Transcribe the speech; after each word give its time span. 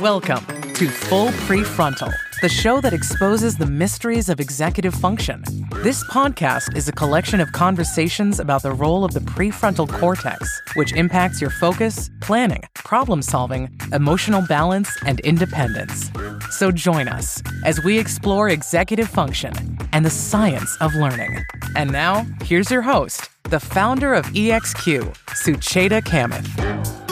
Welcome 0.00 0.44
to 0.74 0.88
Full 0.88 1.28
Prefrontal, 1.28 2.12
the 2.42 2.50
show 2.50 2.82
that 2.82 2.92
exposes 2.92 3.56
the 3.56 3.64
mysteries 3.64 4.28
of 4.28 4.40
executive 4.40 4.92
function. 4.94 5.42
This 5.82 6.04
podcast 6.04 6.76
is 6.76 6.86
a 6.86 6.92
collection 6.92 7.40
of 7.40 7.52
conversations 7.52 8.38
about 8.38 8.62
the 8.62 8.72
role 8.72 9.04
of 9.04 9.14
the 9.14 9.20
prefrontal 9.20 9.88
cortex, 9.88 10.60
which 10.74 10.92
impacts 10.92 11.40
your 11.40 11.48
focus, 11.48 12.10
planning, 12.20 12.62
problem 12.74 13.22
solving, 13.22 13.70
emotional 13.92 14.42
balance, 14.42 14.90
and 15.06 15.20
independence. 15.20 16.10
So 16.50 16.70
join 16.70 17.08
us 17.08 17.42
as 17.64 17.82
we 17.82 17.98
explore 17.98 18.50
executive 18.50 19.08
function 19.08 19.54
and 19.92 20.04
the 20.04 20.10
science 20.10 20.76
of 20.82 20.94
learning. 20.94 21.42
And 21.74 21.90
now, 21.90 22.26
here's 22.42 22.70
your 22.70 22.82
host, 22.82 23.30
the 23.44 23.60
founder 23.60 24.12
of 24.12 24.26
EXQ, 24.26 25.16
Sucheta 25.28 26.02
Kamath. 26.02 27.05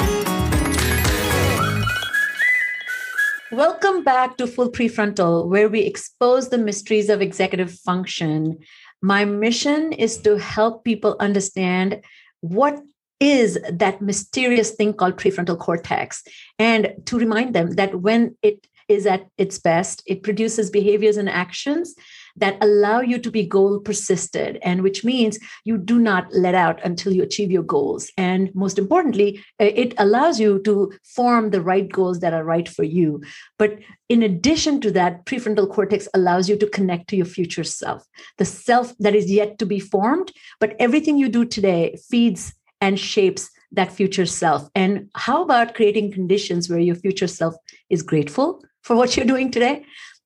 Welcome 3.54 4.03
back 4.03 4.36
to 4.39 4.49
Full 4.49 4.72
Prefrontal, 4.72 5.46
where 5.46 5.68
we 5.68 5.82
expose 5.82 6.49
the 6.49 6.58
mysteries 6.58 7.08
of 7.08 7.22
executive 7.22 7.71
function. 7.71 8.58
My 9.00 9.25
mission 9.25 9.93
is 9.93 10.18
to 10.22 10.39
help 10.39 10.82
people 10.82 11.14
understand 11.21 12.03
what 12.40 12.81
is 13.21 13.57
that 13.71 14.03
mysterious 14.03 14.72
thing 14.72 14.93
called 14.93 15.18
prefrontal 15.18 15.57
cortex 15.57 16.25
and 16.59 16.95
to 17.07 17.17
remind 17.17 17.54
them 17.54 17.71
that 17.76 18.00
when 18.00 18.36
it 18.43 18.67
is 18.89 19.07
at 19.07 19.29
its 19.39 19.61
best, 19.61 20.03
it 20.04 20.25
produces 20.25 20.68
behaviors 20.68 21.17
and 21.17 21.29
actions 21.29 21.95
that 22.36 22.56
allow 22.61 23.00
you 23.00 23.18
to 23.18 23.30
be 23.30 23.46
goal 23.46 23.79
persisted 23.79 24.58
and 24.62 24.82
which 24.82 25.04
means 25.04 25.38
you 25.64 25.79
do 25.79 25.98
not 25.98 26.32
let 26.32 26.54
out 26.54 26.84
until 26.84 27.12
you 27.12 27.22
achieve 27.22 27.50
your 27.50 27.62
goals. 27.62 28.11
And 28.16 28.54
most 28.54 28.79
importantly 28.79 29.42
it 29.58 29.94
allows 29.98 30.40
you 30.40 30.61
to 30.64 30.92
form 31.04 31.50
the 31.50 31.62
right 31.62 31.90
goals 31.90 32.20
that 32.20 32.34
are 32.34 32.44
right 32.44 32.69
for 32.69 32.83
you. 32.83 33.22
But 33.58 33.78
in 34.09 34.22
addition 34.22 34.81
to 34.83 34.91
that 34.92 35.25
prefrontal 35.27 35.70
cortex 35.70 36.09
allows 36.14 36.48
you 36.48 36.56
to 36.59 36.69
connect 36.69 37.09
to 37.09 37.17
your 37.17 37.27
future 37.27 37.64
self 37.64 38.05
the 38.39 38.44
self 38.44 38.92
that 38.98 39.14
is 39.14 39.31
yet 39.31 39.59
to 39.59 39.66
be 39.66 39.81
formed 39.81 40.31
but 40.61 40.77
everything 40.78 41.16
you 41.16 41.28
do 41.28 41.44
today 41.44 41.97
feeds 42.09 42.55
and 42.81 43.00
shapes 43.00 43.50
that 43.72 43.92
future 43.92 44.27
self. 44.27 44.69
And 44.75 45.11
how 45.14 45.42
about 45.42 45.75
creating 45.75 46.12
conditions 46.12 46.69
where 46.69 46.78
your 46.78 46.94
future 46.94 47.27
self 47.27 47.55
is 47.91 48.03
grateful 48.03 48.64
for 48.83 48.97
what 48.97 49.16
you're 49.16 49.27
doing 49.27 49.50
today 49.50 49.84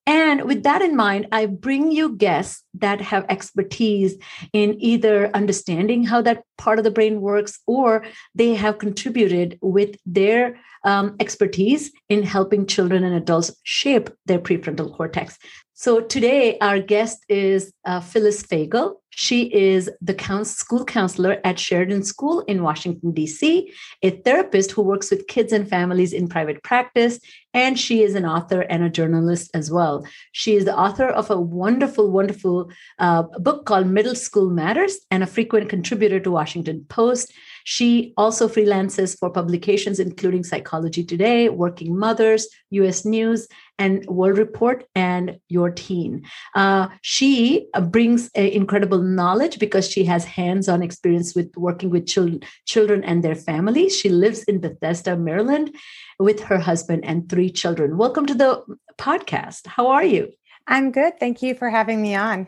and 0.09 0.45
with 0.45 0.63
that 0.63 0.81
in 0.81 0.95
mind, 0.95 1.27
I 1.31 1.45
bring 1.45 1.91
you 1.91 2.15
guests 2.15 2.63
that 2.73 2.99
have 2.99 3.27
expertise 3.29 4.17
in 4.53 4.75
either 4.81 5.29
understanding 5.35 6.03
how 6.03 6.23
that 6.23 6.41
part 6.57 6.79
of 6.79 6.83
the 6.83 6.89
brain 6.89 7.21
works 7.21 7.59
or 7.67 8.03
they 8.33 8.55
have 8.55 8.79
contributed 8.79 9.59
with 9.61 9.97
their 10.07 10.59
um, 10.83 11.15
expertise 11.19 11.91
in 12.09 12.23
helping 12.23 12.65
children 12.65 13.03
and 13.03 13.13
adults 13.13 13.55
shape 13.61 14.09
their 14.25 14.39
prefrontal 14.39 14.91
cortex. 14.97 15.37
So 15.81 16.01
today, 16.01 16.57
our 16.59 16.81
guest 16.81 17.23
is 17.29 17.71
uh, 17.85 18.01
Phyllis 18.01 18.43
Fagell. 18.43 18.95
She 19.11 19.43
is 19.53 19.89
the 20.01 20.43
school 20.43 20.83
counselor 20.83 21.39
at 21.45 21.57
Sheridan 21.57 22.03
School 22.03 22.41
in 22.41 22.63
Washington, 22.63 23.13
D.C., 23.13 23.71
a 24.03 24.09
therapist 24.09 24.71
who 24.71 24.81
works 24.81 25.09
with 25.09 25.27
kids 25.27 25.53
and 25.53 25.69
families 25.69 26.11
in 26.11 26.27
private 26.27 26.63
practice, 26.63 27.21
and 27.53 27.79
she 27.79 28.03
is 28.03 28.13
an 28.15 28.25
author 28.25 28.59
and 28.59 28.83
a 28.83 28.89
journalist 28.89 29.51
as 29.53 29.71
well. 29.71 30.05
She 30.33 30.57
is 30.57 30.65
the 30.65 30.77
author 30.77 31.07
of 31.07 31.31
a 31.31 31.39
wonderful, 31.39 32.11
wonderful 32.11 32.69
uh, 32.97 33.23
book 33.39 33.65
called 33.65 33.87
Middle 33.87 34.15
School 34.15 34.49
Matters 34.49 34.99
and 35.09 35.23
a 35.23 35.27
frequent 35.27 35.69
contributor 35.69 36.19
to 36.19 36.29
Washington 36.29 36.85
Post. 36.89 37.31
She 37.69 38.15
also 38.17 38.47
freelances 38.47 39.15
for 39.15 39.29
publications 39.29 39.99
including 39.99 40.43
Psychology 40.43 41.03
Today, 41.03 41.49
Working 41.49 41.95
Mothers, 41.95 42.47
US 42.71 43.05
News, 43.05 43.47
and 43.77 44.03
World 44.07 44.39
Report, 44.39 44.85
and 44.95 45.37
Your 45.49 45.69
Teen. 45.69 46.25
Uh, 46.55 46.87
she 47.03 47.67
uh, 47.75 47.81
brings 47.81 48.29
incredible 48.29 49.03
knowledge 49.03 49.59
because 49.59 49.87
she 49.87 50.03
has 50.05 50.25
hands-on 50.25 50.81
experience 50.81 51.35
with 51.35 51.55
working 51.55 51.91
with 51.91 52.07
children, 52.07 52.41
children 52.65 53.03
and 53.03 53.23
their 53.23 53.35
families. 53.35 53.95
She 53.95 54.09
lives 54.09 54.41
in 54.45 54.59
Bethesda, 54.59 55.15
Maryland, 55.15 55.75
with 56.17 56.39
her 56.45 56.57
husband 56.57 57.05
and 57.05 57.29
three 57.29 57.51
children. 57.51 57.97
Welcome 57.97 58.25
to 58.25 58.33
the 58.33 58.63
podcast. 58.97 59.67
How 59.67 59.85
are 59.89 60.03
you? 60.03 60.31
I'm 60.65 60.89
good. 60.89 61.19
Thank 61.19 61.43
you 61.43 61.53
for 61.53 61.69
having 61.69 62.01
me 62.01 62.15
on. 62.15 62.47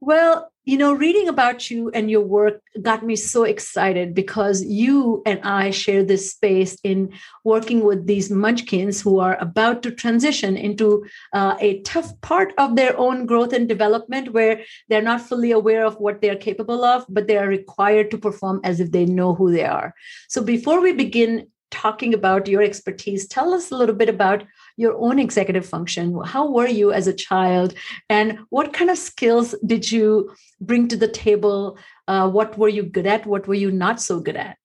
Well, 0.00 0.50
you 0.68 0.76
know, 0.76 0.92
reading 0.92 1.28
about 1.28 1.70
you 1.70 1.90
and 1.94 2.10
your 2.10 2.20
work 2.20 2.60
got 2.82 3.02
me 3.02 3.16
so 3.16 3.44
excited 3.44 4.12
because 4.12 4.62
you 4.62 5.22
and 5.24 5.40
I 5.42 5.70
share 5.70 6.04
this 6.04 6.32
space 6.32 6.76
in 6.84 7.10
working 7.42 7.82
with 7.82 8.06
these 8.06 8.30
munchkins 8.30 9.00
who 9.00 9.18
are 9.18 9.38
about 9.40 9.82
to 9.84 9.90
transition 9.90 10.58
into 10.58 11.06
uh, 11.32 11.56
a 11.58 11.80
tough 11.84 12.20
part 12.20 12.52
of 12.58 12.76
their 12.76 12.94
own 12.98 13.24
growth 13.24 13.54
and 13.54 13.66
development 13.66 14.34
where 14.34 14.60
they're 14.90 15.00
not 15.00 15.22
fully 15.22 15.52
aware 15.52 15.86
of 15.86 15.96
what 16.00 16.20
they're 16.20 16.36
capable 16.36 16.84
of, 16.84 17.06
but 17.08 17.28
they 17.28 17.38
are 17.38 17.48
required 17.48 18.10
to 18.10 18.18
perform 18.18 18.60
as 18.62 18.78
if 18.78 18.92
they 18.92 19.06
know 19.06 19.34
who 19.34 19.50
they 19.50 19.64
are. 19.64 19.94
So 20.28 20.42
before 20.42 20.82
we 20.82 20.92
begin 20.92 21.46
talking 21.70 22.12
about 22.12 22.46
your 22.46 22.60
expertise, 22.62 23.26
tell 23.26 23.54
us 23.54 23.70
a 23.70 23.74
little 23.74 23.94
bit 23.94 24.10
about 24.10 24.44
your 24.78 24.96
own 24.96 25.18
executive 25.18 25.66
function. 25.66 26.18
How 26.24 26.50
were 26.50 26.68
you 26.68 26.92
as 26.92 27.06
a 27.06 27.12
child? 27.12 27.74
And 28.08 28.38
what 28.48 28.72
kind 28.72 28.90
of 28.90 28.96
skills 28.96 29.54
did 29.66 29.90
you 29.90 30.32
bring 30.60 30.88
to 30.88 30.96
the 30.96 31.08
table? 31.08 31.76
Uh, 32.06 32.30
what 32.30 32.56
were 32.56 32.68
you 32.68 32.84
good 32.84 33.06
at? 33.06 33.26
What 33.26 33.46
were 33.46 33.54
you 33.54 33.70
not 33.70 34.00
so 34.00 34.20
good 34.20 34.36
at? 34.36 34.56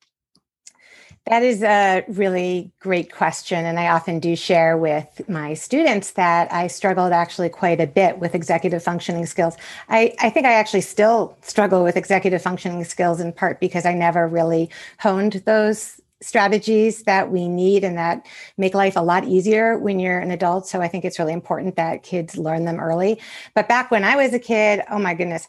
That 1.28 1.42
is 1.42 1.64
a 1.64 2.04
really 2.10 2.74
great 2.80 3.12
question. 3.12 3.66
And 3.66 3.80
I 3.80 3.88
often 3.88 4.20
do 4.20 4.36
share 4.36 4.78
with 4.78 5.22
my 5.30 5.54
students 5.54 6.12
that 6.12 6.52
I 6.52 6.68
struggled 6.68 7.14
actually 7.14 7.48
quite 7.48 7.80
a 7.80 7.88
bit 7.88 8.20
with 8.20 8.36
executive 8.36 8.84
functioning 8.84 9.26
skills. 9.26 9.56
I, 9.88 10.14
I 10.20 10.30
think 10.30 10.46
I 10.46 10.54
actually 10.54 10.82
still 10.82 11.38
struggle 11.42 11.82
with 11.82 11.96
executive 11.96 12.42
functioning 12.42 12.84
skills 12.84 13.22
in 13.22 13.32
part 13.32 13.62
because 13.62 13.86
I 13.86 13.94
never 13.94 14.28
really 14.28 14.70
honed 15.00 15.42
those 15.46 16.02
strategies 16.24 17.04
that 17.04 17.32
we 17.32 17.48
need 17.48 17.84
and 17.84 17.98
that 17.98 18.26
make 18.58 18.74
life 18.74 18.96
a 18.96 19.02
lot 19.02 19.26
easier 19.26 19.78
when 19.78 20.00
you're 20.00 20.20
an 20.20 20.32
adult. 20.32 20.68
So 20.68 20.82
I 20.82 20.88
think 20.88 21.06
it's 21.06 21.20
really 21.20 21.34
important 21.34 21.76
that 21.76 22.04
kids 22.04 22.38
learn 22.38 22.66
them 22.66 22.80
early. 22.80 23.20
But 23.54 23.68
back 23.68 23.92
when 23.92 24.04
I 24.04 24.16
was 24.16 24.34
a 24.34 24.40
kid, 24.40 24.82
oh 24.90 25.00
my 25.00 25.14
goodness, 25.14 25.48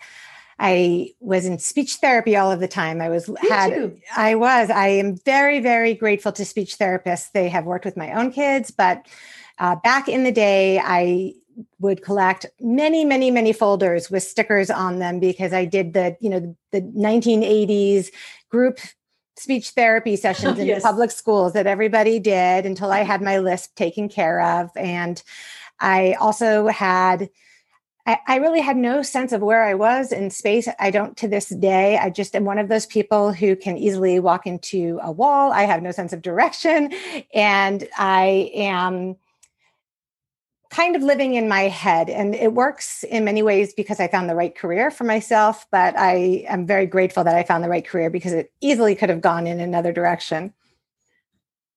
I 0.58 1.10
was 1.20 1.46
in 1.46 1.58
speech 1.58 1.96
therapy 1.96 2.36
all 2.36 2.52
of 2.52 2.60
the 2.60 2.68
time. 2.68 3.00
I 3.00 3.08
was 3.08 3.28
Me 3.28 3.36
had 3.48 3.70
too. 3.70 3.98
I 4.16 4.34
was. 4.34 4.70
I 4.70 4.88
am 4.88 5.16
very 5.16 5.60
very 5.60 5.94
grateful 5.94 6.32
to 6.32 6.44
speech 6.44 6.78
therapists. 6.78 7.32
They 7.32 7.48
have 7.48 7.64
worked 7.64 7.84
with 7.84 7.96
my 7.96 8.12
own 8.12 8.30
kids, 8.30 8.70
but 8.70 9.06
uh, 9.58 9.76
back 9.76 10.08
in 10.08 10.24
the 10.24 10.32
day, 10.32 10.78
I 10.78 11.34
would 11.78 12.02
collect 12.02 12.46
many 12.60 13.04
many 13.04 13.30
many 13.30 13.52
folders 13.52 14.10
with 14.10 14.22
stickers 14.22 14.70
on 14.70 14.98
them 14.98 15.20
because 15.20 15.52
I 15.52 15.64
did 15.64 15.92
the 15.92 16.16
you 16.20 16.30
know 16.30 16.56
the 16.72 16.82
1980s 16.82 18.10
group 18.48 18.78
speech 19.36 19.70
therapy 19.70 20.12
oh, 20.14 20.16
sessions 20.16 20.58
in 20.58 20.66
yes. 20.66 20.82
public 20.82 21.10
schools 21.10 21.52
that 21.52 21.66
everybody 21.66 22.18
did 22.18 22.66
until 22.66 22.90
I 22.90 23.00
uh-huh. 23.00 23.12
had 23.12 23.22
my 23.22 23.38
lisp 23.38 23.74
taken 23.74 24.08
care 24.08 24.40
of. 24.40 24.70
And 24.76 25.22
I 25.80 26.14
also 26.14 26.68
had, 26.68 27.30
I, 28.06 28.18
I, 28.26 28.36
really 28.36 28.60
had 28.60 28.76
no 28.76 29.02
sense 29.02 29.32
of 29.32 29.42
where 29.42 29.64
I 29.64 29.74
was 29.74 30.12
in 30.12 30.30
space. 30.30 30.68
I 30.78 30.90
don't 30.90 31.16
to 31.16 31.28
this 31.28 31.48
day. 31.48 31.98
I 31.98 32.10
just 32.10 32.36
am 32.36 32.44
one 32.44 32.58
of 32.58 32.68
those 32.68 32.86
people 32.86 33.32
who 33.32 33.56
can 33.56 33.76
easily 33.76 34.20
walk 34.20 34.46
into 34.46 35.00
a 35.02 35.10
wall. 35.10 35.52
I 35.52 35.62
have 35.62 35.82
no 35.82 35.90
sense 35.90 36.12
of 36.12 36.22
direction. 36.22 36.92
And 37.34 37.88
I 37.96 38.50
am 38.54 39.16
kind 40.74 40.96
of 40.96 41.02
living 41.02 41.34
in 41.34 41.48
my 41.48 41.62
head. 41.62 42.10
And 42.10 42.34
it 42.34 42.52
works 42.52 43.04
in 43.04 43.24
many 43.24 43.42
ways 43.42 43.72
because 43.72 44.00
I 44.00 44.08
found 44.08 44.28
the 44.28 44.34
right 44.34 44.54
career 44.54 44.90
for 44.90 45.04
myself. 45.04 45.66
But 45.70 45.96
I 45.96 46.44
am 46.48 46.66
very 46.66 46.86
grateful 46.86 47.22
that 47.22 47.36
I 47.36 47.44
found 47.44 47.62
the 47.62 47.68
right 47.68 47.86
career 47.86 48.10
because 48.10 48.32
it 48.32 48.52
easily 48.60 48.96
could 48.96 49.08
have 49.08 49.20
gone 49.20 49.46
in 49.46 49.60
another 49.60 49.92
direction. 49.92 50.52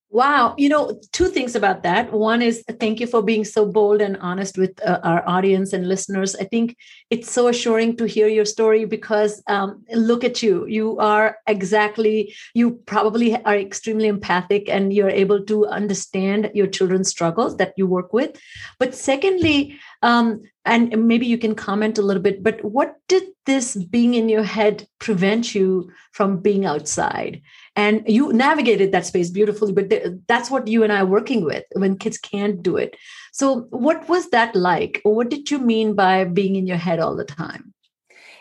Wow. 0.10 0.56
You 0.58 0.70
know, 0.70 1.02
two 1.12 1.28
things 1.28 1.54
about 1.54 1.84
that. 1.84 2.14
One 2.14 2.42
is 2.42 2.64
thank 2.80 3.02
you 3.02 3.08
for 3.08 3.22
being 3.22 3.44
so 3.44 3.66
bold 3.66 4.02
and 4.02 4.16
honest 4.18 4.58
with 4.58 4.82
uh, 4.82 5.02
our 5.04 5.28
audience 5.28 5.74
and 5.74 5.90
listeners. 5.90 6.34
I 6.34 6.46
think 6.46 6.78
it's 7.10 7.30
so 7.30 7.50
assuring 7.50 7.98
to 7.98 8.06
hear 8.06 8.30
your 8.30 8.46
story 8.46 8.86
because 8.86 9.44
um, 9.48 9.84
look 9.94 10.24
at 10.24 10.42
you. 10.42 10.66
You 10.66 10.98
are 11.00 11.38
exactly, 11.46 12.34
you 12.54 12.80
probably 12.86 13.36
are 13.44 13.58
extremely 13.58 14.08
empathic 14.08 14.70
and 14.70 14.94
you're 14.94 15.10
able 15.10 15.44
to 15.44 15.68
understand 15.68 16.52
your 16.54 16.68
children's 16.68 17.10
struggles 17.10 17.58
that 17.58 17.74
you 17.76 17.86
work 17.86 18.14
with. 18.14 18.40
But 18.80 18.96
secondly, 18.96 19.78
um, 20.04 20.42
and 20.64 21.08
maybe 21.08 21.26
you 21.26 21.38
can 21.38 21.56
comment 21.56 21.98
a 21.98 22.02
little 22.02 22.22
bit, 22.22 22.44
but 22.44 22.64
what 22.64 22.96
did 23.08 23.24
this 23.46 23.76
being 23.76 24.14
in 24.16 24.28
your 24.28 24.44
head 24.44 24.86
prevent 25.00 25.56
you 25.56 25.90
from 26.12 26.40
being 26.40 26.66
outside? 26.66 27.42
And 27.78 28.04
you 28.08 28.34
navigated 28.34 28.92
that 28.92 29.06
space 29.06 29.30
beautifully 29.30 29.72
but 29.72 29.94
that's 30.28 30.52
what 30.52 30.68
you 30.68 30.84
and 30.84 30.92
i 30.92 31.00
are 31.00 31.06
working 31.06 31.46
with 31.46 31.64
when 31.74 31.98
kids 31.98 32.18
can't 32.18 32.62
do 32.62 32.76
it 32.76 32.98
so 33.32 33.62
what 33.70 34.10
was 34.10 34.30
that 34.32 34.54
like 34.56 35.02
or 35.06 35.16
what 35.16 35.30
did 35.30 35.50
you 35.50 35.60
mean 35.60 35.94
by 35.94 36.26
being 36.26 36.58
in 36.58 36.68
your 36.68 36.78
head 36.78 37.00
all 37.00 37.16
the 37.16 37.24
time 37.24 37.74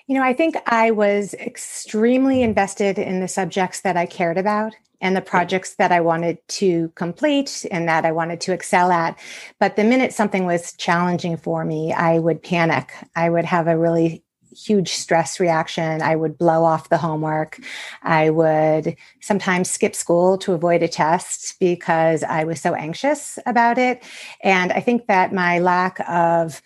you 0.09 0.17
know 0.17 0.25
i 0.25 0.33
think 0.33 0.57
i 0.67 0.91
was 0.91 1.35
extremely 1.35 2.43
invested 2.43 2.99
in 2.99 3.21
the 3.21 3.29
subjects 3.29 3.83
that 3.83 3.97
i 3.97 4.07
cared 4.07 4.39
about 4.39 4.73
and 5.01 5.17
the 5.17 5.21
projects 5.21 5.75
that 5.77 5.93
I 5.93 6.01
wanted 6.01 6.39
to 6.49 6.91
complete 6.95 7.67
and 7.71 7.89
that 7.89 8.05
I 8.05 8.13
wanted 8.13 8.41
to 8.43 8.53
excel 8.53 8.91
at. 8.91 9.19
But 9.61 9.77
the 9.77 9.85
minute 9.85 10.13
something 10.13 10.47
was 10.47 10.73
challenging 10.73 11.37
for 11.37 11.65
me, 11.65 11.93
I 11.93 12.19
would 12.19 12.43
panic. 12.43 12.93
I 13.15 13.29
would 13.29 13.45
have 13.45 13.67
a 13.67 13.77
really 13.77 14.25
huge 14.57 14.93
stress 14.93 15.39
reaction. 15.39 16.03
I 16.03 16.17
would 16.17 16.39
blow 16.39 16.65
off 16.65 16.89
the 16.89 16.99
homework. 16.99 17.59
I 18.03 18.31
would 18.31 18.97
sometimes 19.21 19.71
skip 19.71 19.95
school 19.95 20.39
to 20.39 20.53
avoid 20.53 20.83
a 20.83 20.89
test 20.89 21.57
because 21.61 22.23
I 22.23 22.45
was 22.45 22.61
so 22.61 22.75
anxious 22.75 23.39
about 23.47 23.79
it. 23.79 24.03
And 24.43 24.73
I 24.73 24.81
think 24.81 25.07
that 25.07 25.33
my 25.33 25.59
lack 25.59 26.01
of 26.09 26.63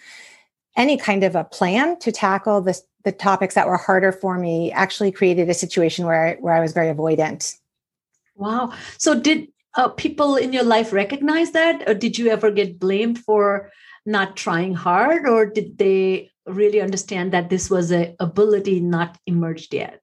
any 0.76 0.96
kind 0.96 1.24
of 1.24 1.34
a 1.34 1.44
plan 1.44 1.98
to 1.98 2.12
tackle 2.12 2.60
the, 2.60 2.80
the 3.04 3.12
topics 3.12 3.54
that 3.54 3.66
were 3.66 3.76
harder 3.76 4.12
for 4.12 4.38
me 4.38 4.70
actually 4.72 5.10
created 5.10 5.48
a 5.48 5.54
situation 5.54 6.06
where 6.06 6.28
I, 6.28 6.34
where 6.34 6.54
I 6.54 6.60
was 6.60 6.72
very 6.72 6.94
avoidant. 6.94 7.58
Wow. 8.36 8.72
So 8.98 9.18
did 9.18 9.48
uh, 9.74 9.88
people 9.88 10.36
in 10.36 10.52
your 10.52 10.64
life 10.64 10.92
recognize 10.92 11.52
that 11.52 11.88
or 11.88 11.94
did 11.94 12.18
you 12.18 12.28
ever 12.28 12.50
get 12.50 12.78
blamed 12.78 13.18
for 13.18 13.70
not 14.06 14.36
trying 14.36 14.74
hard 14.74 15.28
or 15.28 15.46
did 15.46 15.78
they 15.78 16.29
really 16.46 16.80
understand 16.80 17.32
that 17.32 17.50
this 17.50 17.70
was 17.70 17.92
a 17.92 18.14
ability 18.20 18.80
not 18.80 19.18
emerged 19.26 19.74
yet? 19.74 20.00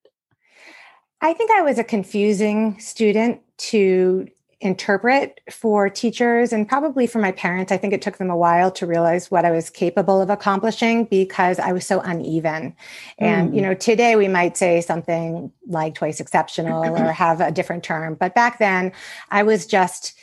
I 1.21 1.33
think 1.33 1.51
I 1.51 1.61
was 1.61 1.79
a 1.79 1.83
confusing 1.83 2.79
student 2.79 3.41
to 3.57 4.27
interpret 4.59 5.39
for 5.51 5.87
teachers 5.87 6.51
and 6.51 6.67
probably 6.67 7.05
for 7.05 7.19
my 7.19 7.31
parents. 7.31 7.71
I 7.71 7.77
think 7.77 7.93
it 7.93 8.01
took 8.01 8.17
them 8.17 8.31
a 8.31 8.37
while 8.37 8.71
to 8.71 8.87
realize 8.87 9.29
what 9.29 9.45
I 9.45 9.51
was 9.51 9.69
capable 9.69 10.19
of 10.19 10.31
accomplishing 10.31 11.05
because 11.05 11.59
I 11.59 11.71
was 11.73 11.85
so 11.85 11.99
uneven. 11.99 12.75
And, 13.19 13.51
mm. 13.51 13.55
you 13.55 13.61
know, 13.61 13.75
today 13.75 14.15
we 14.15 14.27
might 14.27 14.57
say 14.57 14.81
something 14.81 15.51
like 15.67 15.93
twice 15.93 16.19
exceptional 16.19 16.83
or 16.83 17.11
have 17.11 17.39
a 17.39 17.51
different 17.51 17.83
term. 17.83 18.15
But 18.15 18.33
back 18.33 18.57
then 18.57 18.93
I 19.29 19.43
was 19.43 19.67
just 19.67 20.17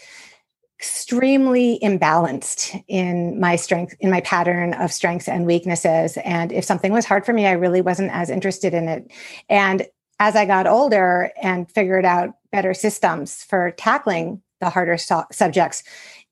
extremely 0.84 1.78
imbalanced 1.82 2.78
in 2.88 3.40
my 3.40 3.56
strength 3.56 3.94
in 4.00 4.10
my 4.10 4.20
pattern 4.20 4.74
of 4.74 4.92
strengths 4.92 5.28
and 5.28 5.46
weaknesses. 5.46 6.18
And 6.18 6.52
if 6.52 6.62
something 6.62 6.92
was 6.92 7.06
hard 7.06 7.24
for 7.24 7.32
me 7.32 7.46
i 7.46 7.52
really 7.52 7.80
wasn't 7.80 8.10
as 8.12 8.28
interested 8.28 8.74
in 8.74 8.86
it. 8.88 9.10
And 9.48 9.86
as 10.20 10.36
i 10.36 10.44
got 10.44 10.66
older 10.66 11.32
and 11.42 11.70
figured 11.70 12.04
out 12.04 12.34
better 12.52 12.74
systems 12.74 13.44
for 13.44 13.70
tackling 13.70 14.42
the 14.60 14.68
harder 14.68 14.98
subjects 15.32 15.82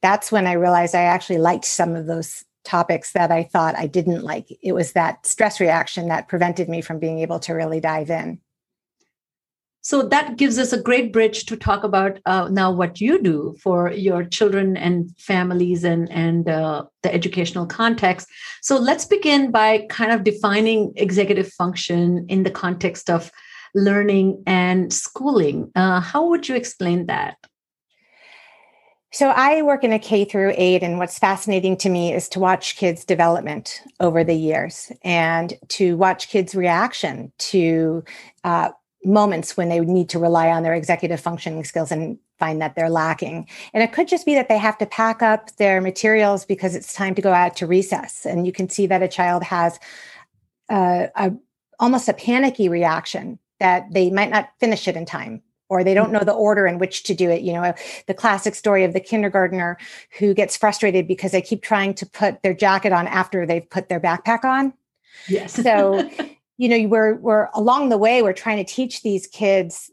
that's 0.03 0.31
when 0.31 0.47
i 0.47 0.53
realized 0.53 0.95
i 0.95 1.01
actually 1.01 1.39
liked 1.39 1.65
some 1.65 1.97
of 1.97 2.05
those 2.05 2.45
topics 2.63 3.13
that 3.13 3.31
i 3.33 3.43
thought 3.43 3.75
i 3.79 3.87
didn't 3.87 4.23
like. 4.23 4.47
It 4.63 4.73
was 4.73 4.93
that 4.93 5.25
stress 5.27 5.61
reaction 5.61 6.09
that 6.09 6.29
prevented 6.29 6.69
me 6.69 6.83
from 6.83 6.99
being 6.99 7.21
able 7.21 7.41
to 7.41 7.55
really 7.55 7.81
dive 7.81 8.11
in 8.11 8.39
so 9.83 10.03
that 10.05 10.37
gives 10.37 10.59
us 10.59 10.73
a 10.73 10.81
great 10.81 11.13
bridge 11.13 11.45
to 11.47 11.57
talk 11.57 11.83
about 11.83 12.21
uh, 12.25 12.49
now 12.51 12.71
what 12.71 13.01
you 13.01 13.21
do 13.21 13.57
for 13.61 13.91
your 13.91 14.25
children 14.25 14.77
and 14.77 15.11
families 15.19 15.83
and 15.83 16.11
and 16.13 16.49
uh, 16.49 16.85
the 17.03 17.13
educational 17.13 17.67
context. 17.67 18.29
So 18.63 18.79
let's 18.79 19.05
begin 19.05 19.51
by 19.51 19.87
kind 19.91 20.13
of 20.13 20.23
defining 20.23 20.93
executive 20.95 21.53
function 21.53 22.27
in 22.29 22.45
the 22.45 22.51
context 22.51 23.11
of 23.11 23.31
learning 23.75 24.43
and 24.47 24.93
schooling. 24.93 25.73
Uh, 25.75 26.01
how 26.01 26.29
would 26.29 26.49
you 26.49 26.55
explain 26.55 27.07
that? 27.07 27.37
So 29.15 29.29
I 29.29 29.61
work 29.61 29.85
in 29.85 29.93
a 29.93 29.99
K 29.99 30.25
through 30.25 30.55
eight, 30.57 30.83
and 30.83 30.99
what's 30.99 31.19
fascinating 31.19 31.77
to 31.79 31.91
me 31.91 32.15
is 32.15 32.31
to 32.31 32.41
watch 32.41 32.77
kids' 32.77 33.05
development 33.05 33.83
over 34.01 34.25
the 34.25 34.35
years 34.35 34.91
and 35.03 35.53
to 35.69 35.97
watch 35.99 36.29
kids' 36.29 36.55
reaction 36.55 37.31
to 37.39 38.05
uh, 38.45 38.71
moments 39.05 39.57
when 39.57 39.69
they 39.69 39.81
need 39.81 40.09
to 40.11 40.19
rely 40.19 40.49
on 40.49 40.63
their 40.63 40.75
executive 40.75 41.21
functioning 41.21 41.65
skills 41.65 41.91
and 41.91 42.19
find 42.39 42.61
that 42.61 42.75
they're 42.75 42.91
lacking. 42.91 43.49
And 43.73 43.83
it 43.83 43.93
could 43.93 44.09
just 44.09 44.27
be 44.27 44.35
that 44.35 44.49
they 44.49 44.59
have 44.59 44.79
to 44.79 44.87
pack 44.87 45.23
up 45.23 45.55
their 45.57 45.81
materials 45.81 46.45
because 46.45 46.75
it's 46.75 46.93
time 46.93 47.15
to 47.15 47.23
go 47.23 47.33
out 47.33 47.57
to 47.57 47.67
recess. 47.67 48.27
And 48.27 48.47
you 48.47 48.53
can 48.53 48.69
see 48.69 48.87
that 48.87 49.03
a 49.03 49.09
child 49.09 49.43
has 49.45 49.79
a, 50.71 51.09
a 51.15 51.33
almost 51.79 52.09
a 52.09 52.13
panicky 52.13 52.69
reaction 52.69 53.39
that 53.61 53.93
they 53.93 54.11
might 54.11 54.31
not 54.31 54.51
finish 54.61 54.89
it 54.89 54.97
in 54.97 55.05
time 55.05 55.43
or 55.69 55.83
they 55.83 55.95
don't 55.95 56.07
mm-hmm. 56.07 56.15
know 56.15 56.25
the 56.25 56.33
order 56.33 56.67
in 56.67 56.79
which 56.79 57.03
to 57.05 57.15
do 57.15 57.31
it. 57.31 57.43
You 57.43 57.55
know, 57.55 57.75
the 58.07 58.15
classic 58.15 58.55
story 58.55 58.85
of 58.85 58.93
the 58.93 59.01
kindergartner 59.01 59.79
who 60.19 60.35
gets 60.35 60.57
frustrated 60.57 61.09
because 61.09 61.33
they 61.33 61.41
keep 61.41 61.63
trying 61.63 61.95
to 61.95 62.07
put 62.07 62.43
their 62.43 62.55
jacket 62.55 62.93
on 62.93 63.07
after 63.07 63.47
they've 63.47 63.69
put 63.69 63.89
their 63.89 64.01
backpack 64.01 64.45
on. 64.45 64.75
Yes. 65.29 65.55
So 65.55 66.11
you 66.63 66.69
know 66.69 66.87
we're 66.87 67.15
we're 67.17 67.49
along 67.55 67.89
the 67.89 67.99
way 67.99 68.23
we're 68.23 68.33
trying 68.33 68.65
to 68.65 68.73
teach 68.73 69.03
these 69.03 69.27
kids 69.27 69.91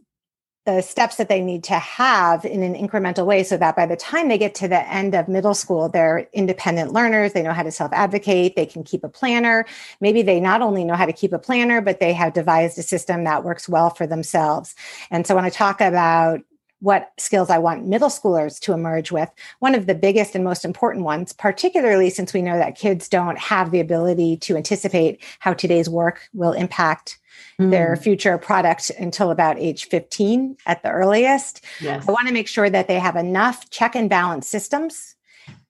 the 0.67 0.81
steps 0.81 1.15
that 1.15 1.27
they 1.27 1.41
need 1.41 1.63
to 1.63 1.73
have 1.73 2.45
in 2.45 2.61
an 2.61 2.75
incremental 2.75 3.25
way 3.25 3.43
so 3.43 3.57
that 3.57 3.75
by 3.75 3.87
the 3.87 3.95
time 3.95 4.27
they 4.27 4.37
get 4.37 4.53
to 4.53 4.67
the 4.67 4.87
end 4.87 5.15
of 5.15 5.27
middle 5.27 5.55
school 5.55 5.89
they're 5.89 6.27
independent 6.31 6.93
learners. 6.93 7.33
They 7.33 7.41
know 7.41 7.53
how 7.53 7.63
to 7.63 7.71
self 7.71 7.91
advocate 7.91 8.55
they 8.55 8.67
can 8.67 8.83
keep 8.83 9.03
a 9.03 9.09
planner. 9.09 9.65
Maybe 9.99 10.21
they 10.21 10.39
not 10.39 10.61
only 10.61 10.83
know 10.83 10.93
how 10.93 11.07
to 11.07 11.13
keep 11.13 11.33
a 11.33 11.39
planner 11.39 11.81
but 11.81 11.99
they 11.99 12.13
have 12.13 12.33
devised 12.33 12.77
a 12.77 12.83
system 12.83 13.23
that 13.23 13.43
works 13.43 13.67
well 13.67 13.89
for 13.89 14.05
themselves. 14.05 14.75
And 15.09 15.25
so 15.25 15.33
when 15.33 15.45
i 15.45 15.49
talk 15.49 15.81
about 15.81 16.41
what 16.79 17.11
skills 17.17 17.49
I 17.49 17.57
want 17.57 17.85
middle 17.85 18.09
schoolers 18.09 18.59
to 18.61 18.73
emerge 18.73 19.11
with. 19.11 19.29
One 19.59 19.75
of 19.75 19.85
the 19.85 19.95
biggest 19.95 20.35
and 20.35 20.43
most 20.43 20.63
important 20.63 21.03
ones, 21.03 21.33
particularly 21.33 22.09
since 22.09 22.33
we 22.33 22.41
know 22.41 22.57
that 22.57 22.77
kids 22.77 23.09
don't 23.09 23.37
have 23.37 23.71
the 23.71 23.79
ability 23.79 24.37
to 24.37 24.55
anticipate 24.55 25.21
how 25.39 25.53
today's 25.53 25.89
work 25.89 26.29
will 26.33 26.53
impact 26.53 27.19
mm. 27.59 27.69
their 27.69 27.95
future 27.95 28.37
product 28.37 28.89
until 28.91 29.31
about 29.31 29.59
age 29.59 29.87
15 29.87 30.57
at 30.65 30.81
the 30.83 30.89
earliest. 30.89 31.63
Yes. 31.81 32.07
I 32.07 32.11
want 32.11 32.27
to 32.27 32.33
make 32.33 32.47
sure 32.47 32.69
that 32.69 32.87
they 32.87 32.99
have 32.99 33.15
enough 33.15 33.69
check 33.69 33.95
and 33.95 34.09
balance 34.09 34.47
systems 34.47 35.15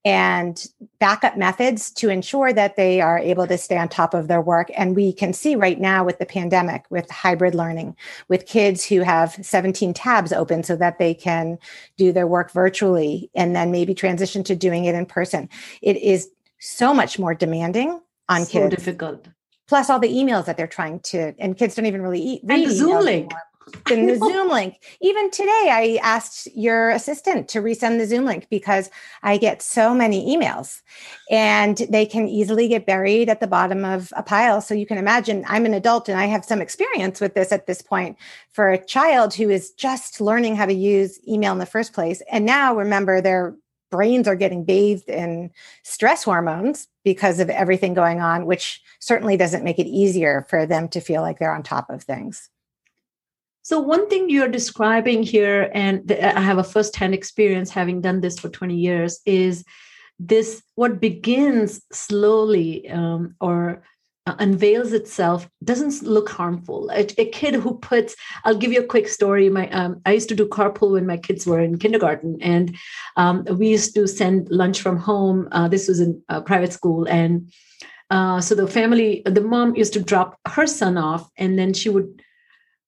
and 0.06 0.66
backup 1.00 1.38
methods 1.38 1.92
to 1.92 2.10
ensure 2.10 2.54
that 2.54 2.78
they 2.78 3.02
are 3.02 3.20
able 3.20 3.46
to 3.46 3.58
stay 3.58 3.78
on 3.78 3.90
top 3.90 4.14
of 4.14 4.28
their 4.28 4.40
work. 4.40 4.72
And 4.78 4.96
we 4.96 5.12
can 5.12 5.34
see 5.34 5.56
right 5.56 5.80
now 5.80 6.06
with 6.06 6.20
the 6.20 6.26
pandemic, 6.26 6.86
with 6.90 7.10
hybrid 7.10 7.54
learning, 7.54 7.98
with 8.30 8.46
kids 8.46 8.86
who 8.86 9.02
have 9.02 9.38
17 9.42 9.94
tabs 9.94 10.32
open 10.32 10.64
so 10.64 10.76
that 10.78 11.00
they 11.00 11.14
can 11.14 11.58
do 11.98 12.14
their 12.14 12.28
work 12.28 12.52
virtually 12.52 13.30
and 13.36 13.56
then 13.56 13.72
maybe 13.72 13.94
transition 13.94 14.44
to 14.46 14.56
doing 14.56 14.86
it 14.86 14.96
in 14.96 15.06
person. 15.06 15.50
It 15.82 15.98
is 15.98 16.30
so 16.60 16.94
much 16.94 17.20
more 17.20 17.34
demanding 17.34 18.00
on 18.30 18.46
so 18.46 18.52
kids. 18.52 18.76
difficult. 18.76 19.28
Plus 19.68 19.90
all 19.90 20.00
the 20.00 20.10
emails 20.10 20.46
that 20.46 20.58
they're 20.58 20.66
trying 20.66 21.00
to, 21.02 21.34
and 21.38 21.58
kids 21.58 21.76
don't 21.76 21.86
even 21.86 22.02
really 22.02 22.22
eat. 22.22 22.42
And 22.48 22.66
the 22.66 22.72
Zoom 22.72 23.04
link. 23.04 23.32
Anymore 23.32 23.49
in 23.90 24.08
the 24.08 24.18
Zoom 24.26 24.50
link. 24.50 24.82
Even 25.02 25.32
today, 25.32 25.70
I 25.72 26.00
asked 26.02 26.48
your 26.56 26.90
assistant 26.90 27.48
to 27.50 27.62
resend 27.62 27.98
the 27.98 28.06
Zoom 28.06 28.26
link 28.26 28.48
because 28.50 28.90
I 29.24 29.38
get 29.38 29.62
so 29.62 29.94
many 29.94 30.36
emails 30.36 30.82
and 31.30 31.78
they 31.90 32.06
can 32.06 32.28
easily 32.28 32.68
get 32.68 32.86
buried 32.86 33.30
at 33.30 33.40
the 33.40 33.48
bottom 33.48 33.86
of 33.86 34.12
a 34.16 34.24
pile. 34.24 34.62
So 34.62 34.74
you 34.74 34.86
can 34.86 34.98
imagine 34.98 35.46
I'm 35.48 35.66
an 35.66 35.74
adult 35.74 36.10
and 36.10 36.20
I 36.20 36.26
have 36.26 36.46
some 36.46 36.62
experience 36.62 37.22
with 37.22 37.34
this 37.34 37.52
at 37.52 37.68
this 37.68 37.82
point 37.82 38.18
for 38.52 38.70
a 38.70 38.84
child 38.84 39.34
who 39.34 39.50
is 39.50 39.72
just 39.72 40.22
learning 40.22 40.56
how 40.56 40.66
to 40.66 40.74
use 40.74 41.20
email 41.28 41.54
in 41.54 41.60
the 41.60 41.66
first 41.66 41.94
place. 41.94 42.22
And 42.32 42.46
now 42.46 42.76
remember, 42.76 43.22
their 43.22 43.56
brains 43.90 44.28
are 44.28 44.36
getting 44.36 44.64
bathed 44.64 45.10
in 45.10 45.52
stress 45.84 46.24
hormones 46.24 46.88
because 47.04 47.40
of 47.40 47.50
everything 47.50 47.94
going 47.94 48.22
on, 48.22 48.46
which 48.46 48.82
certainly 49.00 49.38
doesn't 49.38 49.64
make 49.64 49.80
it 49.80 49.88
easier 49.88 50.46
for 50.50 50.66
them 50.66 50.88
to 50.90 51.00
feel 51.00 51.22
like 51.22 51.40
they're 51.40 51.54
on 51.54 51.64
top 51.64 51.90
of 51.90 52.04
things. 52.04 52.50
So, 53.62 53.80
one 53.80 54.10
thing 54.10 54.30
you're 54.30 54.48
describing 54.48 55.24
here, 55.24 55.70
and 55.74 56.12
I 56.12 56.42
have 56.42 56.58
a 56.58 56.64
firsthand 56.64 57.14
experience 57.14 57.70
having 57.70 58.02
done 58.02 58.22
this 58.22 58.40
for 58.40 58.50
20 58.50 58.76
years, 58.76 59.20
is 59.26 59.64
this 60.20 60.62
what 60.76 61.00
begins 61.00 61.82
slowly 61.92 62.90
um, 62.90 63.36
or 63.40 63.84
uh, 64.26 64.36
unveils 64.40 64.94
itself 64.94 65.50
doesn't 65.64 66.04
look 66.04 66.30
harmful. 66.30 66.90
A, 66.92 67.08
a, 67.18 67.26
kid 67.26 67.56
who 67.56 67.80
puts, 67.80 68.16
I'll 68.44 68.58
give 68.58 68.72
you 68.72 68.82
a 68.82 68.86
quick 68.86 69.08
story. 69.08 69.50
My 69.50 69.70
um, 69.70 70.02
I 70.06 70.14
used 70.14 70.30
to 70.30 70.36
do 70.36 70.48
carpool 70.48 70.92
when 70.92 71.08
my 71.08 71.18
kids 71.18 71.48
were 71.48 71.60
in 71.60 71.80
kindergarten, 71.80 72.38
and 72.42 72.76
um, 73.18 73.46
we 73.46 73.70
used 73.70 73.96
to 73.96 74.08
send 74.08 74.50
lunch 74.52 74.82
from 74.82 74.98
home. 74.98 75.48
Uh, 75.52 75.68
this 75.68 75.88
was 75.88 76.00
in 76.00 76.22
a 76.30 76.42
private 76.42 76.74
school, 76.74 77.08
and 77.08 77.52
uh, 78.12 78.42
so 78.42 78.56
the 78.56 78.68
family, 78.68 79.22
the 79.26 79.42
mom 79.42 79.76
used 79.76 79.94
to 79.94 80.02
drop 80.02 80.38
her 80.48 80.68
son 80.68 80.98
off, 80.98 81.30
and 81.38 81.58
then 81.58 81.74
she 81.74 81.90
would 81.90 82.22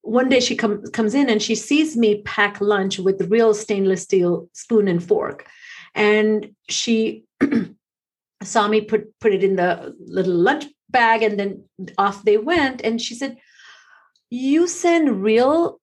one 0.01 0.29
day 0.29 0.39
she 0.39 0.55
com- 0.55 0.84
comes 0.91 1.13
in 1.13 1.29
and 1.29 1.41
she 1.41 1.55
sees 1.55 1.96
me 1.96 2.22
pack 2.24 2.60
lunch 2.60 3.00
with 3.00 3.29
real 3.29 3.53
stainless 3.53 4.03
steel 4.03 4.50
spoon 4.53 4.88
and 4.88 5.03
fork. 5.03 5.48
And 5.93 6.55
she 6.70 7.25
saw 8.43 8.67
me 8.67 8.81
put 8.81 9.20
put 9.20 9.34
it 9.34 9.43
in 9.43 9.55
the 9.55 9.96
little 10.00 10.34
lunch 10.36 10.65
bag 10.89 11.24
and 11.24 11.39
then 11.39 11.63
off 11.98 12.24
they 12.24 12.38
went. 12.38 12.81
And 12.84 13.01
she 13.01 13.15
said 13.15 13.38
you 14.29 14.67
send 14.67 15.24
real 15.24 15.79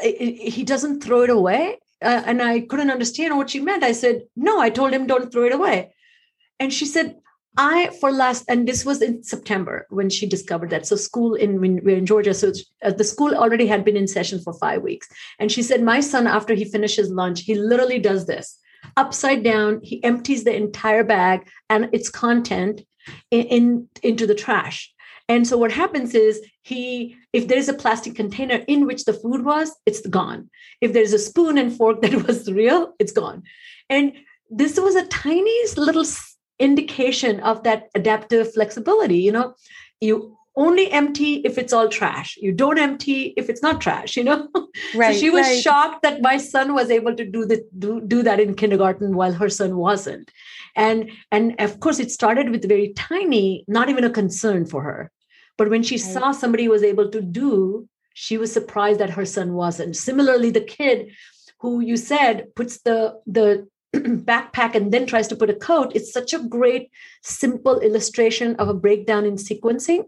he 0.00 0.62
doesn't 0.64 1.02
throw 1.02 1.22
it 1.22 1.30
away? 1.30 1.78
Uh, 2.00 2.22
and 2.26 2.40
i 2.40 2.60
couldn't 2.60 2.92
understand 2.92 3.36
what 3.36 3.50
she 3.50 3.60
meant. 3.60 3.82
I 3.82 3.92
said 3.92 4.22
no 4.36 4.60
i 4.60 4.70
told 4.70 4.92
him 4.92 5.06
don't 5.06 5.32
throw 5.32 5.44
it 5.44 5.54
away. 5.54 5.92
And 6.60 6.72
she 6.72 6.86
said 6.86 7.16
I 7.58 7.90
for 8.00 8.12
last 8.12 8.44
and 8.48 8.68
this 8.68 8.86
was 8.86 9.02
in 9.02 9.24
September 9.24 9.86
when 9.90 10.08
she 10.08 10.26
discovered 10.26 10.70
that. 10.70 10.86
So 10.86 10.94
school 10.94 11.34
in 11.34 11.60
we're 11.60 11.96
in 11.96 12.06
Georgia, 12.06 12.32
so 12.32 12.52
uh, 12.84 12.92
the 12.92 13.04
school 13.04 13.34
already 13.34 13.66
had 13.66 13.84
been 13.84 13.96
in 13.96 14.06
session 14.06 14.40
for 14.40 14.52
five 14.54 14.80
weeks, 14.82 15.08
and 15.40 15.50
she 15.50 15.62
said 15.62 15.82
my 15.82 16.00
son 16.00 16.28
after 16.28 16.54
he 16.54 16.64
finishes 16.64 17.10
lunch 17.10 17.40
he 17.40 17.56
literally 17.56 17.98
does 17.98 18.26
this 18.26 18.58
upside 18.96 19.42
down. 19.42 19.80
He 19.82 20.02
empties 20.04 20.44
the 20.44 20.54
entire 20.54 21.02
bag 21.02 21.48
and 21.68 21.88
its 21.92 22.08
content 22.08 22.82
in, 23.32 23.42
in 23.46 23.88
into 24.02 24.26
the 24.26 24.36
trash. 24.36 24.92
And 25.28 25.46
so 25.46 25.58
what 25.58 25.72
happens 25.72 26.14
is 26.14 26.40
he, 26.62 27.16
if 27.32 27.48
there's 27.48 27.68
a 27.68 27.74
plastic 27.74 28.14
container 28.14 28.64
in 28.66 28.86
which 28.86 29.04
the 29.04 29.12
food 29.12 29.44
was, 29.44 29.74
it's 29.84 30.06
gone. 30.06 30.48
If 30.80 30.94
there's 30.94 31.12
a 31.12 31.18
spoon 31.18 31.58
and 31.58 31.76
fork 31.76 32.00
that 32.02 32.26
was 32.26 32.50
real, 32.50 32.94
it's 32.98 33.12
gone. 33.12 33.42
And 33.90 34.12
this 34.48 34.78
was 34.78 34.94
a 34.94 35.06
tiny 35.06 35.54
little 35.76 36.04
indication 36.58 37.40
of 37.40 37.62
that 37.64 37.88
adaptive 37.94 38.52
flexibility 38.52 39.18
you 39.18 39.32
know? 39.32 39.54
You 40.00 40.36
only 40.56 40.90
empty 40.90 41.34
if 41.44 41.56
it's 41.56 41.72
all 41.72 41.88
trash. 41.88 42.36
You 42.40 42.50
don't 42.50 42.78
empty 42.78 43.32
if 43.36 43.48
it's 43.48 43.62
not 43.62 43.80
trash 43.80 44.16
you 44.16 44.24
know? 44.24 44.48
Right 44.94 45.14
so 45.14 45.20
she 45.20 45.30
was 45.30 45.46
right. 45.46 45.62
shocked 45.62 46.02
that 46.02 46.22
my 46.22 46.36
son 46.36 46.74
was 46.74 46.90
able 46.90 47.14
to 47.16 47.24
do 47.24 47.44
the 47.44 47.64
do, 47.78 48.00
do 48.00 48.22
that 48.22 48.38
in 48.40 48.54
kindergarten 48.54 49.16
while 49.16 49.32
her 49.32 49.48
son 49.48 49.76
wasn't. 49.76 50.30
And 50.76 51.10
and 51.32 51.54
of 51.60 51.80
course 51.80 51.98
it 51.98 52.10
started 52.10 52.50
with 52.50 52.68
very 52.68 52.92
tiny 52.94 53.64
not 53.66 53.88
even 53.88 54.04
a 54.04 54.10
concern 54.10 54.66
for 54.66 54.82
her. 54.82 55.10
But 55.56 55.70
when 55.70 55.82
she 55.82 55.96
right. 55.96 56.12
saw 56.14 56.32
somebody 56.32 56.68
was 56.68 56.82
able 56.82 57.10
to 57.10 57.20
do 57.20 57.88
she 58.14 58.36
was 58.36 58.52
surprised 58.52 58.98
that 58.98 59.10
her 59.10 59.24
son 59.24 59.54
wasn't. 59.54 59.96
Similarly 59.96 60.50
the 60.50 60.60
kid 60.60 61.12
who 61.60 61.80
you 61.80 61.96
said 61.96 62.54
puts 62.54 62.80
the 62.82 63.20
the 63.26 63.68
backpack 63.96 64.74
and 64.74 64.92
then 64.92 65.06
tries 65.06 65.28
to 65.28 65.36
put 65.36 65.50
a 65.50 65.54
coat 65.54 65.92
it's 65.94 66.12
such 66.12 66.34
a 66.34 66.38
great 66.38 66.90
simple 67.22 67.80
illustration 67.80 68.54
of 68.56 68.68
a 68.68 68.74
breakdown 68.74 69.24
in 69.24 69.34
sequencing. 69.34 70.04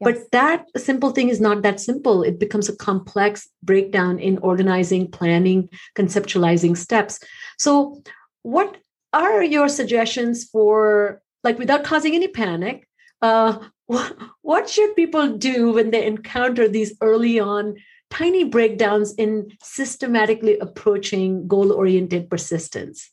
Yes. 0.00 0.18
but 0.18 0.32
that 0.32 0.66
simple 0.76 1.10
thing 1.10 1.28
is 1.28 1.40
not 1.40 1.62
that 1.62 1.78
simple. 1.78 2.24
It 2.24 2.40
becomes 2.40 2.68
a 2.68 2.76
complex 2.76 3.48
breakdown 3.62 4.18
in 4.18 4.38
organizing 4.38 5.08
planning 5.08 5.68
conceptualizing 5.96 6.76
steps. 6.76 7.20
So 7.58 8.02
what 8.42 8.76
are 9.12 9.42
your 9.42 9.68
suggestions 9.68 10.44
for 10.44 11.22
like 11.44 11.58
without 11.58 11.84
causing 11.84 12.14
any 12.14 12.28
panic 12.28 12.88
uh, 13.22 13.58
what 14.42 14.68
should 14.68 14.96
people 14.96 15.36
do 15.36 15.72
when 15.72 15.90
they 15.90 16.04
encounter 16.06 16.68
these 16.68 16.94
early 17.00 17.38
on 17.38 17.76
tiny 18.10 18.44
breakdowns 18.44 19.14
in 19.14 19.50
systematically 19.62 20.58
approaching 20.58 21.46
goal 21.46 21.72
oriented 21.72 22.28
persistence 22.28 23.10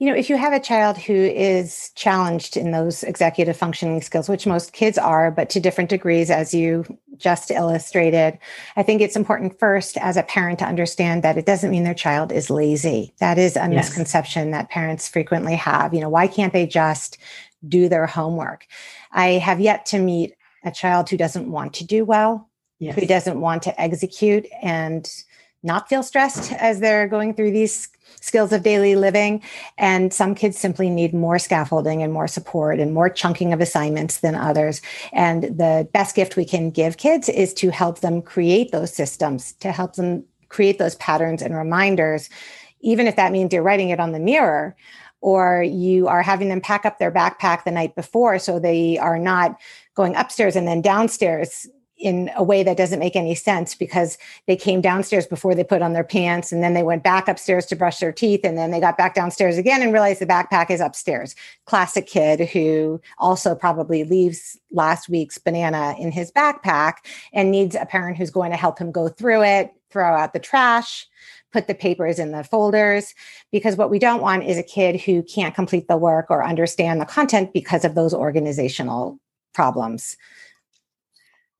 you 0.00 0.06
know, 0.06 0.14
if 0.14 0.30
you 0.30 0.36
have 0.38 0.54
a 0.54 0.60
child 0.60 0.96
who 0.96 1.12
is 1.12 1.90
challenged 1.94 2.56
in 2.56 2.70
those 2.70 3.02
executive 3.02 3.54
functioning 3.54 4.00
skills, 4.00 4.30
which 4.30 4.46
most 4.46 4.72
kids 4.72 4.96
are, 4.96 5.30
but 5.30 5.50
to 5.50 5.60
different 5.60 5.90
degrees, 5.90 6.30
as 6.30 6.54
you 6.54 6.86
just 7.18 7.50
illustrated, 7.50 8.38
I 8.76 8.82
think 8.82 9.02
it's 9.02 9.14
important 9.14 9.58
first 9.58 9.98
as 9.98 10.16
a 10.16 10.22
parent 10.22 10.58
to 10.60 10.64
understand 10.64 11.22
that 11.22 11.36
it 11.36 11.44
doesn't 11.44 11.70
mean 11.70 11.84
their 11.84 11.92
child 11.92 12.32
is 12.32 12.48
lazy. 12.48 13.12
That 13.18 13.36
is 13.36 13.56
a 13.56 13.68
yes. 13.70 13.72
misconception 13.72 14.52
that 14.52 14.70
parents 14.70 15.06
frequently 15.06 15.54
have. 15.56 15.92
You 15.92 16.00
know, 16.00 16.08
why 16.08 16.28
can't 16.28 16.54
they 16.54 16.66
just 16.66 17.18
do 17.68 17.86
their 17.90 18.06
homework? 18.06 18.66
I 19.12 19.32
have 19.32 19.60
yet 19.60 19.84
to 19.86 19.98
meet 19.98 20.32
a 20.64 20.70
child 20.70 21.10
who 21.10 21.18
doesn't 21.18 21.52
want 21.52 21.74
to 21.74 21.84
do 21.84 22.06
well, 22.06 22.48
yes. 22.78 22.94
who 22.94 23.04
doesn't 23.04 23.38
want 23.38 23.64
to 23.64 23.78
execute 23.78 24.46
and 24.62 25.06
not 25.62 25.88
feel 25.88 26.02
stressed 26.02 26.52
as 26.52 26.80
they're 26.80 27.08
going 27.08 27.34
through 27.34 27.50
these 27.50 27.88
skills 28.20 28.52
of 28.52 28.62
daily 28.62 28.96
living. 28.96 29.42
And 29.78 30.12
some 30.12 30.34
kids 30.34 30.58
simply 30.58 30.90
need 30.90 31.14
more 31.14 31.38
scaffolding 31.38 32.02
and 32.02 32.12
more 32.12 32.28
support 32.28 32.78
and 32.78 32.92
more 32.92 33.08
chunking 33.08 33.52
of 33.52 33.60
assignments 33.60 34.20
than 34.20 34.34
others. 34.34 34.82
And 35.12 35.44
the 35.44 35.88
best 35.92 36.16
gift 36.16 36.36
we 36.36 36.44
can 36.44 36.70
give 36.70 36.96
kids 36.96 37.28
is 37.28 37.54
to 37.54 37.70
help 37.70 38.00
them 38.00 38.22
create 38.22 38.72
those 38.72 38.92
systems, 38.92 39.52
to 39.54 39.72
help 39.72 39.94
them 39.94 40.24
create 40.48 40.78
those 40.78 40.96
patterns 40.96 41.42
and 41.42 41.56
reminders, 41.56 42.28
even 42.80 43.06
if 43.06 43.16
that 43.16 43.32
means 43.32 43.52
you're 43.52 43.62
writing 43.62 43.90
it 43.90 44.00
on 44.00 44.12
the 44.12 44.18
mirror 44.18 44.76
or 45.22 45.62
you 45.62 46.08
are 46.08 46.22
having 46.22 46.48
them 46.48 46.60
pack 46.60 46.86
up 46.86 46.98
their 46.98 47.12
backpack 47.12 47.64
the 47.64 47.70
night 47.70 47.94
before 47.94 48.38
so 48.38 48.58
they 48.58 48.96
are 48.98 49.18
not 49.18 49.60
going 49.94 50.16
upstairs 50.16 50.56
and 50.56 50.66
then 50.66 50.80
downstairs 50.80 51.68
in 52.00 52.30
a 52.34 52.42
way 52.42 52.62
that 52.62 52.76
doesn't 52.76 52.98
make 52.98 53.14
any 53.14 53.34
sense 53.34 53.74
because 53.74 54.16
they 54.46 54.56
came 54.56 54.80
downstairs 54.80 55.26
before 55.26 55.54
they 55.54 55.62
put 55.62 55.82
on 55.82 55.92
their 55.92 56.04
pants 56.04 56.50
and 56.50 56.62
then 56.62 56.74
they 56.74 56.82
went 56.82 57.02
back 57.02 57.28
upstairs 57.28 57.66
to 57.66 57.76
brush 57.76 57.98
their 57.98 58.12
teeth 58.12 58.40
and 58.42 58.56
then 58.56 58.70
they 58.70 58.80
got 58.80 58.96
back 58.96 59.14
downstairs 59.14 59.58
again 59.58 59.82
and 59.82 59.92
realized 59.92 60.20
the 60.20 60.26
backpack 60.26 60.70
is 60.70 60.80
upstairs. 60.80 61.36
Classic 61.66 62.06
kid 62.06 62.48
who 62.48 63.00
also 63.18 63.54
probably 63.54 64.04
leaves 64.04 64.58
last 64.72 65.08
week's 65.08 65.38
banana 65.38 65.94
in 65.98 66.10
his 66.10 66.32
backpack 66.32 66.94
and 67.32 67.50
needs 67.50 67.74
a 67.74 67.86
parent 67.86 68.16
who's 68.16 68.30
going 68.30 68.50
to 68.50 68.56
help 68.56 68.78
him 68.78 68.90
go 68.90 69.08
through 69.08 69.42
it, 69.42 69.72
throw 69.90 70.14
out 70.16 70.32
the 70.32 70.38
trash, 70.38 71.06
put 71.52 71.66
the 71.66 71.74
papers 71.74 72.18
in 72.18 72.30
the 72.32 72.44
folders 72.44 73.14
because 73.52 73.76
what 73.76 73.90
we 73.90 73.98
don't 73.98 74.22
want 74.22 74.44
is 74.44 74.56
a 74.56 74.62
kid 74.62 75.00
who 75.00 75.22
can't 75.22 75.54
complete 75.54 75.88
the 75.88 75.96
work 75.96 76.26
or 76.30 76.44
understand 76.44 77.00
the 77.00 77.06
content 77.06 77.52
because 77.52 77.84
of 77.84 77.94
those 77.94 78.14
organizational 78.14 79.18
problems 79.52 80.16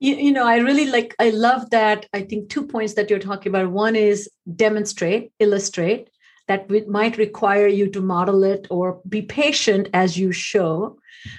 you, 0.00 0.16
you 0.16 0.32
know 0.32 0.46
i 0.46 0.56
really 0.56 0.86
like 0.86 1.14
i 1.18 1.30
love 1.30 1.70
that 1.70 2.06
i 2.12 2.20
think 2.22 2.48
two 2.48 2.66
points 2.66 2.94
that 2.94 3.08
you're 3.08 3.18
talking 3.18 3.50
about. 3.50 3.70
One 3.70 3.94
is 3.94 4.28
demonstrate 4.56 5.32
illustrate 5.38 6.10
that 6.48 6.68
might 6.88 7.16
require 7.16 7.68
you 7.68 7.88
to 7.90 8.00
model 8.00 8.42
it 8.42 8.66
or 8.70 9.00
be 9.08 9.22
patient 9.22 9.88
as 9.94 10.18
you 10.18 10.32
show. 10.32 10.98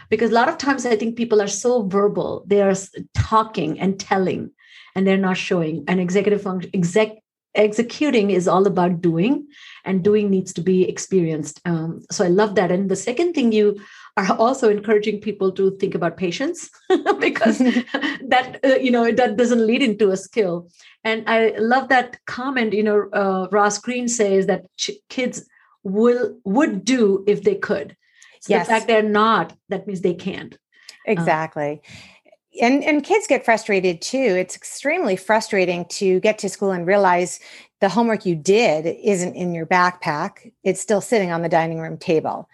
Because 0.10 0.32
a 0.32 0.34
lot 0.34 0.48
of 0.48 0.58
times 0.58 0.86
i 0.86 0.96
think 0.96 1.18
people 1.18 1.42
are 1.42 1.48
so 1.48 1.84
verbal 1.88 2.44
they 2.48 2.62
are 2.62 2.76
talking 3.14 3.80
and 3.80 4.00
telling 4.00 4.52
and 4.96 5.08
they're 5.08 5.18
not 5.18 5.38
showing. 5.38 5.84
And 5.88 6.00
executive 6.00 6.42
function 6.42 6.72
exec 6.74 7.21
executing 7.56 8.32
is 8.32 8.48
all 8.48 8.66
about 8.68 9.02
doing 9.02 9.48
and 9.86 10.04
doing 10.04 10.30
needs 10.30 10.54
to 10.54 10.62
be 10.62 10.88
experienced. 10.88 11.62
Um, 11.66 12.02
so 12.12 12.24
i 12.26 12.28
love 12.28 12.56
that. 12.56 12.72
And 12.72 12.90
the 12.90 12.96
second 12.96 13.34
thing 13.34 13.52
you 13.52 13.80
are 14.18 14.32
also 14.38 14.70
encouraging 14.70 15.22
people 15.22 15.52
to 15.54 15.72
think 15.78 15.96
about 15.96 16.18
patience 16.18 16.70
because 17.20 17.58
that 18.28 18.60
uh, 18.64 18.76
you 18.76 18.92
know 18.92 19.12
that 19.12 19.38
doesn't 19.38 19.66
lead 19.66 19.82
into 19.82 20.12
a 20.12 20.18
skill. 20.18 20.70
And 21.04 21.28
i 21.28 21.54
love 21.58 21.90
that 21.90 22.20
comment 22.26 22.74
you 22.74 22.84
know 22.84 23.10
uh, 23.14 23.48
ross 23.52 23.78
greene 23.80 24.08
says 24.08 24.46
that 24.48 24.66
ch- 24.78 25.02
kids 25.10 25.46
will 25.84 26.38
would 26.46 26.86
do 26.86 27.24
if 27.28 27.44
they 27.44 27.56
could. 27.56 27.98
So 28.42 28.54
yes. 28.54 28.68
the 28.68 28.74
fact 28.74 28.88
they're 28.88 29.04
not 29.04 29.54
that 29.70 29.88
means 29.88 30.02
they 30.02 30.14
can't. 30.14 30.58
Exactly. 31.06 31.72
um, 31.72 31.80
and 32.60 32.84
and 32.84 33.04
kids 33.04 33.28
get 33.28 33.46
frustrated 33.46 34.02
too. 34.02 34.18
It's 34.18 34.56
extremely 34.56 35.16
frustrating 35.16 35.86
to 35.86 36.20
get 36.20 36.38
to 36.40 36.50
school 36.50 36.72
and 36.72 36.86
realize 36.86 37.40
the 37.80 37.90
homework 37.90 38.26
you 38.26 38.36
did 38.36 38.86
isn't 38.86 39.36
in 39.36 39.54
your 39.54 39.66
backpack. 39.66 40.52
It's 40.64 40.82
still 40.82 41.02
sitting 41.02 41.32
on 41.32 41.42
the 41.42 41.50
dining 41.50 41.80
room 41.80 41.98
table. 41.98 42.50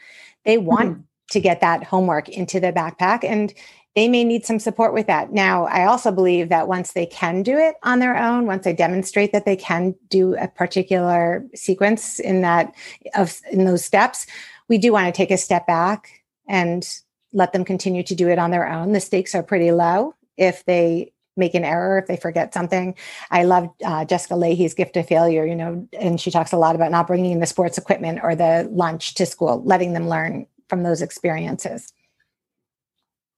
They 0.46 0.58
want 0.58 0.90
mm-hmm. 0.92 1.02
to 1.32 1.40
get 1.40 1.62
that 1.62 1.84
homework 1.84 2.30
into 2.30 2.60
the 2.60 2.72
backpack 2.72 3.24
and 3.24 3.54
they 3.96 4.08
may 4.08 4.24
need 4.24 4.46
some 4.46 4.60
support 4.60 4.94
with 4.94 5.08
that. 5.08 5.34
Now, 5.34 5.66
I 5.66 5.86
also 5.86 6.12
believe 6.12 6.50
that 6.50 6.68
once 6.68 6.94
they 6.94 7.08
can 7.08 7.42
do 7.42 7.58
it 7.58 7.78
on 7.82 7.98
their 7.98 8.16
own, 8.16 8.46
once 8.46 8.64
they 8.64 8.74
demonstrate 8.74 9.32
that 9.32 9.46
they 9.46 9.56
can 9.56 9.96
do 10.10 10.36
a 10.36 10.48
particular 10.48 11.44
sequence 11.56 12.20
in 12.20 12.42
that 12.42 12.76
of 13.16 13.42
in 13.52 13.66
those 13.66 13.84
steps, 13.84 14.28
we 14.70 14.78
do 14.78 14.94
want 14.94 15.08
to 15.08 15.18
take 15.18 15.32
a 15.32 15.38
step 15.38 15.66
back 15.66 16.22
and 16.48 16.88
let 17.34 17.54
them 17.54 17.66
continue 17.66 18.04
to 18.04 18.16
do 18.16 18.30
it 18.30 18.40
on 18.40 18.52
their 18.52 18.68
own. 18.68 18.94
The 18.94 19.00
stakes 19.00 19.36
are 19.36 19.44
pretty 19.44 19.72
low 19.72 20.16
if 20.38 20.66
they 20.66 21.12
make 21.36 21.54
an 21.54 21.64
error 21.64 22.00
if 22.00 22.08
they 22.08 22.18
forget 22.18 22.54
something. 22.54 22.96
I 23.30 23.44
love 23.44 23.70
uh, 23.86 24.06
Jessica 24.06 24.34
Lahey's 24.34 24.74
gift 24.74 24.98
of 24.98 25.08
failure, 25.08 25.46
you 25.46 25.56
know, 25.56 25.88
and 26.00 26.20
she 26.20 26.32
talks 26.32 26.52
a 26.52 26.58
lot 26.58 26.76
about 26.76 26.90
not 26.90 27.06
bringing 27.06 27.40
the 27.40 27.46
sports 27.46 27.78
equipment 27.78 28.20
or 28.24 28.36
the 28.36 28.68
lunch 28.72 29.14
to 29.16 29.26
school, 29.26 29.62
letting 29.64 29.94
them 29.94 30.10
learn 30.10 30.48
from 30.68 30.84
those 30.84 31.02
experiences 31.02 31.94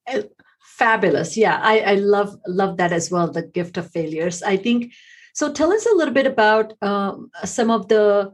uh, 0.10 0.22
fabulous 0.62 1.36
yeah 1.36 1.60
I, 1.62 1.80
I 1.80 1.96
love 1.96 2.38
love 2.48 2.78
that 2.78 2.94
as 2.94 3.12
well 3.12 3.30
the 3.30 3.42
gift 3.42 3.78
of 3.78 3.92
failures 3.92 4.42
i 4.44 4.56
think 4.56 4.94
so 5.34 5.52
tell 5.52 5.74
us 5.74 5.86
a 5.86 5.96
little 5.96 6.14
bit 6.14 6.26
about 6.26 6.74
um, 6.82 7.32
some 7.44 7.70
of 7.70 7.88
the 7.90 8.34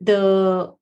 the 0.00 0.72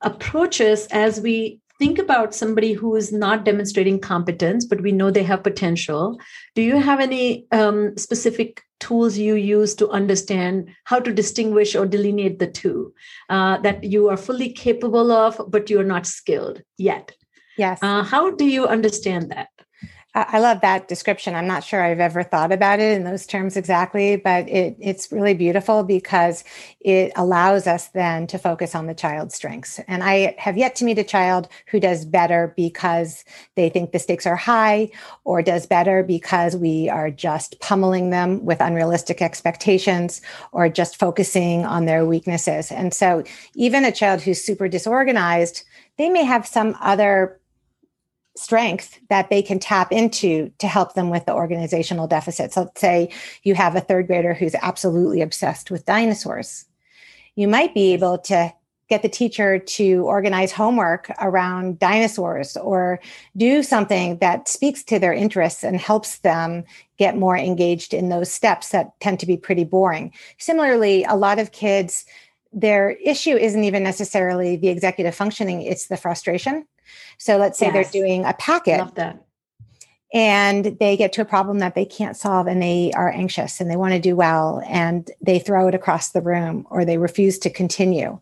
approaches 0.00 0.86
as 0.90 1.20
we 1.20 1.60
think 1.80 1.98
about 1.98 2.34
somebody 2.34 2.74
who 2.74 2.94
is 2.94 3.10
not 3.10 3.44
demonstrating 3.44 3.98
competence 3.98 4.66
but 4.66 4.82
we 4.82 4.92
know 4.92 5.10
they 5.10 5.22
have 5.24 5.42
potential. 5.42 6.20
Do 6.54 6.62
you 6.62 6.76
have 6.76 7.00
any 7.00 7.46
um, 7.50 7.96
specific 7.96 8.62
tools 8.80 9.18
you 9.18 9.34
use 9.34 9.74
to 9.76 9.88
understand 9.90 10.68
how 10.84 11.00
to 11.00 11.12
distinguish 11.12 11.74
or 11.74 11.86
delineate 11.86 12.38
the 12.38 12.46
two 12.46 12.92
uh, 13.28 13.58
that 13.58 13.82
you 13.82 14.08
are 14.08 14.16
fully 14.16 14.52
capable 14.52 15.10
of 15.10 15.40
but 15.48 15.70
you're 15.70 15.92
not 15.94 16.06
skilled 16.06 16.62
yet? 16.78 17.12
Yes. 17.56 17.78
Uh, 17.82 18.02
how 18.02 18.30
do 18.30 18.46
you 18.46 18.66
understand 18.66 19.30
that 19.30 19.48
I 20.12 20.40
love 20.40 20.60
that 20.62 20.88
description. 20.88 21.36
I'm 21.36 21.46
not 21.46 21.62
sure 21.62 21.84
I've 21.84 22.00
ever 22.00 22.24
thought 22.24 22.50
about 22.50 22.80
it 22.80 22.96
in 22.96 23.04
those 23.04 23.26
terms 23.26 23.56
exactly, 23.56 24.16
but 24.16 24.48
it, 24.48 24.76
it's 24.80 25.12
really 25.12 25.34
beautiful 25.34 25.84
because 25.84 26.42
it 26.80 27.12
allows 27.14 27.68
us 27.68 27.88
then 27.88 28.26
to 28.26 28.38
focus 28.38 28.74
on 28.74 28.88
the 28.88 28.94
child's 28.94 29.36
strengths. 29.36 29.78
And 29.86 30.02
I 30.02 30.34
have 30.36 30.56
yet 30.56 30.74
to 30.76 30.84
meet 30.84 30.98
a 30.98 31.04
child 31.04 31.48
who 31.66 31.78
does 31.78 32.04
better 32.04 32.52
because 32.56 33.24
they 33.54 33.68
think 33.68 33.92
the 33.92 34.00
stakes 34.00 34.26
are 34.26 34.34
high 34.34 34.90
or 35.22 35.42
does 35.42 35.66
better 35.66 36.02
because 36.02 36.56
we 36.56 36.88
are 36.88 37.10
just 37.10 37.60
pummeling 37.60 38.10
them 38.10 38.44
with 38.44 38.60
unrealistic 38.60 39.22
expectations 39.22 40.20
or 40.50 40.68
just 40.68 40.98
focusing 40.98 41.64
on 41.64 41.84
their 41.84 42.04
weaknesses. 42.04 42.72
And 42.72 42.92
so 42.92 43.22
even 43.54 43.84
a 43.84 43.92
child 43.92 44.22
who's 44.22 44.42
super 44.42 44.66
disorganized, 44.66 45.62
they 45.98 46.08
may 46.08 46.24
have 46.24 46.48
some 46.48 46.76
other 46.80 47.39
strength 48.40 48.98
that 49.08 49.30
they 49.30 49.42
can 49.42 49.58
tap 49.58 49.92
into 49.92 50.50
to 50.58 50.66
help 50.66 50.94
them 50.94 51.10
with 51.10 51.26
the 51.26 51.34
organizational 51.34 52.06
deficits. 52.06 52.54
So 52.54 52.62
let's 52.62 52.80
say 52.80 53.10
you 53.42 53.54
have 53.54 53.76
a 53.76 53.80
third 53.80 54.06
grader 54.06 54.34
who's 54.34 54.54
absolutely 54.62 55.20
obsessed 55.20 55.70
with 55.70 55.84
dinosaurs. 55.84 56.64
You 57.36 57.48
might 57.48 57.74
be 57.74 57.92
able 57.92 58.18
to 58.18 58.52
get 58.88 59.02
the 59.02 59.08
teacher 59.08 59.58
to 59.58 60.04
organize 60.06 60.50
homework 60.50 61.10
around 61.20 61.78
dinosaurs 61.78 62.56
or 62.56 62.98
do 63.36 63.62
something 63.62 64.18
that 64.18 64.48
speaks 64.48 64.82
to 64.82 64.98
their 64.98 65.12
interests 65.12 65.62
and 65.62 65.76
helps 65.76 66.18
them 66.18 66.64
get 66.98 67.16
more 67.16 67.38
engaged 67.38 67.94
in 67.94 68.08
those 68.08 68.32
steps 68.32 68.70
that 68.70 68.98
tend 68.98 69.20
to 69.20 69.26
be 69.26 69.36
pretty 69.36 69.62
boring. 69.62 70.12
Similarly, 70.38 71.04
a 71.04 71.14
lot 71.14 71.38
of 71.38 71.52
kids 71.52 72.04
their 72.52 72.90
issue 73.04 73.36
isn't 73.36 73.62
even 73.64 73.82
necessarily 73.82 74.56
the 74.56 74.68
executive 74.68 75.14
functioning, 75.14 75.62
it's 75.62 75.86
the 75.86 75.96
frustration. 75.96 76.66
So 77.18 77.36
let's 77.36 77.58
say 77.58 77.66
yes. 77.66 77.74
they're 77.74 78.02
doing 78.02 78.24
a 78.24 78.32
packet. 78.34 78.78
And 80.12 80.76
they 80.80 80.96
get 80.96 81.12
to 81.12 81.20
a 81.20 81.24
problem 81.24 81.60
that 81.60 81.76
they 81.76 81.84
can't 81.84 82.16
solve 82.16 82.48
and 82.48 82.60
they 82.60 82.90
are 82.96 83.10
anxious 83.10 83.60
and 83.60 83.70
they 83.70 83.76
want 83.76 83.94
to 83.94 84.00
do 84.00 84.16
well 84.16 84.60
and 84.66 85.08
they 85.20 85.38
throw 85.38 85.68
it 85.68 85.74
across 85.74 86.08
the 86.08 86.20
room 86.20 86.66
or 86.68 86.84
they 86.84 86.98
refuse 86.98 87.38
to 87.40 87.50
continue. 87.50 88.18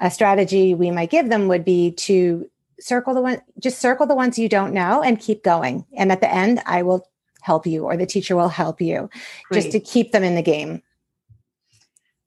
A 0.00 0.10
strategy 0.10 0.74
we 0.74 0.90
might 0.90 1.10
give 1.10 1.28
them 1.28 1.46
would 1.48 1.64
be 1.64 1.90
to 1.92 2.48
circle 2.80 3.12
the 3.12 3.20
one 3.20 3.42
just 3.58 3.80
circle 3.80 4.06
the 4.06 4.14
ones 4.14 4.38
you 4.38 4.48
don't 4.48 4.72
know 4.72 5.02
and 5.02 5.20
keep 5.20 5.42
going. 5.42 5.84
And 5.94 6.10
at 6.10 6.22
the 6.22 6.32
end, 6.32 6.62
I 6.64 6.82
will 6.82 7.06
help 7.42 7.66
you 7.66 7.84
or 7.84 7.96
the 7.96 8.06
teacher 8.06 8.34
will 8.34 8.48
help 8.48 8.80
you 8.80 9.10
Great. 9.48 9.60
just 9.60 9.72
to 9.72 9.80
keep 9.80 10.12
them 10.12 10.24
in 10.24 10.36
the 10.36 10.42
game. 10.42 10.82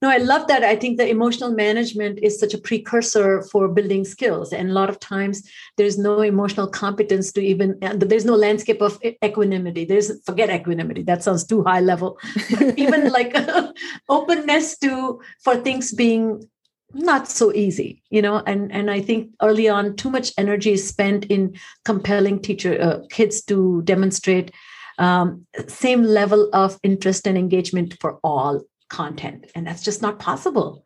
No, 0.02 0.10
I 0.10 0.18
love 0.18 0.48
that. 0.48 0.64
I 0.64 0.78
think 0.78 0.98
the 0.98 1.10
emotional 1.10 1.52
management 1.52 2.20
is 2.22 2.40
such 2.40 2.54
a 2.54 2.58
precursor 2.58 3.42
for 3.44 3.68
building 3.68 4.06
skills. 4.06 4.54
And 4.54 4.70
a 4.70 4.74
lot 4.74 4.90
of 4.90 5.00
times 5.00 5.50
there's 5.76 5.98
no 5.98 6.22
emotional 6.22 6.68
competence 6.68 7.34
to 7.34 7.42
even, 7.42 7.78
there's 7.96 8.24
no 8.24 8.36
landscape 8.36 8.82
of 8.82 8.98
equanimity. 9.04 9.84
There's, 9.84 10.24
forget 10.24 10.50
equanimity, 10.50 11.04
that 11.04 11.24
sounds 11.24 11.46
too 11.46 11.64
high 11.64 11.82
level. 11.82 12.18
even 12.78 13.10
like 13.10 13.36
openness 14.10 14.78
to, 14.80 15.20
for 15.44 15.58
things 15.58 15.92
being 15.92 16.48
not 16.94 17.28
so 17.28 17.54
easy 17.54 18.02
you 18.10 18.20
know 18.20 18.42
and 18.48 18.72
and 18.72 18.90
i 18.90 19.00
think 19.00 19.30
early 19.44 19.70
on 19.70 19.96
too 19.96 20.10
much 20.10 20.32
energy 20.40 20.72
is 20.72 20.88
spent 20.88 21.26
in 21.26 21.56
compelling 21.86 22.40
teacher 22.42 22.82
uh, 22.82 22.98
kids 23.12 23.44
to 23.44 23.84
demonstrate 23.84 24.52
um, 24.98 25.46
same 25.68 26.02
level 26.02 26.50
of 26.52 26.80
interest 26.82 27.28
and 27.28 27.38
engagement 27.38 27.96
for 28.02 28.20
all 28.24 28.64
content 28.90 29.46
and 29.56 29.66
that's 29.66 29.84
just 29.84 30.02
not 30.02 30.20
possible. 30.20 30.84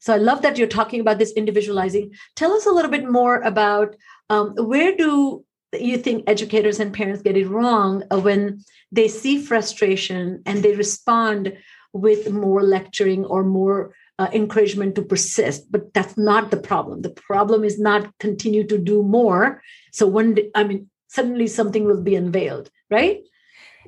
So 0.00 0.12
i 0.14 0.18
love 0.18 0.42
that 0.42 0.58
you're 0.58 0.68
talking 0.68 1.00
about 1.00 1.18
this 1.18 1.32
individualizing. 1.32 2.12
Tell 2.36 2.52
us 2.52 2.66
a 2.66 2.72
little 2.72 2.90
bit 2.90 3.08
more 3.08 3.40
about 3.40 3.96
um, 4.30 4.54
where 4.56 4.96
do 4.96 5.44
you 5.72 5.98
think 5.98 6.24
educators 6.26 6.78
and 6.80 6.92
parents 6.92 7.22
get 7.22 7.36
it 7.36 7.48
wrong 7.48 8.02
uh, 8.10 8.18
when 8.18 8.62
they 8.92 9.08
see 9.08 9.42
frustration 9.42 10.42
and 10.46 10.62
they 10.62 10.74
respond 10.74 11.56
with 11.92 12.30
more 12.30 12.62
lecturing 12.62 13.24
or 13.24 13.44
more 13.44 13.94
uh, 14.18 14.28
encouragement 14.32 14.94
to 14.94 15.02
persist? 15.02 15.70
But 15.70 15.92
that's 15.94 16.16
not 16.16 16.50
the 16.50 16.56
problem. 16.56 17.02
The 17.02 17.10
problem 17.10 17.64
is 17.64 17.78
not 17.78 18.16
continue 18.18 18.66
to 18.66 18.78
do 18.78 19.02
more. 19.02 19.62
So 19.92 20.06
one 20.06 20.34
day, 20.34 20.50
i 20.54 20.64
mean 20.64 20.90
suddenly 21.08 21.46
something 21.46 21.84
will 21.84 22.02
be 22.02 22.16
unveiled 22.16 22.70
right? 22.90 23.22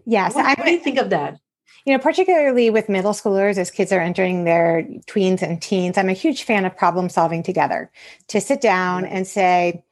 Yes 0.04 0.34
what, 0.34 0.44
I, 0.44 0.54
what 0.54 0.64
do 0.64 0.72
you 0.72 0.78
think 0.78 0.98
of 0.98 1.10
that 1.10 1.38
you 1.86 1.92
know, 1.92 2.02
particularly 2.02 2.68
with 2.68 2.88
middle 2.88 3.12
schoolers 3.12 3.58
as 3.58 3.70
kids 3.70 3.92
are 3.92 4.00
entering 4.00 4.42
their 4.42 4.82
tweens 5.06 5.40
and 5.40 5.62
teens, 5.62 5.96
I'm 5.96 6.08
a 6.08 6.14
huge 6.14 6.42
fan 6.42 6.64
of 6.64 6.76
problem 6.76 7.08
solving 7.08 7.44
together 7.44 7.92
to 8.26 8.40
sit 8.40 8.60
down 8.60 9.04
and 9.04 9.24
say, 9.24 9.84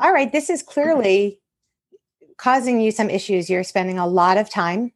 all 0.00 0.12
right, 0.12 0.32
this 0.32 0.48
is 0.48 0.62
mm-hmm. 0.62 0.72
clearly 0.72 1.40
causing 2.38 2.80
you 2.80 2.90
some 2.90 3.10
issues. 3.10 3.50
You're 3.50 3.62
spending 3.62 3.98
a 3.98 4.06
lot 4.06 4.38
of 4.38 4.48
time, 4.48 4.90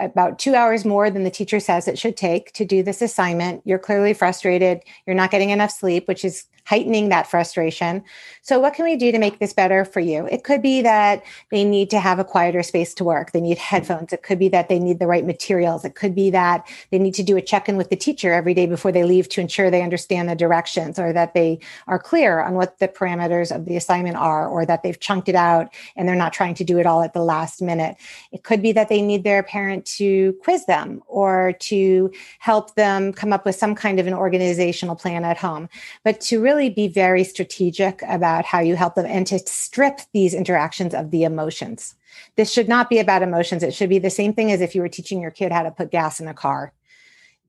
about 0.00 0.38
two 0.38 0.54
hours 0.54 0.84
more 0.84 1.10
than 1.10 1.22
the 1.22 1.30
teacher 1.30 1.60
says 1.60 1.86
it 1.86 1.98
should 1.98 2.16
take 2.16 2.52
to 2.52 2.64
do 2.64 2.82
this 2.82 3.00
assignment. 3.00 3.62
You're 3.64 3.78
clearly 3.78 4.14
frustrated. 4.14 4.80
You're 5.06 5.14
not 5.14 5.30
getting 5.30 5.50
enough 5.50 5.70
sleep, 5.70 6.08
which 6.08 6.24
is 6.24 6.46
heightening 6.64 7.10
that 7.10 7.26
frustration. 7.26 8.02
So, 8.42 8.58
what 8.58 8.74
can 8.74 8.84
we 8.84 8.96
do 8.96 9.12
to 9.12 9.18
make 9.18 9.38
this 9.38 9.52
better 9.52 9.84
for 9.84 10.00
you? 10.00 10.26
It 10.26 10.44
could 10.44 10.62
be 10.62 10.82
that 10.82 11.22
they 11.50 11.64
need 11.64 11.90
to 11.90 12.00
have 12.00 12.18
a 12.18 12.24
quieter 12.24 12.62
space 12.62 12.94
to 12.94 13.04
work. 13.04 13.32
They 13.32 13.40
need 13.40 13.58
headphones. 13.58 14.12
It 14.12 14.22
could 14.22 14.38
be 14.38 14.48
that 14.48 14.68
they 14.68 14.78
need 14.78 14.98
the 14.98 15.06
right 15.06 15.26
materials. 15.26 15.84
It 15.84 15.94
could 15.94 16.14
be 16.14 16.30
that 16.30 16.66
they 16.90 16.98
need 16.98 17.14
to 17.14 17.22
do 17.22 17.36
a 17.36 17.42
check 17.42 17.68
in 17.68 17.76
with 17.76 17.90
the 17.90 17.96
teacher 17.96 18.32
every 18.32 18.54
day 18.54 18.66
before 18.66 18.92
they 18.92 19.04
leave 19.04 19.28
to 19.30 19.40
ensure 19.40 19.70
they 19.70 19.82
understand 19.82 20.28
the 20.28 20.34
directions 20.34 20.98
or 20.98 21.12
that 21.12 21.34
they 21.34 21.58
are 21.86 21.98
clear 21.98 22.40
on 22.40 22.54
what 22.54 22.78
the 22.78 22.88
parameters 22.88 23.54
of 23.54 23.66
the 23.66 23.76
assignment 23.76 24.16
are 24.16 24.48
or 24.48 24.64
that 24.64 24.82
they've 24.82 25.00
chunked 25.00 25.28
it 25.28 25.34
out 25.34 25.72
and 25.96 26.08
they're 26.08 26.14
not 26.14 26.32
trying 26.32 26.54
to 26.54 26.64
do 26.64 26.78
it 26.78 26.86
all 26.86 27.02
at 27.02 27.12
the 27.12 27.22
last 27.22 27.60
minute. 27.60 27.96
It 28.32 28.42
could 28.42 28.62
be 28.62 28.72
that 28.72 28.88
they 28.88 29.02
need 29.02 29.24
their 29.24 29.42
parent 29.42 29.84
to 29.96 30.32
quiz 30.42 30.66
them 30.66 31.02
or 31.06 31.54
to 31.60 32.10
help 32.38 32.74
them 32.74 33.12
come 33.12 33.32
up 33.32 33.44
with 33.44 33.54
some 33.54 33.74
kind 33.74 34.00
of 34.00 34.06
an 34.06 34.14
organizational 34.14 34.96
plan 34.96 35.24
at 35.24 35.36
home. 35.36 35.68
But 36.02 36.20
to 36.22 36.40
really 36.40 36.53
really 36.54 36.70
be 36.70 36.88
very 36.88 37.24
strategic 37.24 38.02
about 38.02 38.44
how 38.44 38.60
you 38.60 38.76
help 38.76 38.94
them 38.94 39.06
and 39.06 39.26
to 39.26 39.38
strip 39.40 40.00
these 40.12 40.34
interactions 40.34 40.94
of 40.94 41.10
the 41.10 41.24
emotions. 41.24 41.94
This 42.36 42.52
should 42.52 42.68
not 42.68 42.88
be 42.88 42.98
about 42.98 43.22
emotions. 43.22 43.62
It 43.62 43.74
should 43.74 43.88
be 43.88 43.98
the 43.98 44.10
same 44.10 44.32
thing 44.32 44.52
as 44.52 44.60
if 44.60 44.74
you 44.74 44.80
were 44.80 44.88
teaching 44.88 45.20
your 45.20 45.30
kid 45.30 45.52
how 45.52 45.62
to 45.62 45.70
put 45.70 45.90
gas 45.90 46.20
in 46.20 46.28
a 46.28 46.34
car. 46.34 46.72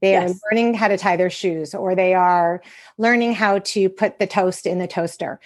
They 0.01 0.11
yes. 0.11 0.31
are 0.31 0.35
learning 0.51 0.73
how 0.73 0.87
to 0.87 0.97
tie 0.97 1.15
their 1.15 1.29
shoes 1.29 1.73
or 1.73 1.95
they 1.95 2.13
are 2.13 2.61
learning 2.97 3.33
how 3.33 3.59
to 3.59 3.89
put 3.89 4.19
the 4.19 4.27
toast 4.27 4.65
in 4.65 4.79
the 4.79 4.87
toaster. 4.87 5.39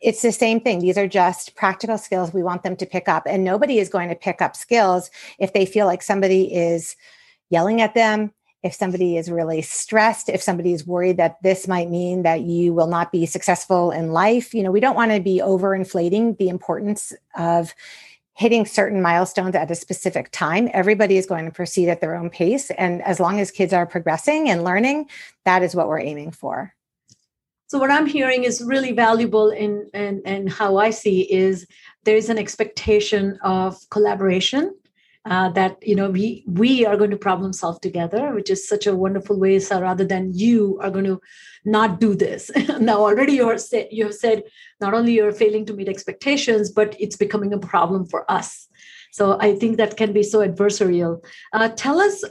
It's 0.00 0.22
the 0.22 0.32
same 0.32 0.60
thing. 0.60 0.80
These 0.80 0.98
are 0.98 1.06
just 1.06 1.54
practical 1.54 1.96
skills 1.96 2.32
we 2.32 2.42
want 2.42 2.64
them 2.64 2.74
to 2.76 2.86
pick 2.86 3.08
up. 3.08 3.22
And 3.26 3.44
nobody 3.44 3.78
is 3.78 3.88
going 3.88 4.08
to 4.08 4.16
pick 4.16 4.42
up 4.42 4.56
skills 4.56 5.10
if 5.38 5.52
they 5.52 5.64
feel 5.64 5.86
like 5.86 6.02
somebody 6.02 6.52
is 6.52 6.96
yelling 7.50 7.80
at 7.80 7.94
them, 7.94 8.32
if 8.62 8.74
somebody 8.74 9.16
is 9.16 9.30
really 9.30 9.60
stressed, 9.62 10.28
if 10.28 10.42
somebody 10.42 10.72
is 10.72 10.86
worried 10.86 11.16
that 11.16 11.42
this 11.42 11.66
might 11.66 11.90
mean 11.90 12.22
that 12.22 12.42
you 12.42 12.72
will 12.72 12.86
not 12.86 13.10
be 13.10 13.26
successful 13.26 13.90
in 13.90 14.12
life, 14.12 14.54
you 14.54 14.62
know, 14.62 14.70
we 14.70 14.80
don't 14.80 14.94
want 14.96 15.12
to 15.12 15.20
be 15.20 15.40
overinflating 15.40 16.38
the 16.38 16.48
importance 16.48 17.12
of 17.36 17.74
hitting 18.34 18.64
certain 18.64 19.02
milestones 19.02 19.54
at 19.54 19.70
a 19.70 19.74
specific 19.74 20.30
time. 20.30 20.68
Everybody 20.72 21.16
is 21.16 21.26
going 21.26 21.44
to 21.44 21.50
proceed 21.50 21.88
at 21.88 22.00
their 22.00 22.14
own 22.14 22.30
pace. 22.30 22.70
And 22.70 23.02
as 23.02 23.20
long 23.20 23.40
as 23.40 23.50
kids 23.50 23.72
are 23.72 23.86
progressing 23.86 24.48
and 24.48 24.64
learning, 24.64 25.08
that 25.44 25.62
is 25.62 25.74
what 25.74 25.88
we're 25.88 26.00
aiming 26.00 26.30
for. 26.30 26.72
So 27.66 27.78
what 27.78 27.90
I'm 27.90 28.06
hearing 28.06 28.44
is 28.44 28.62
really 28.62 28.92
valuable 28.92 29.48
in 29.48 29.88
and 29.94 30.20
and 30.26 30.52
how 30.52 30.76
I 30.76 30.90
see 30.90 31.22
is 31.22 31.66
there's 32.04 32.28
an 32.28 32.36
expectation 32.36 33.38
of 33.42 33.78
collaboration 33.88 34.74
uh, 35.24 35.48
that 35.50 35.76
you 35.86 35.94
know 35.94 36.10
we 36.10 36.44
we 36.46 36.84
are 36.84 36.96
going 36.96 37.10
to 37.10 37.16
problem 37.16 37.52
solve 37.52 37.80
together 37.80 38.34
which 38.34 38.50
is 38.50 38.66
such 38.68 38.86
a 38.86 38.94
wonderful 38.94 39.38
way 39.38 39.58
so 39.58 39.80
rather 39.80 40.04
than 40.04 40.32
you 40.34 40.78
are 40.82 40.90
going 40.90 41.04
to 41.04 41.20
not 41.64 42.00
do 42.00 42.14
this. 42.14 42.50
Now 42.80 42.98
already 42.98 43.34
you're 43.34 43.58
you 43.90 44.04
have 44.04 44.14
said 44.14 44.42
not 44.80 44.94
only 44.94 45.12
you're 45.12 45.32
failing 45.32 45.64
to 45.66 45.74
meet 45.74 45.88
expectations 45.88 46.70
but 46.70 46.96
it's 46.98 47.16
becoming 47.16 47.52
a 47.52 47.58
problem 47.58 48.06
for 48.06 48.28
us. 48.30 48.68
So 49.12 49.38
i 49.40 49.54
think 49.54 49.76
that 49.76 49.96
can 49.96 50.12
be 50.12 50.22
so 50.22 50.38
adversarial. 50.40 51.22
Uh, 51.52 51.68
tell 51.68 52.00
us 52.00 52.24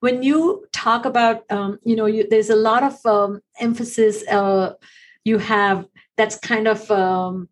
when 0.00 0.22
you 0.22 0.66
talk 0.72 1.04
about 1.04 1.44
um, 1.50 1.78
you 1.84 1.94
know 1.94 2.06
you, 2.06 2.26
there's 2.28 2.50
a 2.50 2.56
lot 2.56 2.82
of 2.82 2.94
um, 3.06 3.40
emphasis 3.60 4.26
uh, 4.26 4.72
you 5.24 5.38
have 5.38 5.86
that's 6.16 6.36
kind 6.38 6.66
of 6.66 6.90
um, 6.90 7.48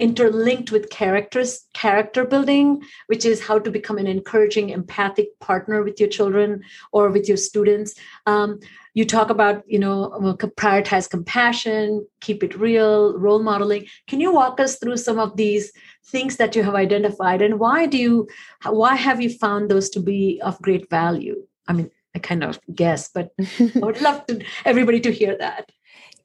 interlinked 0.00 0.72
with 0.72 0.90
characters 0.90 1.66
character 1.74 2.24
building 2.24 2.82
which 3.06 3.24
is 3.24 3.40
how 3.46 3.58
to 3.58 3.70
become 3.70 3.98
an 3.98 4.06
encouraging 4.06 4.70
empathic 4.70 5.28
partner 5.40 5.82
with 5.82 6.00
your 6.00 6.08
children 6.08 6.62
or 6.92 7.10
with 7.10 7.28
your 7.28 7.36
students. 7.36 7.94
Um, 8.26 8.60
you 8.94 9.04
talk 9.04 9.30
about 9.30 9.62
you 9.66 9.78
know 9.78 10.10
prioritize 10.56 11.08
compassion 11.08 12.06
keep 12.20 12.42
it 12.42 12.58
real 12.58 13.16
role 13.18 13.42
modeling. 13.42 13.86
Can 14.08 14.20
you 14.20 14.32
walk 14.32 14.58
us 14.58 14.78
through 14.78 14.96
some 14.96 15.18
of 15.18 15.36
these 15.36 15.70
things 16.06 16.36
that 16.36 16.56
you 16.56 16.62
have 16.62 16.74
identified 16.74 17.42
and 17.42 17.60
why 17.60 17.86
do 17.86 17.98
you 17.98 18.28
why 18.66 18.96
have 18.96 19.20
you 19.20 19.30
found 19.30 19.70
those 19.70 19.90
to 19.90 20.00
be 20.00 20.40
of 20.42 20.60
great 20.62 20.88
value? 20.90 21.36
I 21.68 21.72
mean 21.74 21.90
i 22.14 22.18
kind 22.18 22.42
of 22.42 22.58
guess 22.74 23.08
but 23.08 23.30
i 23.40 23.70
would 23.74 24.00
love 24.00 24.26
to 24.26 24.42
everybody 24.64 24.98
to 24.98 25.12
hear 25.12 25.36
that 25.38 25.70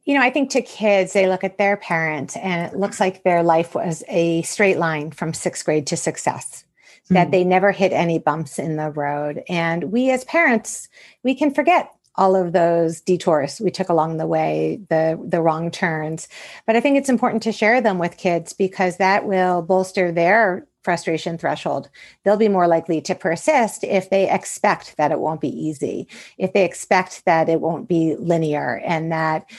you 0.05 0.13
know, 0.13 0.21
I 0.21 0.29
think 0.29 0.51
to 0.51 0.61
kids, 0.61 1.13
they 1.13 1.27
look 1.27 1.43
at 1.43 1.57
their 1.57 1.77
parents 1.77 2.37
and 2.37 2.71
it 2.71 2.77
looks 2.77 2.99
like 2.99 3.23
their 3.23 3.43
life 3.43 3.75
was 3.75 4.03
a 4.07 4.43
straight 4.43 4.77
line 4.77 5.11
from 5.11 5.33
sixth 5.33 5.65
grade 5.65 5.87
to 5.87 5.97
success. 5.97 6.63
that 7.09 7.27
mm. 7.27 7.31
they 7.31 7.43
never 7.43 7.71
hit 7.71 7.91
any 7.91 8.17
bumps 8.17 8.57
in 8.57 8.77
the 8.77 8.89
road. 8.89 9.43
And 9.47 9.91
we 9.91 10.09
as 10.11 10.23
parents, 10.25 10.89
we 11.23 11.35
can 11.35 11.53
forget 11.53 11.91
all 12.17 12.35
of 12.35 12.53
those 12.53 13.01
detours 13.01 13.59
we 13.59 13.71
took 13.71 13.89
along 13.89 14.17
the 14.17 14.27
way, 14.27 14.79
the 14.89 15.19
the 15.23 15.41
wrong 15.41 15.69
turns. 15.69 16.27
But 16.65 16.75
I 16.75 16.79
think 16.79 16.97
it's 16.97 17.09
important 17.09 17.43
to 17.43 17.51
share 17.51 17.81
them 17.81 17.99
with 17.99 18.17
kids 18.17 18.53
because 18.53 18.97
that 18.97 19.25
will 19.25 19.61
bolster 19.61 20.11
their 20.11 20.65
frustration 20.83 21.37
threshold. 21.37 21.89
They'll 22.23 22.37
be 22.37 22.47
more 22.47 22.67
likely 22.67 23.01
to 23.01 23.15
persist 23.15 23.83
if 23.83 24.09
they 24.11 24.29
expect 24.29 24.95
that 24.97 25.11
it 25.11 25.19
won't 25.19 25.41
be 25.41 25.49
easy, 25.49 26.07
if 26.37 26.53
they 26.53 26.63
expect 26.63 27.25
that 27.25 27.49
it 27.49 27.59
won't 27.59 27.87
be 27.89 28.15
linear 28.17 28.81
and 28.85 29.11
that 29.11 29.49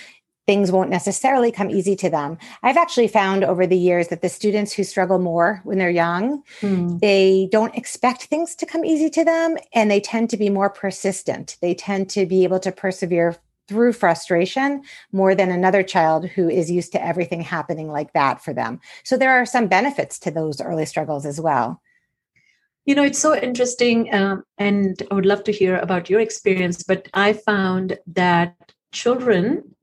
things 0.46 0.70
won't 0.70 0.90
necessarily 0.90 1.50
come 1.50 1.70
easy 1.70 1.96
to 1.96 2.08
them. 2.08 2.38
I've 2.62 2.76
actually 2.76 3.08
found 3.08 3.44
over 3.44 3.66
the 3.66 3.76
years 3.76 4.08
that 4.08 4.22
the 4.22 4.28
students 4.28 4.72
who 4.72 4.84
struggle 4.84 5.18
more 5.18 5.60
when 5.64 5.78
they're 5.78 5.90
young, 5.90 6.42
mm. 6.60 7.00
they 7.00 7.48
don't 7.50 7.74
expect 7.74 8.24
things 8.24 8.54
to 8.56 8.66
come 8.66 8.84
easy 8.84 9.10
to 9.10 9.24
them 9.24 9.56
and 9.72 9.90
they 9.90 10.00
tend 10.00 10.30
to 10.30 10.36
be 10.36 10.48
more 10.48 10.70
persistent. 10.70 11.56
They 11.60 11.74
tend 11.74 12.08
to 12.10 12.26
be 12.26 12.44
able 12.44 12.60
to 12.60 12.70
persevere 12.70 13.36
through 13.68 13.92
frustration 13.92 14.82
more 15.12 15.34
than 15.34 15.50
another 15.50 15.82
child 15.82 16.28
who 16.28 16.48
is 16.48 16.70
used 16.70 16.92
to 16.92 17.04
everything 17.04 17.40
happening 17.40 17.88
like 17.88 18.12
that 18.12 18.40
for 18.40 18.52
them. 18.52 18.80
So 19.04 19.16
there 19.16 19.32
are 19.32 19.46
some 19.46 19.66
benefits 19.66 20.18
to 20.20 20.30
those 20.30 20.60
early 20.60 20.86
struggles 20.86 21.26
as 21.26 21.40
well. 21.40 21.82
You 22.84 22.94
know, 22.94 23.02
it's 23.02 23.18
so 23.18 23.34
interesting, 23.34 24.14
um, 24.14 24.44
and 24.58 25.02
I 25.10 25.14
would 25.14 25.26
love 25.26 25.42
to 25.44 25.52
hear 25.52 25.76
about 25.76 26.08
your 26.08 26.20
experience. 26.20 26.84
But 26.84 27.08
I 27.14 27.32
found 27.32 27.98
that 28.06 28.54
children 28.92 29.75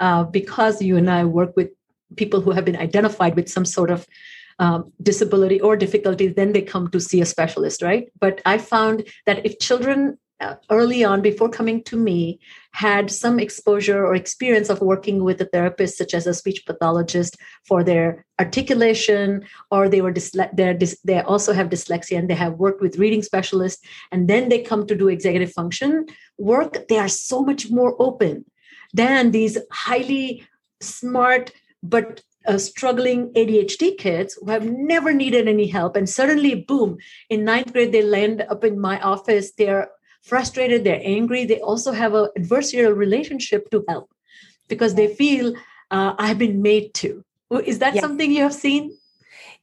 uh, 0.00 0.24
because 0.24 0.82
you 0.82 0.96
and 0.96 1.10
I 1.10 1.24
work 1.24 1.56
with 1.56 1.70
people 2.16 2.40
who 2.40 2.50
have 2.50 2.64
been 2.64 2.76
identified 2.76 3.36
with 3.36 3.48
some 3.48 3.64
sort 3.64 3.90
of 3.90 4.06
um, 4.58 4.92
disability 5.02 5.60
or 5.60 5.76
difficulty, 5.76 6.26
then 6.28 6.52
they 6.52 6.62
come 6.62 6.90
to 6.90 7.00
see 7.00 7.20
a 7.20 7.26
specialist, 7.26 7.82
right? 7.82 8.08
But 8.18 8.42
I 8.44 8.58
found 8.58 9.04
that 9.26 9.44
if 9.46 9.58
children 9.58 10.18
uh, 10.40 10.54
early 10.70 11.04
on, 11.04 11.20
before 11.20 11.50
coming 11.50 11.82
to 11.84 11.96
me, 11.96 12.40
had 12.72 13.10
some 13.10 13.38
exposure 13.38 14.06
or 14.06 14.14
experience 14.14 14.70
of 14.70 14.80
working 14.80 15.22
with 15.22 15.40
a 15.40 15.44
therapist, 15.44 15.98
such 15.98 16.14
as 16.14 16.26
a 16.26 16.32
speech 16.32 16.64
pathologist, 16.64 17.36
for 17.66 17.84
their 17.84 18.24
articulation, 18.38 19.44
or 19.70 19.88
they 19.88 20.00
were 20.00 20.12
dysle- 20.12 20.54
dys- 20.54 20.96
they 21.04 21.20
also 21.20 21.52
have 21.52 21.68
dyslexia 21.68 22.18
and 22.18 22.30
they 22.30 22.34
have 22.34 22.54
worked 22.54 22.80
with 22.80 22.98
reading 22.98 23.22
specialists, 23.22 23.82
and 24.12 24.28
then 24.28 24.48
they 24.48 24.62
come 24.62 24.86
to 24.86 24.94
do 24.94 25.08
executive 25.08 25.52
function 25.52 26.06
work, 26.38 26.88
they 26.88 26.98
are 26.98 27.08
so 27.08 27.42
much 27.42 27.70
more 27.70 27.94
open 27.98 28.46
than 28.92 29.30
these 29.30 29.58
highly 29.70 30.46
smart 30.80 31.52
but 31.82 32.22
uh, 32.46 32.58
struggling 32.58 33.32
ADHD 33.34 33.96
kids 33.98 34.38
who 34.40 34.50
have 34.50 34.64
never 34.64 35.12
needed 35.12 35.48
any 35.48 35.66
help. 35.66 35.96
And 35.96 36.08
suddenly, 36.08 36.54
boom, 36.54 36.98
in 37.28 37.44
ninth 37.44 37.72
grade, 37.72 37.92
they 37.92 38.02
land 38.02 38.44
up 38.48 38.64
in 38.64 38.80
my 38.80 39.00
office. 39.00 39.52
They're 39.52 39.90
frustrated, 40.22 40.84
they're 40.84 41.00
angry. 41.02 41.44
They 41.44 41.60
also 41.60 41.92
have 41.92 42.14
an 42.14 42.28
adversarial 42.38 42.96
relationship 42.96 43.70
to 43.70 43.84
help 43.88 44.10
because 44.68 44.94
they 44.94 45.08
feel 45.08 45.54
uh, 45.90 46.14
I've 46.18 46.38
been 46.38 46.62
made 46.62 46.94
to. 46.94 47.24
Is 47.64 47.80
that 47.80 47.96
something 47.96 48.30
you 48.30 48.42
have 48.42 48.54
seen? 48.54 48.96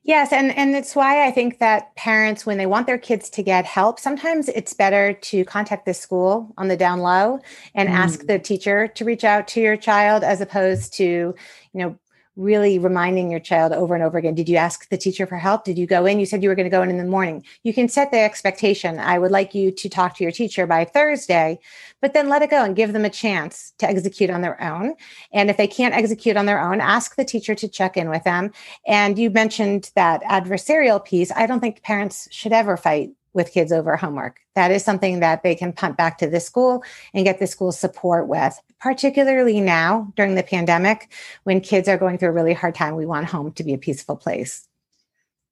Yes, 0.07 0.31
and 0.31 0.57
and 0.57 0.73
it's 0.73 0.95
why 0.95 1.27
I 1.27 1.31
think 1.31 1.59
that 1.59 1.93
parents 1.95 2.45
when 2.45 2.57
they 2.57 2.65
want 2.65 2.87
their 2.87 2.97
kids 2.97 3.29
to 3.31 3.43
get 3.43 3.65
help, 3.65 3.99
sometimes 3.99 4.47
it's 4.47 4.73
better 4.73 5.11
to 5.11 5.43
contact 5.43 5.85
the 5.85 5.93
school 5.93 6.53
on 6.57 6.69
the 6.69 6.77
down 6.77 6.99
low 6.99 7.41
and 7.75 7.89
mm. 7.89 7.91
ask 7.91 8.25
the 8.25 8.39
teacher 8.39 8.87
to 8.87 9.03
reach 9.03 9.25
out 9.25 9.49
to 9.49 9.59
your 9.59 9.75
child 9.75 10.23
as 10.23 10.39
opposed 10.39 10.93
to, 10.93 11.03
you 11.03 11.35
know, 11.73 11.99
really 12.37 12.79
reminding 12.79 13.29
your 13.29 13.39
child 13.39 13.73
over 13.73 13.95
and 13.95 14.03
over 14.03 14.17
again 14.17 14.35
did 14.35 14.47
you 14.47 14.55
ask 14.55 14.87
the 14.89 14.97
teacher 14.97 15.25
for 15.25 15.37
help? 15.37 15.65
Did 15.65 15.77
you 15.77 15.85
go 15.85 16.05
in? 16.05 16.19
You 16.19 16.25
said 16.25 16.41
you 16.41 16.49
were 16.49 16.55
going 16.55 16.69
to 16.69 16.69
go 16.69 16.81
in 16.83 16.89
in 16.89 16.97
the 16.97 17.03
morning. 17.03 17.43
You 17.63 17.73
can 17.73 17.89
set 17.89 18.11
the 18.11 18.19
expectation 18.19 18.99
i 18.99 19.17
would 19.17 19.31
like 19.31 19.53
you 19.53 19.71
to 19.71 19.89
talk 19.89 20.15
to 20.15 20.23
your 20.23 20.31
teacher 20.31 20.65
by 20.67 20.85
thursday 20.85 21.59
but 22.01 22.13
then 22.13 22.29
let 22.29 22.41
it 22.41 22.49
go 22.49 22.63
and 22.63 22.75
give 22.75 22.93
them 22.93 23.05
a 23.05 23.09
chance 23.09 23.73
to 23.79 23.87
execute 23.87 24.29
on 24.29 24.41
their 24.41 24.61
own. 24.61 24.93
And 25.33 25.49
if 25.49 25.57
they 25.57 25.67
can't 25.67 25.95
execute 25.95 26.37
on 26.37 26.45
their 26.45 26.61
own 26.61 26.79
ask 26.79 27.15
the 27.15 27.25
teacher 27.25 27.55
to 27.55 27.67
check 27.67 27.97
in 27.97 28.09
with 28.09 28.23
them. 28.23 28.51
And 28.85 29.17
you 29.17 29.29
mentioned 29.29 29.91
that 29.95 30.23
adversarial 30.23 31.03
piece. 31.03 31.31
I 31.31 31.47
don't 31.47 31.59
think 31.59 31.81
parents 31.81 32.27
should 32.31 32.53
ever 32.53 32.77
fight 32.77 33.11
with 33.37 33.53
kids 33.53 33.71
over 33.71 33.95
homework. 33.95 34.41
That 34.55 34.71
is 34.71 34.83
something 34.83 35.21
that 35.21 35.43
they 35.43 35.53
can 35.53 35.71
punt 35.71 35.95
back 35.95 36.17
to 36.17 36.27
the 36.27 36.39
school 36.39 36.83
and 37.13 37.23
get 37.23 37.39
the 37.39 37.45
school 37.45 37.71
support 37.71 38.27
with, 38.27 38.59
particularly 38.81 39.61
now 39.61 40.11
during 40.17 40.33
the 40.33 40.43
pandemic 40.43 41.13
when 41.43 41.61
kids 41.61 41.87
are 41.87 41.99
going 41.99 42.17
through 42.17 42.29
a 42.29 42.33
really 42.33 42.53
hard 42.53 42.73
time. 42.73 42.95
We 42.95 43.05
want 43.05 43.27
home 43.27 43.51
to 43.53 43.63
be 43.63 43.75
a 43.75 43.77
peaceful 43.77 44.17
place. 44.17 44.67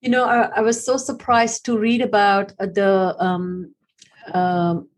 You 0.02 0.10
know, 0.10 0.26
I, 0.26 0.50
I 0.58 0.62
was 0.62 0.84
so 0.84 0.98
surprised 0.98 1.64
to 1.66 1.78
read 1.78 2.02
about 2.02 2.58
the. 2.58 3.16
Um, 3.20 3.74
um, 4.34 4.90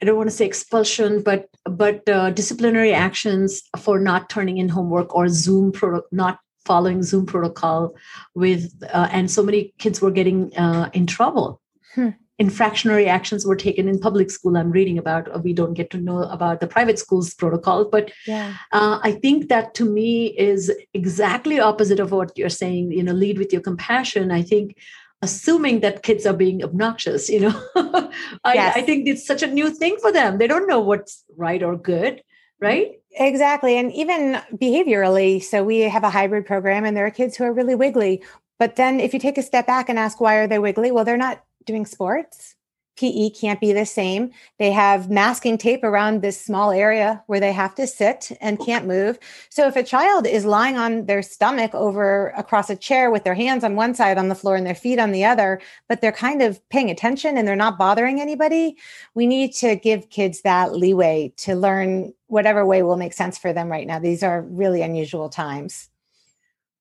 I 0.00 0.04
don't 0.04 0.16
want 0.16 0.30
to 0.30 0.36
say 0.36 0.46
expulsion, 0.46 1.22
but 1.22 1.48
but 1.64 2.08
uh, 2.08 2.30
disciplinary 2.30 2.92
actions 2.92 3.62
for 3.78 3.98
not 3.98 4.30
turning 4.30 4.58
in 4.58 4.68
homework 4.68 5.14
or 5.14 5.28
Zoom 5.28 5.72
pro- 5.72 6.02
not 6.12 6.38
following 6.64 7.02
Zoom 7.02 7.26
protocol 7.26 7.94
with, 8.34 8.70
uh, 8.92 9.08
and 9.10 9.30
so 9.30 9.42
many 9.42 9.72
kids 9.78 10.00
were 10.00 10.10
getting 10.12 10.56
uh, 10.56 10.90
in 10.92 11.06
trouble 11.06 11.60
hmm. 11.94 12.10
infractionary 12.40 13.06
actions 13.06 13.46
were 13.46 13.56
taken 13.56 13.88
in 13.88 13.98
public 13.98 14.30
school 14.30 14.56
i'm 14.56 14.70
reading 14.70 14.98
about 14.98 15.34
uh, 15.34 15.38
we 15.38 15.52
don't 15.52 15.74
get 15.74 15.90
to 15.90 15.98
know 15.98 16.22
about 16.24 16.60
the 16.60 16.66
private 16.66 16.98
schools 16.98 17.34
protocol 17.34 17.84
but 17.84 18.12
yeah. 18.26 18.54
uh, 18.72 18.98
i 19.02 19.12
think 19.12 19.48
that 19.48 19.74
to 19.74 19.84
me 19.84 20.28
is 20.38 20.72
exactly 20.94 21.60
opposite 21.60 22.00
of 22.00 22.12
what 22.12 22.36
you're 22.36 22.48
saying 22.48 22.92
you 22.92 23.02
know 23.02 23.12
lead 23.12 23.38
with 23.38 23.52
your 23.52 23.62
compassion 23.62 24.30
i 24.30 24.42
think 24.42 24.76
assuming 25.22 25.80
that 25.80 26.02
kids 26.02 26.26
are 26.26 26.34
being 26.34 26.62
obnoxious 26.62 27.28
you 27.28 27.40
know 27.40 27.62
I, 28.44 28.54
yes. 28.54 28.76
I 28.76 28.82
think 28.82 29.08
it's 29.08 29.26
such 29.26 29.42
a 29.42 29.48
new 29.48 29.70
thing 29.70 29.96
for 30.00 30.12
them 30.12 30.38
they 30.38 30.46
don't 30.46 30.68
know 30.68 30.80
what's 30.80 31.24
right 31.36 31.62
or 31.62 31.76
good 31.76 32.22
right 32.60 32.92
exactly 33.12 33.76
and 33.76 33.92
even 33.92 34.40
behaviorally 34.54 35.42
so 35.42 35.64
we 35.64 35.80
have 35.80 36.04
a 36.04 36.10
hybrid 36.10 36.46
program 36.46 36.84
and 36.84 36.96
there 36.96 37.06
are 37.06 37.10
kids 37.10 37.36
who 37.36 37.44
are 37.44 37.52
really 37.52 37.74
wiggly 37.74 38.22
but 38.58 38.76
then 38.76 39.00
if 39.00 39.12
you 39.12 39.20
take 39.20 39.38
a 39.38 39.42
step 39.42 39.66
back 39.66 39.88
and 39.88 39.98
ask 39.98 40.20
why 40.20 40.36
are 40.36 40.46
they 40.46 40.58
wiggly 40.58 40.90
well 40.90 41.04
they're 41.04 41.16
not 41.16 41.42
doing 41.68 41.86
sports. 41.86 42.56
PE 42.96 43.30
can't 43.30 43.60
be 43.60 43.72
the 43.72 43.86
same. 43.86 44.32
They 44.58 44.72
have 44.72 45.08
masking 45.08 45.56
tape 45.56 45.84
around 45.84 46.20
this 46.20 46.40
small 46.40 46.72
area 46.72 47.22
where 47.28 47.38
they 47.38 47.52
have 47.52 47.76
to 47.76 47.86
sit 47.86 48.32
and 48.40 48.58
can't 48.58 48.88
move. 48.88 49.20
So 49.50 49.68
if 49.68 49.76
a 49.76 49.84
child 49.84 50.26
is 50.26 50.44
lying 50.44 50.76
on 50.76 51.06
their 51.06 51.22
stomach 51.22 51.72
over 51.74 52.30
across 52.30 52.70
a 52.70 52.74
chair 52.74 53.12
with 53.12 53.22
their 53.22 53.36
hands 53.36 53.62
on 53.62 53.76
one 53.76 53.94
side 53.94 54.18
on 54.18 54.28
the 54.28 54.34
floor 54.34 54.56
and 54.56 54.66
their 54.66 54.74
feet 54.74 54.98
on 54.98 55.12
the 55.12 55.24
other, 55.24 55.60
but 55.88 56.00
they're 56.00 56.10
kind 56.10 56.42
of 56.42 56.66
paying 56.70 56.90
attention 56.90 57.38
and 57.38 57.46
they're 57.46 57.54
not 57.54 57.78
bothering 57.78 58.20
anybody, 58.20 58.76
we 59.14 59.28
need 59.28 59.52
to 59.54 59.76
give 59.76 60.10
kids 60.10 60.40
that 60.40 60.74
leeway 60.74 61.32
to 61.36 61.54
learn 61.54 62.12
whatever 62.26 62.66
way 62.66 62.82
will 62.82 62.96
make 62.96 63.12
sense 63.12 63.38
for 63.38 63.52
them 63.52 63.68
right 63.68 63.86
now. 63.86 64.00
These 64.00 64.24
are 64.24 64.42
really 64.42 64.82
unusual 64.82 65.28
times. 65.28 65.88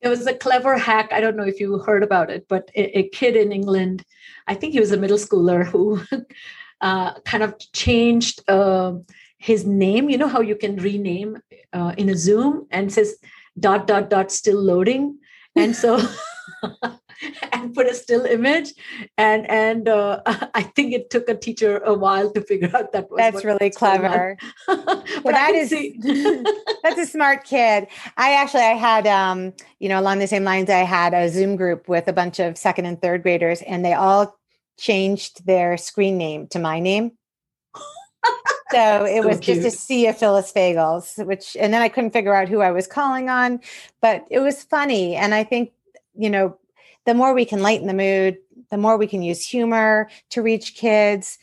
It 0.01 0.09
was 0.09 0.27
a 0.27 0.33
clever 0.33 0.77
hack. 0.77 1.09
I 1.11 1.21
don't 1.21 1.35
know 1.35 1.45
if 1.45 1.59
you 1.59 1.79
heard 1.79 2.03
about 2.03 2.29
it, 2.29 2.45
but 2.47 2.69
a, 2.75 2.99
a 2.99 3.09
kid 3.09 3.35
in 3.35 3.51
England, 3.51 4.03
I 4.47 4.53
think 4.53 4.73
he 4.73 4.79
was 4.79 4.91
a 4.91 4.97
middle 4.97 5.17
schooler 5.17 5.65
who 5.65 6.01
uh, 6.81 7.19
kind 7.21 7.43
of 7.43 7.55
changed 7.73 8.43
uh, 8.47 8.93
his 9.37 9.65
name. 9.65 10.09
You 10.09 10.17
know 10.17 10.27
how 10.27 10.41
you 10.41 10.55
can 10.55 10.77
rename 10.77 11.37
uh, 11.73 11.93
in 11.97 12.09
a 12.09 12.15
Zoom 12.15 12.67
and 12.71 12.91
says 12.91 13.15
dot 13.59 13.87
dot 13.87 14.09
dot 14.09 14.31
still 14.31 14.61
loading, 14.61 15.17
and 15.55 15.75
so 15.75 15.99
and 17.51 17.73
put 17.73 17.87
a 17.87 17.93
still 17.93 18.25
image. 18.25 18.73
And 19.17 19.49
and 19.49 19.87
uh, 19.87 20.21
i 20.53 20.63
think 20.63 20.93
it 20.93 21.09
took 21.09 21.29
a 21.29 21.35
teacher 21.35 21.77
a 21.79 21.93
while 21.93 22.31
to 22.31 22.41
figure 22.41 22.71
out 22.75 22.91
that 22.93 23.09
was 23.09 23.17
that's 23.17 23.43
really 23.43 23.69
clever. 23.69 24.37
Well, 25.23 25.33
that 25.33 25.55
is 25.55 25.69
that's 26.83 26.99
a 26.99 27.05
smart 27.05 27.43
kid. 27.43 27.87
I 28.17 28.33
actually 28.33 28.61
i 28.61 28.73
had 28.73 29.07
um 29.07 29.53
you 29.79 29.89
know 29.89 29.99
along 29.99 30.19
the 30.19 30.27
same 30.27 30.43
lines 30.43 30.69
i 30.69 30.79
had 30.79 31.13
a 31.13 31.29
zoom 31.29 31.55
group 31.55 31.87
with 31.87 32.07
a 32.07 32.13
bunch 32.13 32.39
of 32.39 32.57
second 32.57 32.85
and 32.85 33.01
third 33.01 33.23
graders 33.23 33.61
and 33.61 33.83
they 33.83 33.93
all 33.93 34.37
changed 34.77 35.45
their 35.45 35.77
screen 35.77 36.17
name 36.17 36.47
to 36.47 36.59
my 36.59 36.79
name. 36.79 37.11
So 38.71 39.05
it 39.05 39.21
so 39.21 39.27
was 39.27 39.39
cute. 39.39 39.61
just 39.61 39.75
a 39.75 39.79
sea 39.79 40.07
of 40.07 40.17
Phyllis 40.17 40.51
Fagells, 40.51 41.25
which, 41.25 41.55
and 41.57 41.73
then 41.73 41.81
I 41.81 41.89
couldn't 41.89 42.11
figure 42.11 42.35
out 42.35 42.49
who 42.49 42.59
I 42.59 42.71
was 42.71 42.85
calling 42.85 43.29
on, 43.29 43.61
but 44.01 44.25
it 44.29 44.39
was 44.39 44.63
funny. 44.63 45.15
And 45.15 45.33
I 45.33 45.43
think, 45.45 45.71
you 46.15 46.29
know, 46.29 46.57
the 47.07 47.13
more 47.13 47.33
we 47.33 47.45
can 47.45 47.61
lighten 47.61 47.87
the 47.87 47.93
mood, 47.93 48.37
the 48.69 48.77
more 48.77 48.97
we 48.97 49.07
can 49.07 49.23
use 49.23 49.43
humor 49.43 50.09
to 50.29 50.41
reach 50.41 50.75
kids, 50.75 51.39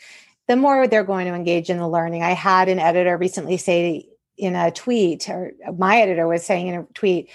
the 0.47 0.57
more 0.57 0.87
they're 0.87 1.03
going 1.03 1.27
to 1.27 1.35
engage 1.35 1.71
in 1.71 1.79
the 1.79 1.89
learning. 1.89 2.23
I 2.23 2.33
had 2.33 2.69
an 2.69 2.79
editor 2.79 3.17
recently 3.17 3.57
say 3.57 4.07
in 4.37 4.55
a 4.57 4.71
tweet, 4.71 5.27
or 5.29 5.53
my 5.79 6.03
editor 6.03 6.29
was 6.29 6.45
saying 6.45 6.67
in 6.67 6.75
a 6.75 6.83
tweet, 6.93 7.31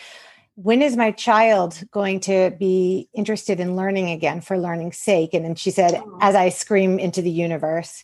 when 0.62 0.82
is 0.82 0.98
my 0.98 1.10
child 1.10 1.82
going 1.90 2.20
to 2.20 2.52
be 2.60 3.08
interested 3.14 3.62
in 3.62 3.78
learning 3.78 4.10
again 4.10 4.42
for 4.42 4.58
learning's 4.58 4.98
sake? 4.98 5.34
And 5.34 5.46
then 5.46 5.56
she 5.56 5.72
said, 5.72 5.94
oh. 5.96 6.18
as 6.20 6.36
I 6.36 6.50
scream 6.50 7.00
into 7.00 7.22
the 7.22 7.32
universe. 7.32 8.04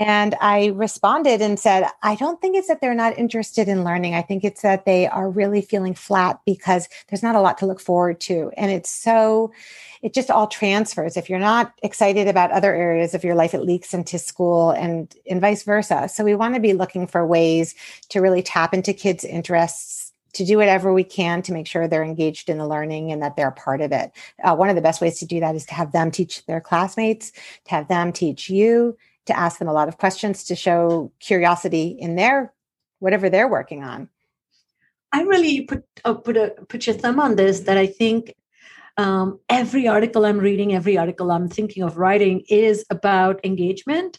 And 0.00 0.34
I 0.40 0.66
responded 0.74 1.40
and 1.40 1.60
said, 1.60 1.86
I 2.02 2.16
don't 2.16 2.40
think 2.40 2.56
it's 2.56 2.66
that 2.66 2.80
they're 2.80 2.92
not 2.92 3.16
interested 3.16 3.68
in 3.68 3.84
learning. 3.84 4.14
I 4.16 4.22
think 4.22 4.42
it's 4.42 4.62
that 4.62 4.84
they 4.84 5.06
are 5.06 5.30
really 5.30 5.62
feeling 5.62 5.94
flat 5.94 6.40
because 6.44 6.88
there's 7.08 7.22
not 7.22 7.36
a 7.36 7.40
lot 7.40 7.58
to 7.58 7.66
look 7.66 7.80
forward 7.80 8.18
to. 8.22 8.50
And 8.56 8.72
it's 8.72 8.90
so, 8.90 9.52
it 10.02 10.12
just 10.12 10.28
all 10.28 10.48
transfers. 10.48 11.16
If 11.16 11.30
you're 11.30 11.38
not 11.38 11.72
excited 11.84 12.26
about 12.26 12.50
other 12.50 12.74
areas 12.74 13.14
of 13.14 13.22
your 13.22 13.36
life, 13.36 13.54
it 13.54 13.62
leaks 13.62 13.94
into 13.94 14.18
school 14.18 14.72
and, 14.72 15.14
and 15.30 15.40
vice 15.40 15.62
versa. 15.62 16.08
So 16.08 16.24
we 16.24 16.34
want 16.34 16.56
to 16.56 16.60
be 16.60 16.72
looking 16.72 17.06
for 17.06 17.24
ways 17.24 17.76
to 18.08 18.20
really 18.20 18.42
tap 18.42 18.74
into 18.74 18.92
kids' 18.92 19.24
interests 19.24 20.11
to 20.34 20.44
do 20.44 20.56
whatever 20.56 20.92
we 20.92 21.04
can 21.04 21.42
to 21.42 21.52
make 21.52 21.66
sure 21.66 21.86
they're 21.86 22.04
engaged 22.04 22.48
in 22.48 22.58
the 22.58 22.66
learning 22.66 23.12
and 23.12 23.22
that 23.22 23.36
they're 23.36 23.48
a 23.48 23.52
part 23.52 23.80
of 23.80 23.92
it. 23.92 24.12
Uh, 24.42 24.54
one 24.54 24.68
of 24.68 24.76
the 24.76 24.82
best 24.82 25.00
ways 25.00 25.18
to 25.18 25.26
do 25.26 25.40
that 25.40 25.54
is 25.54 25.66
to 25.66 25.74
have 25.74 25.92
them 25.92 26.10
teach 26.10 26.44
their 26.46 26.60
classmates, 26.60 27.32
to 27.64 27.70
have 27.70 27.88
them 27.88 28.12
teach 28.12 28.48
you, 28.48 28.96
to 29.26 29.36
ask 29.36 29.58
them 29.58 29.68
a 29.68 29.72
lot 29.72 29.88
of 29.88 29.98
questions 29.98 30.44
to 30.44 30.56
show 30.56 31.12
curiosity 31.20 31.96
in 31.98 32.16
their 32.16 32.52
whatever 32.98 33.28
they're 33.28 33.48
working 33.48 33.82
on. 33.82 34.08
I 35.12 35.22
really 35.22 35.62
put 35.62 35.84
uh, 36.04 36.14
put 36.14 36.36
a 36.36 36.54
put 36.68 36.86
your 36.86 36.96
thumb 36.96 37.20
on 37.20 37.36
this 37.36 37.60
that 37.60 37.76
I 37.76 37.86
think 37.86 38.34
um, 38.96 39.38
every 39.48 39.86
article 39.86 40.24
I'm 40.24 40.38
reading, 40.38 40.74
every 40.74 40.96
article 40.96 41.30
I'm 41.30 41.48
thinking 41.48 41.82
of 41.82 41.98
writing 41.98 42.44
is 42.48 42.84
about 42.90 43.44
engagement 43.44 44.18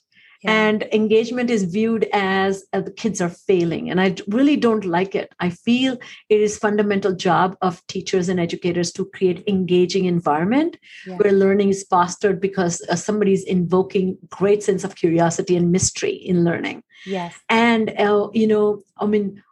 and 0.49 0.83
engagement 0.91 1.49
is 1.49 1.63
viewed 1.63 2.07
as 2.13 2.65
uh, 2.73 2.81
the 2.81 2.91
kids 2.91 3.21
are 3.21 3.29
failing 3.29 3.89
and 3.89 3.99
i 4.01 4.15
really 4.27 4.55
don't 4.55 4.85
like 4.85 5.15
it. 5.15 5.33
I 5.39 5.49
feel 5.49 5.97
it 6.29 6.41
is 6.41 6.57
fundamental 6.57 7.13
job 7.13 7.57
of 7.61 7.85
teachers 7.87 8.29
and 8.29 8.39
educators 8.39 8.91
to 8.93 9.05
create 9.05 9.43
engaging 9.47 10.05
environment 10.05 10.77
yeah. 11.05 11.17
where 11.17 11.31
learning 11.31 11.69
is 11.69 11.85
fostered 11.89 12.39
because 12.39 12.81
uh, 12.89 12.95
somebody's 12.95 13.43
invoking 13.43 14.17
great 14.29 14.63
sense 14.63 14.83
of 14.83 14.95
curiosity 14.95 15.55
and 15.55 15.71
mystery 15.71 16.13
in 16.13 16.43
learning. 16.43 16.83
Yes. 17.05 17.37
And 17.49 17.89
uh, 17.99 18.29
you 18.33 18.47
know 18.47 18.83
i 18.97 19.05
mean 19.05 19.43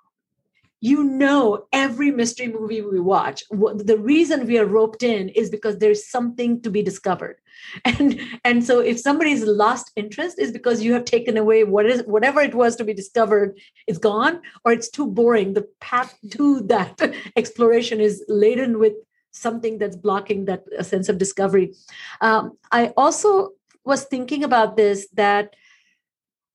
you 0.81 1.03
know 1.03 1.67
every 1.71 2.09
mystery 2.09 2.47
movie 2.47 2.81
we 2.81 2.99
watch. 2.99 3.43
The 3.49 3.99
reason 3.99 4.47
we 4.47 4.57
are 4.57 4.65
roped 4.65 5.03
in 5.03 5.29
is 5.29 5.49
because 5.49 5.77
there's 5.77 6.09
something 6.09 6.61
to 6.63 6.69
be 6.69 6.81
discovered. 6.81 7.37
And 7.85 8.19
and 8.43 8.65
so 8.65 8.79
if 8.79 8.99
somebody's 8.99 9.43
lost 9.43 9.91
interest 9.95 10.39
is 10.39 10.51
because 10.51 10.81
you 10.81 10.93
have 10.93 11.05
taken 11.05 11.37
away 11.37 11.63
what 11.63 11.85
is 11.85 12.01
whatever 12.07 12.41
it 12.41 12.55
was 12.55 12.75
to 12.77 12.83
be 12.83 12.93
discovered 12.93 13.59
is 13.85 13.99
gone 13.99 14.41
or 14.65 14.71
it's 14.71 14.89
too 14.89 15.05
boring. 15.05 15.53
The 15.53 15.67
path 15.79 16.17
to 16.31 16.61
that 16.61 16.99
exploration 17.35 18.01
is 18.01 18.25
laden 18.27 18.79
with 18.79 18.93
something 19.31 19.77
that's 19.77 19.95
blocking 19.95 20.45
that 20.45 20.63
sense 20.81 21.07
of 21.07 21.17
discovery. 21.19 21.73
Um, 22.21 22.57
i 22.71 22.87
also 22.97 23.51
was 23.85 24.05
thinking 24.05 24.43
about 24.43 24.77
this 24.77 25.07
that 25.13 25.55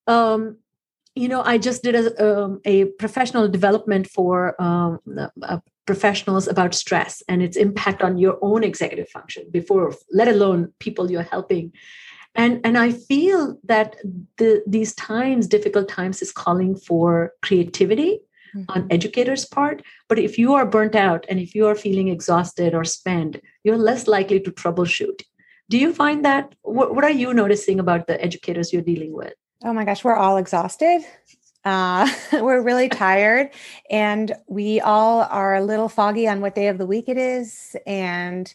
um, 0.06 0.58
you 1.16 1.28
know 1.28 1.42
i 1.42 1.58
just 1.58 1.82
did 1.82 1.94
a, 1.94 2.06
um, 2.24 2.60
a 2.64 2.84
professional 2.84 3.48
development 3.48 4.06
for 4.06 4.60
um, 4.62 5.00
uh, 5.42 5.58
professionals 5.86 6.48
about 6.48 6.74
stress 6.74 7.22
and 7.28 7.42
its 7.42 7.56
impact 7.56 8.02
on 8.02 8.18
your 8.18 8.38
own 8.42 8.62
executive 8.62 9.08
function 9.08 9.44
before 9.50 9.94
let 10.12 10.28
alone 10.28 10.72
people 10.80 11.10
you're 11.10 11.22
helping. 11.22 11.72
And 12.34 12.60
and 12.66 12.76
i 12.76 12.92
feel 12.92 13.58
that 13.64 13.96
the, 14.36 14.62
these 14.66 14.94
times 14.94 15.46
difficult 15.46 15.88
times 15.88 16.20
is 16.20 16.32
calling 16.32 16.76
for 16.76 17.32
creativity 17.40 18.20
mm-hmm. 18.54 18.70
on 18.72 18.86
educators 18.90 19.46
part. 19.46 19.82
But 20.08 20.18
if 20.18 20.36
you 20.36 20.52
are 20.52 20.66
burnt 20.66 20.94
out 20.94 21.24
and 21.30 21.40
if 21.40 21.54
you 21.54 21.66
are 21.66 21.74
feeling 21.74 22.08
exhausted 22.08 22.74
or 22.74 22.84
spent 22.84 23.40
you're 23.64 23.78
less 23.78 24.06
likely 24.06 24.40
to 24.40 24.50
troubleshoot. 24.50 25.22
Do 25.70 25.78
you 25.78 25.92
find 25.94 26.24
that 26.24 26.54
what, 26.62 26.94
what 26.94 27.04
are 27.04 27.18
you 27.22 27.32
noticing 27.32 27.80
about 27.80 28.06
the 28.06 28.22
educators 28.22 28.72
you're 28.72 28.90
dealing 28.92 29.14
with 29.14 29.32
Oh 29.64 29.72
my 29.72 29.84
gosh, 29.84 30.04
we're 30.04 30.16
all 30.16 30.36
exhausted. 30.36 31.02
Uh, 31.64 32.08
we're 32.32 32.60
really 32.60 32.88
tired, 32.88 33.50
and 33.90 34.32
we 34.46 34.80
all 34.80 35.22
are 35.22 35.56
a 35.56 35.62
little 35.62 35.88
foggy 35.88 36.28
on 36.28 36.40
what 36.40 36.54
day 36.54 36.68
of 36.68 36.78
the 36.78 36.86
week 36.86 37.08
it 37.08 37.16
is. 37.16 37.74
And 37.86 38.52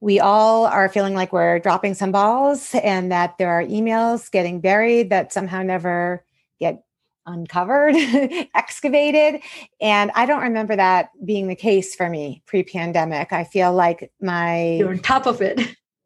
we 0.00 0.18
all 0.18 0.66
are 0.66 0.88
feeling 0.88 1.14
like 1.14 1.32
we're 1.32 1.60
dropping 1.60 1.94
some 1.94 2.10
balls 2.10 2.74
and 2.82 3.12
that 3.12 3.38
there 3.38 3.50
are 3.50 3.62
emails 3.62 4.30
getting 4.30 4.60
buried 4.60 5.10
that 5.10 5.32
somehow 5.32 5.62
never 5.62 6.24
get 6.58 6.82
uncovered, 7.24 7.94
excavated. 8.54 9.40
And 9.80 10.10
I 10.16 10.26
don't 10.26 10.42
remember 10.42 10.74
that 10.74 11.10
being 11.24 11.46
the 11.46 11.54
case 11.54 11.94
for 11.94 12.08
me 12.10 12.42
pre 12.46 12.64
pandemic. 12.64 13.32
I 13.32 13.44
feel 13.44 13.72
like 13.72 14.10
my. 14.20 14.72
You're 14.72 14.90
on 14.90 14.98
top 14.98 15.26
of 15.26 15.40
it. 15.40 15.60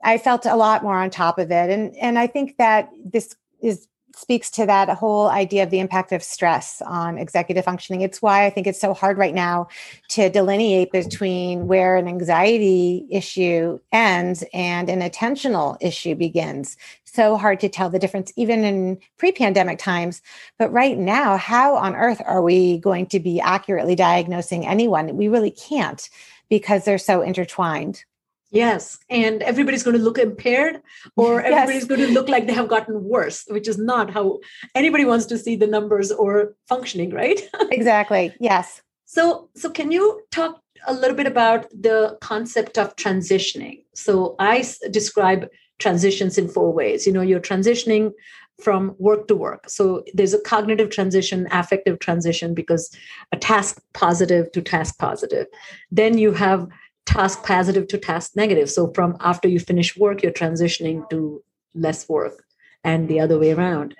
I 0.04 0.18
felt 0.18 0.44
a 0.44 0.56
lot 0.56 0.82
more 0.82 0.98
on 0.98 1.08
top 1.10 1.38
of 1.38 1.50
it. 1.50 1.70
And, 1.70 1.96
and 1.96 2.18
I 2.18 2.26
think 2.26 2.58
that 2.58 2.90
this 3.04 3.34
is 3.62 3.88
speaks 4.14 4.50
to 4.50 4.66
that 4.66 4.88
whole 4.90 5.28
idea 5.28 5.62
of 5.62 5.70
the 5.70 5.80
impact 5.80 6.12
of 6.12 6.22
stress 6.22 6.80
on 6.82 7.18
executive 7.18 7.64
functioning. 7.64 8.00
It's 8.00 8.22
why 8.22 8.46
I 8.46 8.50
think 8.50 8.66
it's 8.66 8.80
so 8.80 8.94
hard 8.94 9.18
right 9.18 9.34
now 9.34 9.68
to 10.10 10.30
delineate 10.30 10.92
between 10.92 11.66
where 11.66 11.96
an 11.96 12.08
anxiety 12.08 13.06
issue 13.10 13.78
ends 13.92 14.44
and 14.54 14.88
an 14.88 15.00
attentional 15.00 15.76
issue 15.80 16.14
begins. 16.14 16.76
So 17.04 17.36
hard 17.36 17.60
to 17.60 17.68
tell 17.68 17.90
the 17.90 17.98
difference, 17.98 18.32
even 18.36 18.64
in 18.64 18.98
pre 19.16 19.32
pandemic 19.32 19.78
times. 19.78 20.22
But 20.58 20.72
right 20.72 20.98
now, 20.98 21.36
how 21.36 21.76
on 21.76 21.94
earth 21.94 22.20
are 22.24 22.42
we 22.42 22.78
going 22.78 23.06
to 23.06 23.20
be 23.20 23.40
accurately 23.40 23.94
diagnosing 23.94 24.66
anyone? 24.66 25.16
We 25.16 25.28
really 25.28 25.50
can't 25.50 26.08
because 26.48 26.84
they're 26.84 26.98
so 26.98 27.22
intertwined. 27.22 28.04
Yes. 28.50 28.98
And 29.10 29.42
everybody's 29.42 29.82
going 29.82 29.96
to 29.96 30.02
look 30.02 30.18
impaired 30.18 30.80
or 31.16 31.40
everybody's 31.42 31.82
yes. 31.82 31.84
going 31.84 32.00
to 32.00 32.08
look 32.08 32.28
like 32.28 32.46
they 32.46 32.52
have 32.52 32.68
gotten 32.68 33.04
worse, 33.04 33.44
which 33.48 33.68
is 33.68 33.78
not 33.78 34.10
how 34.10 34.38
anybody 34.74 35.04
wants 35.04 35.26
to 35.26 35.38
see 35.38 35.56
the 35.56 35.66
numbers 35.66 36.12
or 36.12 36.54
functioning, 36.68 37.10
right? 37.10 37.40
exactly. 37.70 38.34
Yes. 38.40 38.82
So 39.04 39.48
so 39.54 39.70
can 39.70 39.92
you 39.92 40.22
talk 40.30 40.60
a 40.86 40.92
little 40.92 41.16
bit 41.16 41.26
about 41.26 41.68
the 41.70 42.18
concept 42.20 42.78
of 42.78 42.94
transitioning? 42.96 43.84
So 43.94 44.36
I 44.38 44.64
describe 44.90 45.48
transitions 45.78 46.38
in 46.38 46.48
four 46.48 46.72
ways. 46.72 47.06
You 47.06 47.12
know, 47.12 47.22
you're 47.22 47.40
transitioning 47.40 48.12
from 48.60 48.94
work 48.98 49.28
to 49.28 49.36
work. 49.36 49.68
So 49.68 50.02
there's 50.14 50.32
a 50.32 50.40
cognitive 50.40 50.90
transition, 50.90 51.46
affective 51.50 51.98
transition 51.98 52.54
because 52.54 52.90
a 53.32 53.36
task 53.36 53.82
positive 53.92 54.50
to 54.52 54.62
task 54.62 54.98
positive. 54.98 55.46
Then 55.90 56.16
you 56.16 56.32
have 56.32 56.66
task 57.06 57.44
positive 57.44 57.88
to 57.88 57.98
task 57.98 58.36
negative. 58.36 58.68
So 58.70 58.92
from 58.92 59.16
after 59.20 59.48
you 59.48 59.60
finish 59.60 59.96
work, 59.96 60.22
you're 60.22 60.32
transitioning 60.32 61.08
to 61.10 61.42
less 61.74 62.08
work 62.08 62.44
and 62.84 63.08
the 63.08 63.20
other 63.20 63.38
way 63.38 63.52
around, 63.52 63.94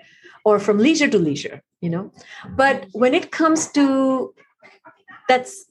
or 0.45 0.59
from 0.59 0.77
leisure 0.77 1.09
to 1.09 1.17
leisure, 1.17 1.61
you 1.81 1.89
know. 1.89 2.11
But 2.55 2.87
when 2.91 3.13
it 3.13 3.31
comes 3.31 3.67
to 3.73 4.33
that's 5.27 5.65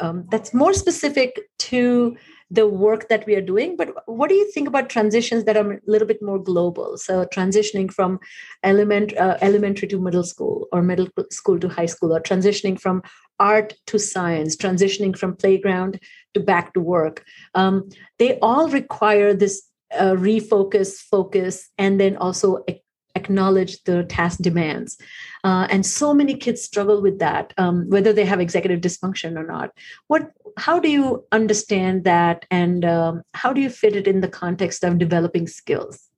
um, 0.00 0.26
that's 0.30 0.52
more 0.52 0.72
specific 0.72 1.38
to 1.58 2.16
the 2.52 2.66
work 2.68 3.08
that 3.08 3.24
we 3.26 3.34
are 3.34 3.40
doing 3.40 3.76
but 3.76 3.88
what 4.06 4.28
do 4.28 4.34
you 4.34 4.50
think 4.52 4.68
about 4.68 4.90
transitions 4.90 5.44
that 5.44 5.56
are 5.56 5.72
a 5.72 5.80
little 5.86 6.06
bit 6.06 6.22
more 6.22 6.38
global? 6.38 6.98
So 6.98 7.24
transitioning 7.24 7.90
from 7.90 8.20
element 8.62 9.16
uh, 9.16 9.38
elementary 9.40 9.88
to 9.88 9.98
middle 9.98 10.22
school 10.22 10.68
or 10.70 10.82
middle 10.82 11.08
school 11.30 11.58
to 11.58 11.68
high 11.68 11.86
school 11.86 12.14
or 12.14 12.20
transitioning 12.20 12.78
from 12.78 13.02
art 13.40 13.74
to 13.86 13.98
science 13.98 14.54
transitioning 14.54 15.16
from 15.16 15.34
playground 15.34 15.98
to 16.34 16.40
back 16.40 16.74
to 16.74 16.80
work. 16.80 17.24
Um, 17.54 17.88
they 18.18 18.38
all 18.40 18.68
require 18.68 19.32
this 19.32 19.62
uh, 19.98 20.12
refocus 20.12 20.98
focus 20.98 21.70
and 21.78 21.98
then 21.98 22.16
also 22.16 22.64
acknowledge 23.14 23.82
the 23.84 24.04
task 24.04 24.38
demands 24.40 24.98
uh, 25.44 25.66
and 25.70 25.84
so 25.84 26.14
many 26.14 26.34
kids 26.34 26.62
struggle 26.62 27.02
with 27.02 27.18
that 27.18 27.52
um, 27.58 27.88
whether 27.88 28.12
they 28.12 28.24
have 28.24 28.40
executive 28.40 28.80
dysfunction 28.80 29.36
or 29.38 29.46
not 29.46 29.70
what 30.08 30.32
how 30.56 30.78
do 30.78 30.90
you 30.90 31.24
understand 31.32 32.04
that 32.04 32.44
and 32.50 32.84
um, 32.84 33.22
how 33.34 33.52
do 33.52 33.60
you 33.60 33.70
fit 33.70 33.96
it 33.96 34.06
in 34.06 34.20
the 34.20 34.28
context 34.28 34.84
of 34.84 34.98
developing 34.98 35.46
skills 35.46 36.08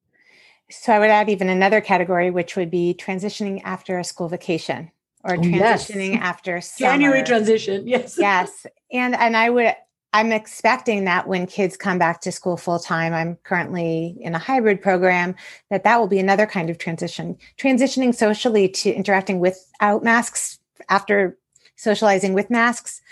so 0.71 0.93
i 0.93 0.99
would 0.99 1.11
add 1.11 1.29
even 1.29 1.49
another 1.49 1.81
category 1.81 2.31
which 2.31 2.57
would 2.57 2.71
be 2.71 2.95
transitioning 2.99 3.61
after 3.65 3.99
a 3.99 4.05
school 4.05 4.29
vacation 4.29 4.91
or 5.25 5.37
oh, 5.37 5.39
transitioning 5.39 6.13
yes. 6.13 6.23
after 6.23 6.61
summer. 6.61 6.91
January 6.91 7.23
transition. 7.23 7.89
Yes. 7.89 8.17
Yes. 8.19 8.67
And 8.93 9.15
and 9.15 9.37
I 9.37 9.51
would 9.51 9.75
I'm 10.15 10.31
expecting 10.31 11.07
that 11.07 11.27
when 11.27 11.45
kids 11.45 11.77
come 11.77 11.99
back 11.99 12.21
to 12.21 12.31
school 12.31 12.57
full 12.57 12.79
time, 12.79 13.13
I'm 13.13 13.35
currently 13.43 14.17
in 14.21 14.37
a 14.37 14.39
hybrid 14.39 14.81
program, 14.81 15.35
that 15.71 15.83
that 15.83 15.99
will 15.99 16.07
be 16.07 16.21
another 16.21 16.47
kind 16.47 16.71
of 16.71 16.79
transition. 16.79 17.37
Transitioning 17.59 18.15
socially 18.15 18.69
to 18.69 18.93
interacting 18.93 19.41
without 19.41 20.05
masks 20.05 20.61
after 20.89 21.37
socializing 21.75 22.33
with 22.33 22.49
masks, 22.49 23.03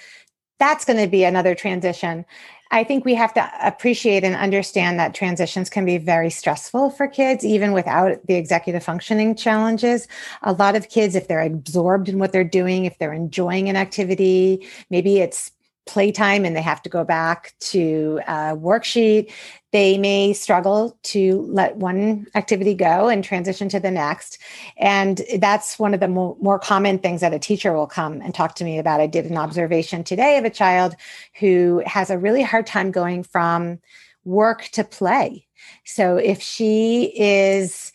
that's 0.61 0.85
going 0.85 1.01
to 1.01 1.09
be 1.09 1.25
another 1.25 1.57
transition. 1.57 2.25
I 2.71 2.85
think 2.85 3.05
we 3.05 3.17
have 3.17 3.35
to 3.35 3.51
appreciate 3.61 4.23
and 4.23 4.37
understand 4.37 5.01
that 5.01 5.12
transitions 5.12 5.69
can 5.69 5.85
be 5.85 5.99
very 5.99 6.31
stressful 6.31 6.91
for 6.91 7.09
kids, 7.09 7.45
even 7.45 7.73
without 7.73 8.25
the 8.29 8.35
executive 8.35 8.85
functioning 8.85 9.35
challenges. 9.35 10.07
A 10.43 10.53
lot 10.53 10.77
of 10.77 10.88
kids, 10.88 11.17
if 11.17 11.27
they're 11.27 11.43
absorbed 11.43 12.09
in 12.09 12.21
what 12.21 12.31
they're 12.31 12.45
doing, 12.45 12.85
if 12.85 12.97
they're 12.99 13.12
enjoying 13.12 13.69
an 13.69 13.75
activity, 13.75 14.65
maybe 14.88 15.19
it's 15.19 15.51
playtime 15.87 16.45
and 16.45 16.57
they 16.57 16.62
have 16.62 16.83
to 16.83 16.88
go 16.88 17.05
back 17.05 17.55
to 17.61 18.21
a 18.27 18.57
worksheet, 18.57 19.33
they 19.73 19.99
may 19.99 20.33
struggle 20.33 20.97
to 21.03 21.42
let 21.51 21.77
one 21.77 22.27
activity 22.35 22.75
go 22.75 23.09
and 23.09 23.25
transition 23.25 23.68
to 23.71 23.81
the 23.81 23.90
next. 23.90 24.38
And 24.77 25.23
that's 25.38 25.79
one 25.79 25.95
of 25.95 26.01
the 26.01 26.09
mo- 26.09 26.37
more 26.40 26.59
common 26.59 26.99
things 26.99 27.21
that 27.21 27.35
a 27.35 27.38
teacher 27.38 27.73
will 27.73 27.87
come 27.87 28.21
and 28.21 28.35
talk 28.35 28.55
to 28.57 28.64
me 28.64 28.79
about. 28.79 29.01
I 29.01 29.07
did 29.07 29.27
an 29.27 29.38
observation 29.38 30.05
today 30.05 30.37
of 30.37 30.45
a 30.45 30.51
child 30.51 30.95
who 31.40 31.83
has 31.87 32.11
a 32.11 32.18
really 32.18 32.42
hard 32.42 32.66
time 32.66 32.90
going 32.90 33.23
from 33.23 33.81
work 34.25 34.68
to 34.73 34.85
play. 34.85 35.47
So 35.85 36.16
if 36.16 36.40
she 36.40 37.12
is 37.16 37.92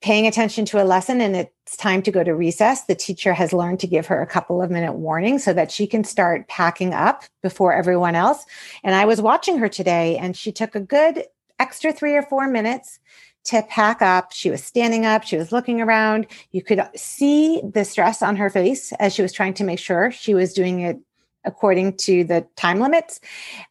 paying 0.00 0.26
attention 0.26 0.64
to 0.64 0.82
a 0.82 0.84
lesson 0.84 1.20
and 1.20 1.36
it's 1.36 1.76
time 1.76 2.02
to 2.02 2.10
go 2.10 2.24
to 2.24 2.34
recess, 2.34 2.84
the 2.84 2.94
teacher 2.94 3.34
has 3.34 3.52
learned 3.52 3.80
to 3.80 3.86
give 3.86 4.06
her 4.06 4.22
a 4.22 4.26
couple 4.26 4.62
of 4.62 4.70
minute 4.70 4.94
warning 4.94 5.38
so 5.38 5.52
that 5.52 5.70
she 5.70 5.86
can 5.86 6.04
start 6.04 6.48
packing 6.48 6.94
up 6.94 7.24
before 7.42 7.74
everyone 7.74 8.14
else. 8.14 8.46
And 8.82 8.94
I 8.94 9.04
was 9.04 9.20
watching 9.20 9.58
her 9.58 9.68
today 9.68 10.16
and 10.16 10.36
she 10.36 10.52
took 10.52 10.74
a 10.74 10.80
good 10.80 11.24
extra 11.58 11.92
three 11.92 12.14
or 12.14 12.22
four 12.22 12.48
minutes 12.48 12.98
to 13.44 13.62
pack 13.62 14.00
up. 14.00 14.32
She 14.32 14.50
was 14.50 14.64
standing 14.64 15.04
up, 15.04 15.24
she 15.24 15.36
was 15.36 15.52
looking 15.52 15.80
around. 15.80 16.26
You 16.50 16.62
could 16.62 16.82
see 16.96 17.60
the 17.62 17.84
stress 17.84 18.22
on 18.22 18.36
her 18.36 18.48
face 18.48 18.92
as 18.92 19.14
she 19.14 19.22
was 19.22 19.32
trying 19.32 19.54
to 19.54 19.64
make 19.64 19.78
sure 19.78 20.10
she 20.10 20.34
was 20.34 20.54
doing 20.54 20.80
it 20.80 20.98
according 21.44 21.96
to 21.96 22.24
the 22.24 22.46
time 22.56 22.80
limits. 22.80 23.20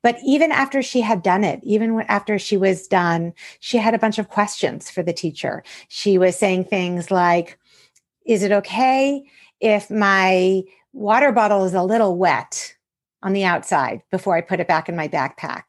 But 0.01 0.17
even 0.25 0.51
after 0.51 0.81
she 0.81 1.01
had 1.01 1.21
done 1.21 1.43
it, 1.43 1.59
even 1.63 2.01
after 2.07 2.39
she 2.39 2.57
was 2.57 2.87
done, 2.87 3.33
she 3.59 3.77
had 3.77 3.93
a 3.93 3.99
bunch 3.99 4.17
of 4.19 4.29
questions 4.29 4.89
for 4.89 5.03
the 5.03 5.13
teacher. 5.13 5.63
She 5.87 6.17
was 6.17 6.37
saying 6.37 6.65
things 6.65 7.11
like, 7.11 7.57
Is 8.25 8.43
it 8.43 8.51
okay 8.51 9.23
if 9.59 9.89
my 9.89 10.63
water 10.93 11.31
bottle 11.31 11.65
is 11.65 11.73
a 11.73 11.83
little 11.83 12.17
wet 12.17 12.75
on 13.21 13.33
the 13.33 13.45
outside 13.45 14.01
before 14.11 14.35
I 14.35 14.41
put 14.41 14.59
it 14.59 14.67
back 14.67 14.89
in 14.89 14.95
my 14.95 15.07
backpack? 15.07 15.63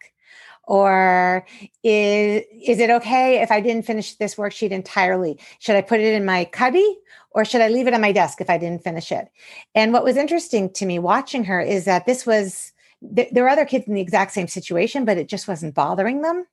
Or 0.65 1.45
is, 1.83 2.45
is 2.63 2.79
it 2.79 2.91
okay 2.91 3.43
if 3.43 3.51
I 3.51 3.61
didn't 3.61 3.87
finish 3.87 4.15
this 4.15 4.37
worksheet 4.37 4.71
entirely? 4.71 5.37
Should 5.59 5.75
I 5.75 5.83
put 5.83 5.99
it 5.99 6.15
in 6.15 6.25
my 6.25 6.45
cubby 6.45 6.97
or 7.31 7.45
should 7.45 7.61
I 7.61 7.69
leave 7.69 7.87
it 7.87 7.95
on 7.95 8.01
my 8.01 8.13
desk 8.13 8.41
if 8.41 8.51
I 8.51 8.59
didn't 8.59 8.85
finish 8.85 9.13
it? 9.13 9.29
And 9.75 9.93
what 9.93 10.05
was 10.05 10.17
interesting 10.17 10.73
to 10.75 10.87
me 10.87 10.99
watching 10.99 11.45
her 11.45 11.61
is 11.61 11.85
that 11.85 12.07
this 12.07 12.27
was, 12.27 12.73
th- 13.15 13.31
there 13.33 13.45
were 13.45 13.51
other 13.51 13.65
kids 13.65 13.87
in 13.87 13.95
the 13.95 14.01
exact 14.01 14.33
same 14.33 14.49
situation, 14.49 15.05
but 15.05 15.19
it 15.19 15.29
just 15.29 15.49
wasn't 15.49 15.75
bothering 15.75 16.23
them. 16.23 16.47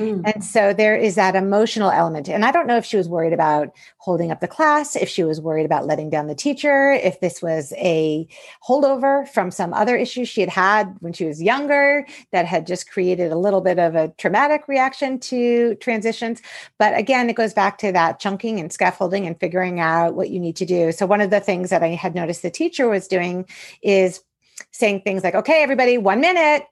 Mm. 0.00 0.22
And 0.24 0.42
so 0.42 0.72
there 0.72 0.96
is 0.96 1.14
that 1.16 1.36
emotional 1.36 1.90
element. 1.90 2.26
And 2.26 2.42
I 2.42 2.50
don't 2.50 2.66
know 2.66 2.78
if 2.78 2.86
she 2.86 2.96
was 2.96 3.06
worried 3.06 3.34
about 3.34 3.76
holding 3.98 4.30
up 4.30 4.40
the 4.40 4.48
class, 4.48 4.96
if 4.96 5.10
she 5.10 5.22
was 5.22 5.42
worried 5.42 5.66
about 5.66 5.86
letting 5.86 6.08
down 6.08 6.26
the 6.26 6.34
teacher, 6.34 6.92
if 6.92 7.20
this 7.20 7.42
was 7.42 7.74
a 7.76 8.26
holdover 8.66 9.28
from 9.28 9.50
some 9.50 9.74
other 9.74 9.96
issue 9.96 10.24
she 10.24 10.40
had 10.40 10.48
had 10.48 10.96
when 11.00 11.12
she 11.12 11.26
was 11.26 11.42
younger 11.42 12.06
that 12.32 12.46
had 12.46 12.66
just 12.66 12.90
created 12.90 13.30
a 13.30 13.36
little 13.36 13.60
bit 13.60 13.78
of 13.78 13.94
a 13.94 14.08
traumatic 14.16 14.66
reaction 14.68 15.18
to 15.20 15.74
transitions. 15.76 16.40
But 16.78 16.96
again, 16.96 17.28
it 17.28 17.36
goes 17.36 17.52
back 17.52 17.76
to 17.78 17.92
that 17.92 18.20
chunking 18.20 18.58
and 18.58 18.72
scaffolding 18.72 19.26
and 19.26 19.38
figuring 19.38 19.80
out 19.80 20.14
what 20.14 20.30
you 20.30 20.40
need 20.40 20.56
to 20.56 20.64
do. 20.64 20.92
So 20.92 21.04
one 21.04 21.20
of 21.20 21.28
the 21.28 21.40
things 21.40 21.68
that 21.68 21.82
I 21.82 21.88
had 21.88 22.14
noticed 22.14 22.40
the 22.40 22.50
teacher 22.50 22.88
was 22.88 23.06
doing 23.06 23.44
is 23.82 24.22
saying 24.70 25.02
things 25.02 25.22
like, 25.24 25.34
okay, 25.34 25.62
everybody, 25.62 25.98
one 25.98 26.20
minute, 26.20 26.64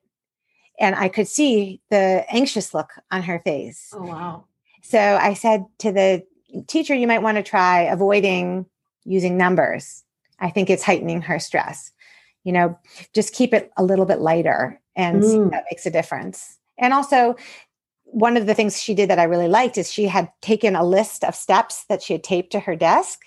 and 0.79 0.95
I 0.95 1.09
could 1.09 1.29
see 1.29 1.81
the 1.91 2.25
anxious 2.31 2.73
look 2.73 2.91
on 3.11 3.23
her 3.23 3.41
face. 3.41 3.93
Oh, 3.93 4.03
wow. 4.03 4.45
So 4.83 4.99
I 4.99 5.35
said 5.35 5.67
to 5.79 5.93
the 5.93 6.25
teacher, 6.67 6.95
you 6.95 7.07
might 7.07 7.23
want 7.23 7.37
to 7.37 7.43
try 7.43 7.83
avoiding 7.83 8.67
using 9.05 9.37
numbers. 9.37 10.05
I 10.39 10.51
think 10.51 10.71
it's 10.71 10.83
heightening 10.83 11.23
her 11.23 11.39
stress. 11.39 11.91
You 12.45 12.53
know, 12.53 12.79
just 13.13 13.35
keep 13.35 13.53
it 13.53 13.71
a 13.77 13.85
little 13.85 14.07
bit 14.07 14.21
lighter 14.21 14.81
and 14.97 15.23
mm. 15.23 15.51
that 15.51 15.65
makes 15.71 15.85
a 15.85 15.91
difference. 15.91 16.59
And 16.79 16.95
also, 16.95 17.37
one 18.05 18.37
of 18.37 18.47
the 18.47 18.55
things 18.55 18.81
she 18.81 18.95
did 18.95 19.11
that 19.11 19.19
I 19.19 19.25
really 19.25 19.49
liked 19.49 19.77
is 19.77 19.93
she 19.93 20.07
had 20.07 20.31
taken 20.41 20.75
a 20.75 20.85
list 20.85 21.25
of 21.25 21.35
steps 21.35 21.85
that 21.89 22.03
she 22.03 22.15
had 22.15 22.25
taped 22.25 22.53
to 22.53 22.61
her 22.61 22.75
desk 22.75 23.21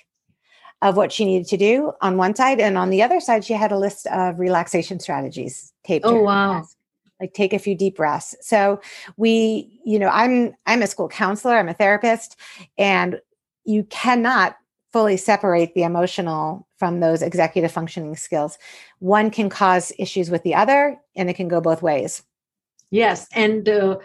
of 0.82 0.98
what 0.98 1.12
she 1.12 1.26
needed 1.26 1.48
to 1.50 1.58
do 1.58 1.92
on 2.02 2.18
one 2.18 2.34
side. 2.34 2.60
And 2.60 2.78
on 2.78 2.90
the 2.90 3.04
other 3.04 3.20
side, 3.20 3.46
she 3.46 3.54
had 3.54 3.72
a 3.72 3.78
list 3.78 4.08
of 4.08 4.40
relaxation 4.40 5.00
strategies 5.00 5.72
taped. 5.84 6.06
Oh, 6.08 6.22
wow. 6.22 6.62
Desk 6.62 6.78
like 7.22 7.34
take 7.34 7.54
a 7.54 7.60
few 7.60 7.76
deep 7.76 7.96
breaths. 7.98 8.36
So 8.42 8.82
we 9.16 9.80
you 9.86 10.00
know 10.00 10.10
i'm 10.10 10.54
i'm 10.66 10.82
a 10.82 10.88
school 10.88 11.08
counselor 11.08 11.58
i'm 11.58 11.70
a 11.70 11.74
therapist 11.74 12.36
and 12.78 13.22
you 13.64 13.84
cannot 13.86 14.58
fully 14.92 15.16
separate 15.16 15.74
the 15.74 15.84
emotional 15.84 16.68
from 16.78 17.00
those 17.00 17.22
executive 17.22 17.72
functioning 17.72 18.16
skills. 18.16 18.58
One 19.00 19.30
can 19.30 19.50
cause 19.50 19.94
issues 19.98 20.30
with 20.30 20.44
the 20.44 20.56
other 20.56 21.00
and 21.16 21.30
it 21.30 21.36
can 21.36 21.48
go 21.48 21.62
both 21.62 21.82
ways. 21.82 22.24
Yes 22.90 23.28
and 23.34 23.70
uh, 23.70 24.00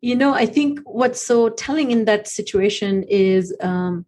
you 0.00 0.14
know 0.14 0.32
i 0.34 0.46
think 0.46 0.80
what's 0.84 1.20
so 1.20 1.48
telling 1.48 1.90
in 1.90 2.04
that 2.04 2.28
situation 2.28 3.02
is 3.04 3.54
um, 3.60 4.06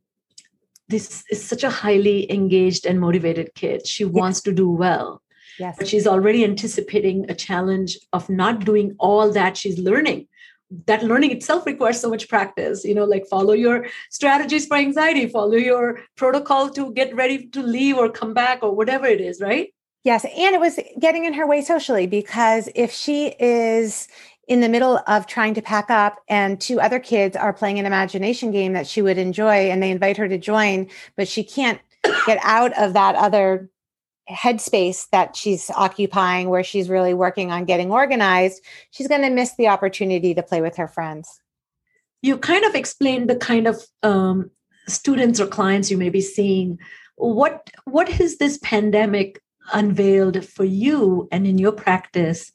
this 0.88 1.24
is 1.30 1.44
such 1.44 1.64
a 1.64 1.70
highly 1.70 2.30
engaged 2.30 2.86
and 2.86 3.00
motivated 3.00 3.54
kid. 3.54 3.86
She 3.86 4.04
wants 4.04 4.40
to 4.42 4.52
do 4.52 4.70
well 4.70 5.20
Yes. 5.58 5.76
But 5.78 5.88
she's 5.88 6.06
already 6.06 6.44
anticipating 6.44 7.28
a 7.30 7.34
challenge 7.34 7.98
of 8.12 8.28
not 8.28 8.64
doing 8.64 8.94
all 8.98 9.30
that 9.32 9.56
she's 9.56 9.78
learning. 9.78 10.28
That 10.86 11.04
learning 11.04 11.30
itself 11.30 11.64
requires 11.64 12.00
so 12.00 12.10
much 12.10 12.28
practice, 12.28 12.84
you 12.84 12.94
know, 12.94 13.04
like 13.04 13.26
follow 13.28 13.52
your 13.52 13.86
strategies 14.10 14.66
for 14.66 14.76
anxiety, 14.76 15.28
follow 15.28 15.54
your 15.54 16.00
protocol 16.16 16.70
to 16.70 16.92
get 16.92 17.14
ready 17.14 17.46
to 17.48 17.62
leave 17.62 17.96
or 17.96 18.10
come 18.10 18.34
back 18.34 18.62
or 18.62 18.74
whatever 18.74 19.06
it 19.06 19.20
is, 19.20 19.40
right? 19.40 19.72
Yes. 20.02 20.24
And 20.24 20.54
it 20.54 20.60
was 20.60 20.78
getting 20.98 21.24
in 21.24 21.34
her 21.34 21.46
way 21.46 21.62
socially 21.62 22.06
because 22.06 22.68
if 22.74 22.92
she 22.92 23.28
is 23.38 24.08
in 24.48 24.60
the 24.60 24.68
middle 24.68 25.00
of 25.06 25.26
trying 25.26 25.54
to 25.54 25.62
pack 25.62 25.90
up 25.90 26.22
and 26.28 26.60
two 26.60 26.80
other 26.80 27.00
kids 27.00 27.36
are 27.36 27.52
playing 27.52 27.78
an 27.78 27.86
imagination 27.86 28.50
game 28.52 28.72
that 28.72 28.86
she 28.86 29.02
would 29.02 29.18
enjoy 29.18 29.70
and 29.70 29.82
they 29.82 29.90
invite 29.90 30.16
her 30.16 30.28
to 30.28 30.38
join, 30.38 30.88
but 31.16 31.26
she 31.26 31.42
can't 31.42 31.80
get 32.26 32.38
out 32.42 32.76
of 32.78 32.92
that 32.92 33.16
other 33.16 33.68
headspace 34.30 35.08
that 35.10 35.36
she's 35.36 35.70
occupying 35.70 36.48
where 36.48 36.64
she's 36.64 36.88
really 36.88 37.14
working 37.14 37.52
on 37.52 37.64
getting 37.64 37.92
organized 37.92 38.60
she's 38.90 39.06
going 39.06 39.22
to 39.22 39.30
miss 39.30 39.54
the 39.54 39.68
opportunity 39.68 40.34
to 40.34 40.42
play 40.42 40.60
with 40.60 40.76
her 40.76 40.88
friends. 40.88 41.40
You 42.22 42.38
kind 42.38 42.64
of 42.64 42.74
explained 42.74 43.30
the 43.30 43.36
kind 43.36 43.66
of 43.68 43.84
um, 44.02 44.50
students 44.88 45.38
or 45.38 45.46
clients 45.46 45.90
you 45.90 45.96
may 45.96 46.08
be 46.10 46.20
seeing. 46.20 46.78
What 47.16 47.70
what 47.84 48.08
has 48.08 48.38
this 48.38 48.58
pandemic 48.62 49.40
unveiled 49.72 50.44
for 50.44 50.64
you 50.64 51.28
and 51.30 51.46
in 51.46 51.58
your 51.58 51.72
practice 51.72 52.52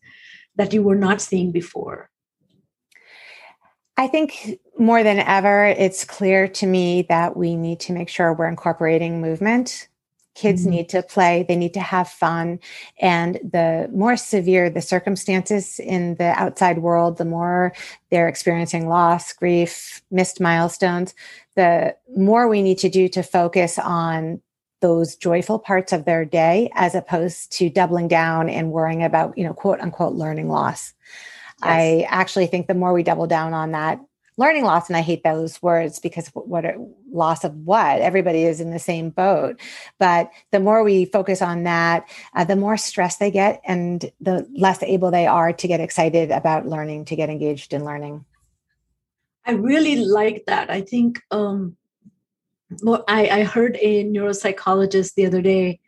that 0.55 0.73
you 0.73 0.84
were 0.84 0.95
not 0.95 1.21
seeing 1.21 1.51
before? 1.51 2.10
I 3.97 4.07
think 4.07 4.60
more 4.77 5.03
than 5.03 5.19
ever, 5.19 5.65
it's 5.65 6.03
clear 6.03 6.47
to 6.47 6.65
me 6.65 7.03
that 7.03 7.38
we 7.38 7.55
need 7.55 7.79
to 7.81 7.93
make 7.93 8.10
sure 8.10 8.34
we're 8.34 8.47
incorporating 8.47 9.21
movement 9.21 9.88
Kids 10.34 10.62
mm-hmm. 10.62 10.72
need 10.72 10.89
to 10.89 11.04
play, 11.04 11.46
they 11.48 11.56
need 11.56 11.74
to 11.74 11.82
have 11.82 12.08
fun. 12.08 12.60
And 13.00 13.36
the 13.44 13.89
more 13.94 14.15
severe 14.15 14.70
the 14.70 14.82
circumstances 14.82 15.80
in 15.80 16.15
the 16.15 16.32
outside 16.39 16.80
world, 16.80 17.17
the 17.17 17.26
more 17.26 17.74
they're 18.10 18.30
experiencing 18.30 18.88
loss, 18.88 19.34
grief, 19.34 20.02
missed 20.10 20.39
milestones, 20.39 21.13
the 21.56 21.96
more 22.15 22.48
we 22.48 22.62
need 22.62 22.78
to 22.80 22.89
do 22.89 23.10
to 23.10 23.24
focus 23.24 23.78
on 23.78 24.41
those 24.82 25.15
joyful 25.15 25.60
parts 25.60 25.94
of 25.94 26.06
their 26.06 26.26
day 26.26 26.70
as 26.74 26.96
opposed 26.96 27.52
to 27.52 27.70
doubling 27.70 28.08
down 28.08 28.50
and 28.50 28.72
worrying 28.72 29.04
about, 29.04 29.38
you 29.38 29.44
know, 29.44 29.54
quote 29.54 29.80
unquote 29.80 30.13
learning 30.13 30.50
loss. 30.50 30.94
Yes. 31.63 31.70
I 31.70 32.06
actually 32.10 32.48
think 32.48 32.67
the 32.67 32.74
more 32.74 32.91
we 32.91 33.04
double 33.04 33.28
down 33.28 33.54
on 33.54 33.72
that, 33.72 34.00
learning 34.38 34.63
loss 34.63 34.88
and 34.88 34.98
i 34.98 35.02
hate 35.02 35.24
those 35.24 35.62
words 35.62 36.00
because 36.00 36.28
what 36.30 36.65
loss 37.12 37.44
of 37.44 37.56
what? 37.65 38.02
Everybody 38.02 38.44
is 38.44 38.60
in 38.60 38.72
the 38.72 38.80
same 38.80 39.10
boat. 39.10 39.60
But 40.00 40.32
the 40.52 40.60
more 40.60 40.84
we 40.84 41.06
focus 41.06 41.41
on 41.41 41.63
that 41.63 42.10
uh, 42.36 42.44
the 42.44 42.56
more 42.56 42.78
stress 42.78 43.17
they 43.17 43.32
get 43.32 43.62
and 43.65 44.12
the 44.20 44.48
less 44.54 44.82
able 44.84 45.12
they 45.12 45.28
are 45.28 45.54
to 45.54 45.67
get 45.67 45.80
excited 45.80 46.32
about 46.32 46.67
learning 46.67 47.06
to 47.06 47.15
get 47.15 47.30
engaged 47.30 47.74
in 47.74 47.86
learning. 47.86 48.26
I 49.46 49.54
really 49.54 49.98
like 49.98 50.44
that. 50.48 50.70
I 50.70 50.82
think 50.82 51.22
um 51.32 51.76
well, 52.84 53.04
I, 53.08 53.28
I 53.28 53.44
heard 53.44 53.78
a 53.82 54.06
neuropsychologist 54.06 55.15
the 55.15 55.26
other 55.26 55.41
day 55.41 55.82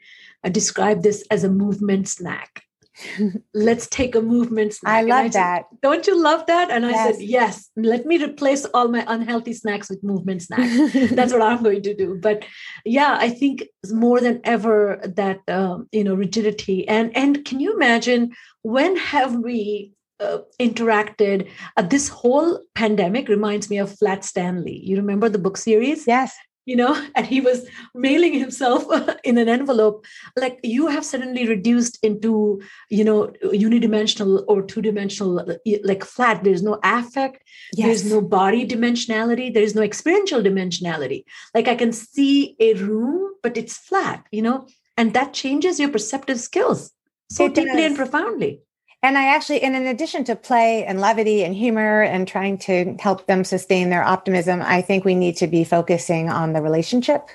uh, 0.43 0.49
describe 0.49 1.01
this 1.01 1.23
as 1.31 1.45
a 1.45 1.49
movement 1.49 2.09
snack 2.09 2.62
let's 3.53 3.87
take 3.87 4.15
a 4.15 4.21
movement 4.21 4.73
snack. 4.73 4.93
I 4.93 5.01
love 5.01 5.25
I 5.25 5.29
that. 5.29 5.65
Said, 5.69 5.81
Don't 5.81 6.07
you 6.07 6.21
love 6.21 6.45
that? 6.47 6.69
And 6.69 6.85
yes. 6.85 7.07
I 7.07 7.11
said, 7.11 7.21
yes, 7.21 7.69
let 7.75 8.05
me 8.05 8.23
replace 8.23 8.65
all 8.73 8.87
my 8.87 9.03
unhealthy 9.07 9.53
snacks 9.53 9.89
with 9.89 10.03
movement 10.03 10.43
snacks. 10.43 10.93
That's 11.11 11.33
what 11.33 11.41
I'm 11.41 11.63
going 11.63 11.81
to 11.83 11.93
do. 11.93 12.19
But 12.21 12.45
yeah, 12.85 13.17
I 13.19 13.29
think 13.29 13.63
more 13.89 14.19
than 14.19 14.41
ever 14.43 14.99
that, 15.03 15.41
um, 15.47 15.87
you 15.91 16.03
know, 16.03 16.15
rigidity. 16.15 16.87
And, 16.87 17.15
and 17.15 17.43
can 17.45 17.59
you 17.59 17.73
imagine 17.73 18.33
when 18.61 18.95
have 18.97 19.35
we 19.35 19.93
uh, 20.19 20.37
interacted. 20.57 21.49
Uh, 21.75 21.81
this 21.81 22.07
whole 22.07 22.61
pandemic 22.75 23.27
reminds 23.27 23.69
me 23.69 23.77
of 23.77 23.97
Flat 23.97 24.23
Stanley. 24.23 24.79
You 24.81 24.95
remember 24.95 25.27
the 25.27 25.39
book 25.39 25.57
series? 25.57 26.07
Yes 26.07 26.33
you 26.65 26.75
know, 26.75 27.07
and 27.15 27.25
he 27.25 27.41
was 27.41 27.67
mailing 27.93 28.33
himself 28.33 28.85
in 29.23 29.37
an 29.37 29.49
envelope. 29.49 30.05
Like 30.35 30.59
you 30.63 30.87
have 30.87 31.05
suddenly 31.05 31.47
reduced 31.47 31.99
into, 32.03 32.61
you 32.89 33.03
know, 33.03 33.31
unidimensional 33.43 34.43
or 34.47 34.63
two 34.63 34.81
dimensional, 34.81 35.45
like 35.83 36.03
flat. 36.03 36.43
There's 36.43 36.63
no 36.63 36.79
affect, 36.83 37.43
yes. 37.73 37.87
there's 37.87 38.11
no 38.11 38.21
body 38.21 38.67
dimensionality, 38.67 39.53
there 39.53 39.63
is 39.63 39.75
no 39.75 39.81
experiential 39.81 40.41
dimensionality. 40.41 41.23
Like 41.53 41.67
I 41.67 41.75
can 41.75 41.91
see 41.91 42.55
a 42.59 42.73
room, 42.75 43.33
but 43.41 43.57
it's 43.57 43.77
flat, 43.77 44.25
you 44.31 44.41
know, 44.41 44.67
and 44.97 45.13
that 45.13 45.33
changes 45.33 45.79
your 45.79 45.89
perceptive 45.89 46.39
skills 46.39 46.91
so 47.29 47.45
it 47.45 47.55
deeply 47.55 47.81
does. 47.81 47.85
and 47.85 47.95
profoundly. 47.95 48.61
And 49.03 49.17
I 49.17 49.25
actually, 49.25 49.61
and 49.61 49.75
in 49.75 49.85
addition 49.85 50.23
to 50.23 50.35
play 50.35 50.85
and 50.85 51.01
levity 51.01 51.43
and 51.43 51.53
humor 51.53 52.03
and 52.03 52.25
trying 52.25 52.57
to 52.59 52.95
help 52.99 53.27
them 53.27 53.43
sustain 53.43 53.89
their 53.89 54.03
optimism, 54.03 54.61
I 54.63 54.81
think 54.81 55.03
we 55.03 55.13
need 55.13 55.35
to 55.37 55.47
be 55.47 55.65
focusing 55.65 56.29
on 56.29 56.53
the 56.53 56.61
relationship 56.61 57.27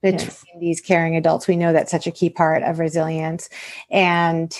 between 0.00 0.20
yes. 0.20 0.44
these 0.58 0.80
caring 0.80 1.16
adults. 1.16 1.46
We 1.46 1.56
know 1.56 1.74
that's 1.74 1.90
such 1.90 2.06
a 2.06 2.10
key 2.10 2.30
part 2.30 2.62
of 2.62 2.78
resilience. 2.78 3.50
And 3.90 4.50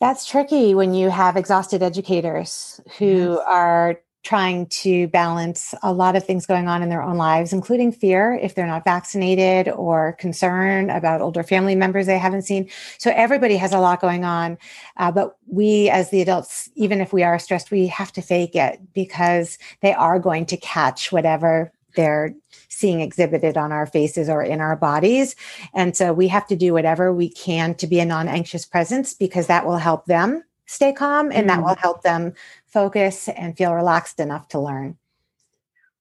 that's 0.00 0.26
tricky 0.26 0.74
when 0.74 0.94
you 0.94 1.10
have 1.10 1.36
exhausted 1.36 1.82
educators 1.82 2.80
who 2.98 3.34
yes. 3.34 3.44
are 3.46 4.00
trying 4.24 4.66
to 4.66 5.06
balance 5.08 5.74
a 5.82 5.92
lot 5.92 6.16
of 6.16 6.24
things 6.24 6.46
going 6.46 6.66
on 6.66 6.82
in 6.82 6.88
their 6.88 7.02
own 7.02 7.18
lives, 7.18 7.52
including 7.52 7.92
fear 7.92 8.38
if 8.42 8.54
they're 8.54 8.66
not 8.66 8.82
vaccinated 8.82 9.68
or 9.68 10.14
concern 10.14 10.88
about 10.88 11.20
older 11.20 11.42
family 11.42 11.74
members 11.74 12.06
they 12.06 12.18
haven't 12.18 12.42
seen. 12.42 12.68
So 12.98 13.12
everybody 13.14 13.56
has 13.58 13.72
a 13.72 13.78
lot 13.78 14.00
going 14.00 14.24
on. 14.24 14.56
Uh, 14.96 15.12
but 15.12 15.36
we, 15.46 15.90
as 15.90 16.10
the 16.10 16.22
adults, 16.22 16.70
even 16.74 17.02
if 17.02 17.12
we 17.12 17.22
are 17.22 17.38
stressed, 17.38 17.70
we 17.70 17.86
have 17.88 18.12
to 18.12 18.22
fake 18.22 18.56
it 18.56 18.80
because 18.94 19.58
they 19.82 19.92
are 19.92 20.18
going 20.18 20.46
to 20.46 20.56
catch 20.56 21.12
whatever 21.12 21.70
they're 21.94 22.34
seeing 22.68 23.00
exhibited 23.00 23.56
on 23.56 23.72
our 23.72 23.86
faces 23.86 24.28
or 24.28 24.42
in 24.42 24.60
our 24.60 24.74
bodies. 24.74 25.36
And 25.74 25.96
so 25.96 26.12
we 26.12 26.28
have 26.28 26.46
to 26.48 26.56
do 26.56 26.72
whatever 26.72 27.12
we 27.12 27.28
can 27.28 27.74
to 27.76 27.86
be 27.86 28.00
a 28.00 28.04
non 28.06 28.26
anxious 28.26 28.64
presence 28.64 29.12
because 29.14 29.46
that 29.48 29.66
will 29.66 29.76
help 29.76 30.06
them 30.06 30.42
stay 30.66 30.92
calm 30.92 31.30
and 31.32 31.44
mm. 31.44 31.48
that 31.48 31.62
will 31.62 31.76
help 31.76 32.02
them 32.02 32.32
focus 32.66 33.28
and 33.28 33.56
feel 33.56 33.74
relaxed 33.74 34.20
enough 34.20 34.48
to 34.48 34.60
learn. 34.60 34.96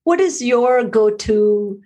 What 0.03 0.19
is 0.19 0.41
your 0.41 0.83
go 0.83 1.09
to 1.09 1.81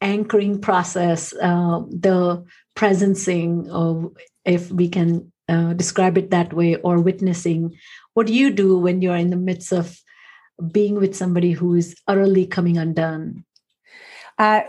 anchoring 0.00 0.60
process, 0.60 1.32
uh, 1.40 1.80
the 1.88 2.44
presencing 2.76 3.68
of, 3.70 4.14
if 4.44 4.70
we 4.70 4.88
can 4.88 5.32
uh, 5.48 5.72
describe 5.72 6.18
it 6.18 6.30
that 6.30 6.52
way, 6.52 6.76
or 6.76 7.00
witnessing? 7.00 7.76
What 8.14 8.26
do 8.26 8.34
you 8.34 8.52
do 8.52 8.78
when 8.78 9.00
you're 9.00 9.16
in 9.16 9.30
the 9.30 9.36
midst 9.36 9.72
of 9.72 9.98
being 10.70 10.96
with 10.96 11.16
somebody 11.16 11.52
who 11.52 11.74
is 11.74 11.96
utterly 12.06 12.46
coming 12.46 12.76
undone? 12.76 13.44
Uh, 14.38 14.62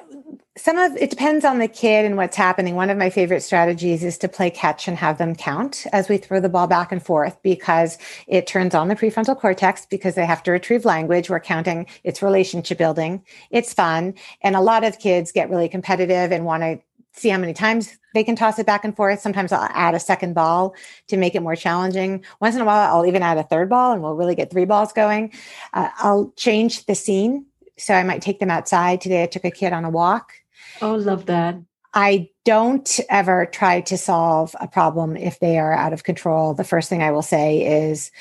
some 0.55 0.77
of 0.77 0.95
it 0.97 1.09
depends 1.09 1.43
on 1.45 1.57
the 1.57 1.67
kid 1.67 2.05
and 2.05 2.15
what's 2.15 2.35
happening. 2.35 2.75
One 2.75 2.91
of 2.91 2.97
my 2.97 3.09
favorite 3.09 3.41
strategies 3.41 4.03
is 4.03 4.19
to 4.19 4.27
play 4.27 4.51
catch 4.51 4.87
and 4.87 4.95
have 4.97 5.17
them 5.17 5.35
count 5.35 5.87
as 5.91 6.09
we 6.09 6.17
throw 6.17 6.39
the 6.39 6.49
ball 6.49 6.67
back 6.67 6.91
and 6.91 7.03
forth 7.03 7.41
because 7.41 7.97
it 8.27 8.45
turns 8.45 8.75
on 8.75 8.87
the 8.87 8.95
prefrontal 8.95 9.39
cortex 9.39 9.87
because 9.87 10.13
they 10.13 10.25
have 10.25 10.43
to 10.43 10.51
retrieve 10.51 10.85
language. 10.85 11.29
We're 11.29 11.39
counting, 11.39 11.87
it's 12.03 12.21
relationship 12.21 12.77
building, 12.77 13.23
it's 13.49 13.73
fun. 13.73 14.13
And 14.41 14.55
a 14.55 14.61
lot 14.61 14.83
of 14.83 14.99
kids 14.99 15.31
get 15.31 15.49
really 15.49 15.69
competitive 15.69 16.31
and 16.31 16.45
want 16.45 16.61
to 16.61 16.79
see 17.15 17.29
how 17.29 17.37
many 17.37 17.53
times 17.53 17.97
they 18.13 18.23
can 18.23 18.35
toss 18.35 18.59
it 18.59 18.65
back 18.65 18.83
and 18.83 18.95
forth. 18.95 19.19
Sometimes 19.21 19.51
I'll 19.51 19.69
add 19.71 19.95
a 19.95 19.99
second 19.99 20.33
ball 20.33 20.75
to 21.07 21.17
make 21.17 21.35
it 21.35 21.41
more 21.41 21.55
challenging. 21.55 22.23
Once 22.39 22.55
in 22.55 22.61
a 22.61 22.65
while, 22.65 22.95
I'll 22.95 23.05
even 23.05 23.23
add 23.23 23.37
a 23.37 23.43
third 23.43 23.69
ball 23.69 23.93
and 23.93 24.01
we'll 24.01 24.15
really 24.15 24.35
get 24.35 24.51
three 24.51 24.65
balls 24.65 24.93
going. 24.93 25.31
Uh, 25.73 25.89
I'll 25.97 26.31
change 26.35 26.85
the 26.85 26.95
scene. 26.95 27.45
So 27.77 27.93
I 27.93 28.03
might 28.03 28.21
take 28.21 28.39
them 28.39 28.51
outside. 28.51 29.01
Today 29.01 29.23
I 29.23 29.27
took 29.27 29.45
a 29.45 29.51
kid 29.51 29.73
on 29.73 29.85
a 29.85 29.89
walk 29.89 30.33
Oh, 30.81 30.95
love 30.95 31.25
that. 31.27 31.57
I 31.93 32.29
don't 32.43 32.99
ever 33.09 33.45
try 33.45 33.81
to 33.81 33.97
solve 33.97 34.55
a 34.59 34.67
problem 34.67 35.15
if 35.15 35.39
they 35.39 35.59
are 35.59 35.73
out 35.73 35.93
of 35.93 36.03
control. 36.03 36.53
The 36.53 36.63
first 36.63 36.89
thing 36.89 37.03
I 37.03 37.11
will 37.11 37.21
say 37.21 37.89
is, 37.89 38.11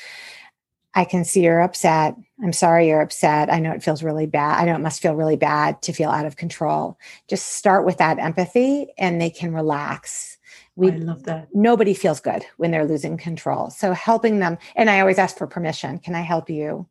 I 0.95 1.05
can 1.05 1.25
see 1.25 1.43
you're 1.43 1.61
upset. 1.61 2.15
I'm 2.43 2.53
sorry 2.53 2.87
you're 2.87 3.01
upset. 3.01 3.51
I 3.51 3.59
know 3.59 3.71
it 3.71 3.81
feels 3.81 4.03
really 4.03 4.27
bad. 4.27 4.59
I 4.59 4.65
know 4.65 4.75
it 4.75 4.81
must 4.81 5.01
feel 5.01 5.15
really 5.15 5.37
bad 5.37 5.81
to 5.81 5.91
feel 5.91 6.11
out 6.11 6.27
of 6.27 6.35
control. 6.35 6.99
Just 7.27 7.53
start 7.53 7.83
with 7.83 7.97
that 7.97 8.19
empathy 8.19 8.85
and 8.99 9.19
they 9.19 9.31
can 9.31 9.55
relax. 9.55 10.37
We 10.75 10.91
I 10.91 10.97
love 10.97 11.23
that. 11.23 11.47
Nobody 11.51 11.95
feels 11.95 12.19
good 12.19 12.45
when 12.57 12.69
they're 12.69 12.85
losing 12.85 13.17
control. 13.17 13.71
So 13.71 13.93
helping 13.93 14.37
them, 14.37 14.59
and 14.75 14.87
I 14.87 14.99
always 14.99 15.17
ask 15.17 15.35
for 15.35 15.47
permission. 15.47 15.97
Can 15.97 16.13
I 16.13 16.21
help 16.21 16.47
you? 16.47 16.87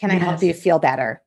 Can 0.00 0.08
yes. 0.08 0.22
I 0.22 0.24
help 0.24 0.42
you 0.42 0.54
feel 0.54 0.78
better? 0.78 1.22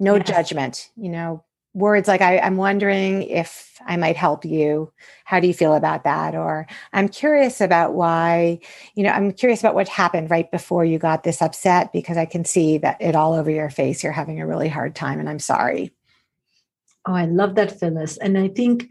No 0.00 0.16
yes. 0.16 0.26
judgment. 0.26 0.90
You 0.96 1.10
know, 1.10 1.44
words 1.74 2.08
like 2.08 2.20
I, 2.20 2.36
am 2.38 2.56
wondering 2.56 3.22
if 3.22 3.80
I 3.86 3.96
might 3.96 4.16
help 4.16 4.44
you. 4.44 4.92
How 5.24 5.40
do 5.40 5.46
you 5.46 5.54
feel 5.54 5.74
about 5.74 6.04
that? 6.04 6.34
Or 6.34 6.66
I'm 6.92 7.08
curious 7.08 7.60
about 7.60 7.94
why, 7.94 8.60
you 8.94 9.04
know, 9.04 9.10
I'm 9.10 9.32
curious 9.32 9.60
about 9.60 9.74
what 9.74 9.88
happened 9.88 10.30
right 10.30 10.50
before 10.50 10.84
you 10.84 10.98
got 10.98 11.22
this 11.22 11.42
upset 11.42 11.92
because 11.92 12.16
I 12.16 12.26
can 12.26 12.44
see 12.44 12.78
that 12.78 13.00
it 13.00 13.14
all 13.14 13.34
over 13.34 13.50
your 13.50 13.70
face. 13.70 14.02
You're 14.02 14.12
having 14.12 14.40
a 14.40 14.46
really 14.46 14.68
hard 14.68 14.94
time 14.94 15.20
and 15.20 15.28
I'm 15.28 15.38
sorry. 15.38 15.92
Oh, 17.06 17.14
I 17.14 17.26
love 17.26 17.54
that, 17.54 17.78
Phyllis. 17.78 18.16
And 18.18 18.36
I 18.36 18.48
think 18.48 18.88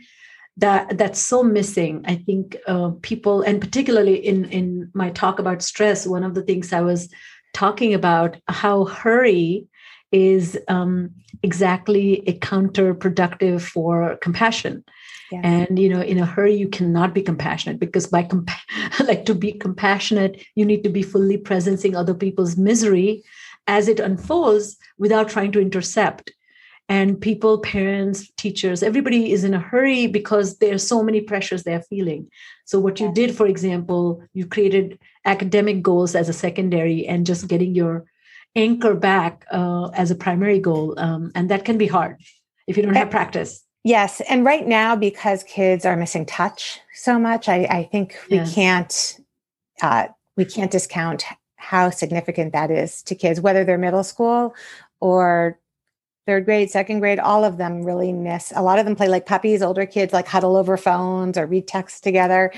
that 0.57 0.97
that's 0.97 1.19
so 1.19 1.43
missing. 1.43 2.03
I 2.05 2.15
think 2.15 2.57
uh, 2.67 2.91
people, 3.01 3.41
and 3.41 3.61
particularly 3.61 4.15
in 4.15 4.45
in 4.45 4.89
my 4.93 5.11
talk 5.11 5.37
about 5.37 5.61
stress, 5.61 6.07
one 6.07 6.23
of 6.23 6.33
the 6.33 6.41
things 6.41 6.73
I 6.73 6.81
was 6.81 7.09
talking 7.53 7.93
about 7.93 8.37
how 8.47 8.85
hurry 8.85 9.67
is 10.11 10.57
um, 10.67 11.11
exactly 11.43 12.23
a 12.27 12.33
counterproductive 12.39 13.61
for 13.61 14.17
compassion. 14.17 14.83
Yes. 15.31 15.41
And 15.43 15.77
you 15.77 15.89
know, 15.89 16.01
in 16.01 16.19
a 16.19 16.25
hurry, 16.25 16.55
you 16.55 16.69
cannot 16.69 17.13
be 17.13 17.21
compassionate 17.21 17.79
because 17.79 18.07
by 18.07 18.23
comp- 18.23 18.49
like 19.05 19.25
to 19.25 19.35
be 19.35 19.51
compassionate, 19.51 20.41
you 20.55 20.65
need 20.65 20.83
to 20.83 20.89
be 20.89 21.01
fully 21.01 21.37
presencing 21.37 21.95
other 21.95 22.13
people's 22.13 22.57
misery 22.57 23.23
as 23.67 23.87
it 23.87 23.99
unfolds 23.99 24.77
without 24.97 25.29
trying 25.29 25.51
to 25.51 25.59
intercept. 25.59 26.31
And 26.89 27.19
people, 27.19 27.59
parents, 27.59 28.31
teachers, 28.37 28.81
everybody 28.81 29.33
is 29.33 29.43
in 29.43 29.53
a 29.53 29.59
hurry 29.59 30.07
because 30.07 30.59
there 30.59 30.73
are 30.73 30.77
so 30.77 31.03
many 31.03 31.19
pressures 31.19 31.63
they're 31.63 31.81
feeling. 31.81 32.31
So, 32.63 32.79
what 32.79 33.01
you 33.01 33.11
did, 33.13 33.35
for 33.35 33.45
example, 33.45 34.23
you 34.33 34.45
created 34.45 34.97
academic 35.25 35.81
goals 35.81 36.15
as 36.15 36.29
a 36.29 36.33
secondary 36.33 37.05
and 37.05 37.25
just 37.25 37.49
getting 37.49 37.75
your 37.75 38.05
anchor 38.57 38.95
back 38.95 39.45
uh, 39.51 39.87
as 39.93 40.11
a 40.11 40.15
primary 40.15 40.59
goal. 40.59 40.95
Um, 40.97 41.31
and 41.35 41.49
that 41.49 41.63
can 41.63 41.77
be 41.77 41.87
hard 41.87 42.17
if 42.67 42.75
you 42.75 42.83
don't 42.83 42.95
have 42.95 43.09
practice. 43.09 43.63
Yes. 43.83 44.19
And 44.29 44.43
right 44.43 44.67
now, 44.67 44.97
because 44.97 45.43
kids 45.43 45.85
are 45.85 45.95
missing 45.95 46.25
touch 46.25 46.81
so 46.93 47.17
much, 47.17 47.47
I, 47.47 47.63
I 47.69 47.83
think 47.89 48.17
we 48.29 48.39
can't 48.39 49.17
uh, 49.81 50.07
we 50.35 50.43
can't 50.43 50.71
discount 50.71 51.23
how 51.55 51.89
significant 51.89 52.53
that 52.53 52.71
is 52.71 53.01
to 53.03 53.15
kids, 53.15 53.39
whether 53.39 53.63
they're 53.63 53.77
middle 53.77 54.03
school 54.03 54.55
or 54.99 55.59
third 56.25 56.43
grade, 56.43 56.69
second 56.69 56.99
grade, 56.99 57.19
all 57.19 57.45
of 57.45 57.57
them 57.57 57.83
really 57.83 58.11
miss. 58.11 58.51
A 58.55 58.61
lot 58.61 58.79
of 58.79 58.85
them 58.85 58.95
play 58.95 59.07
like 59.07 59.25
puppies. 59.25 59.61
Older 59.61 59.85
kids 59.85 60.11
like 60.11 60.27
huddle 60.27 60.57
over 60.57 60.75
phones 60.75 61.37
or 61.37 61.45
read 61.45 61.67
text 61.67 62.03
together. 62.03 62.51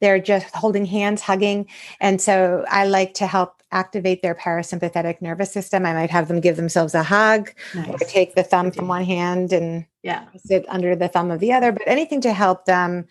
They're 0.00 0.20
just 0.20 0.54
holding 0.54 0.84
hands, 0.84 1.22
hugging. 1.22 1.66
And 2.00 2.20
so 2.20 2.64
I 2.68 2.86
like 2.86 3.14
to 3.14 3.26
help 3.26 3.62
activate 3.72 4.22
their 4.22 4.34
parasympathetic 4.34 5.20
nervous 5.20 5.52
system. 5.52 5.84
I 5.84 5.92
might 5.92 6.10
have 6.10 6.28
them 6.28 6.40
give 6.40 6.56
themselves 6.56 6.94
a 6.94 7.02
hug 7.02 7.52
nice. 7.74 7.88
or 7.88 7.98
take 7.98 8.34
the 8.34 8.42
thumb 8.42 8.70
from 8.70 8.88
one 8.88 9.04
hand 9.04 9.52
and 9.52 9.86
yeah. 10.02 10.26
sit 10.36 10.64
under 10.68 10.94
the 10.94 11.08
thumb 11.08 11.30
of 11.30 11.40
the 11.40 11.52
other, 11.52 11.72
but 11.72 11.82
anything 11.86 12.20
to 12.22 12.32
help 12.32 12.66
them 12.66 13.06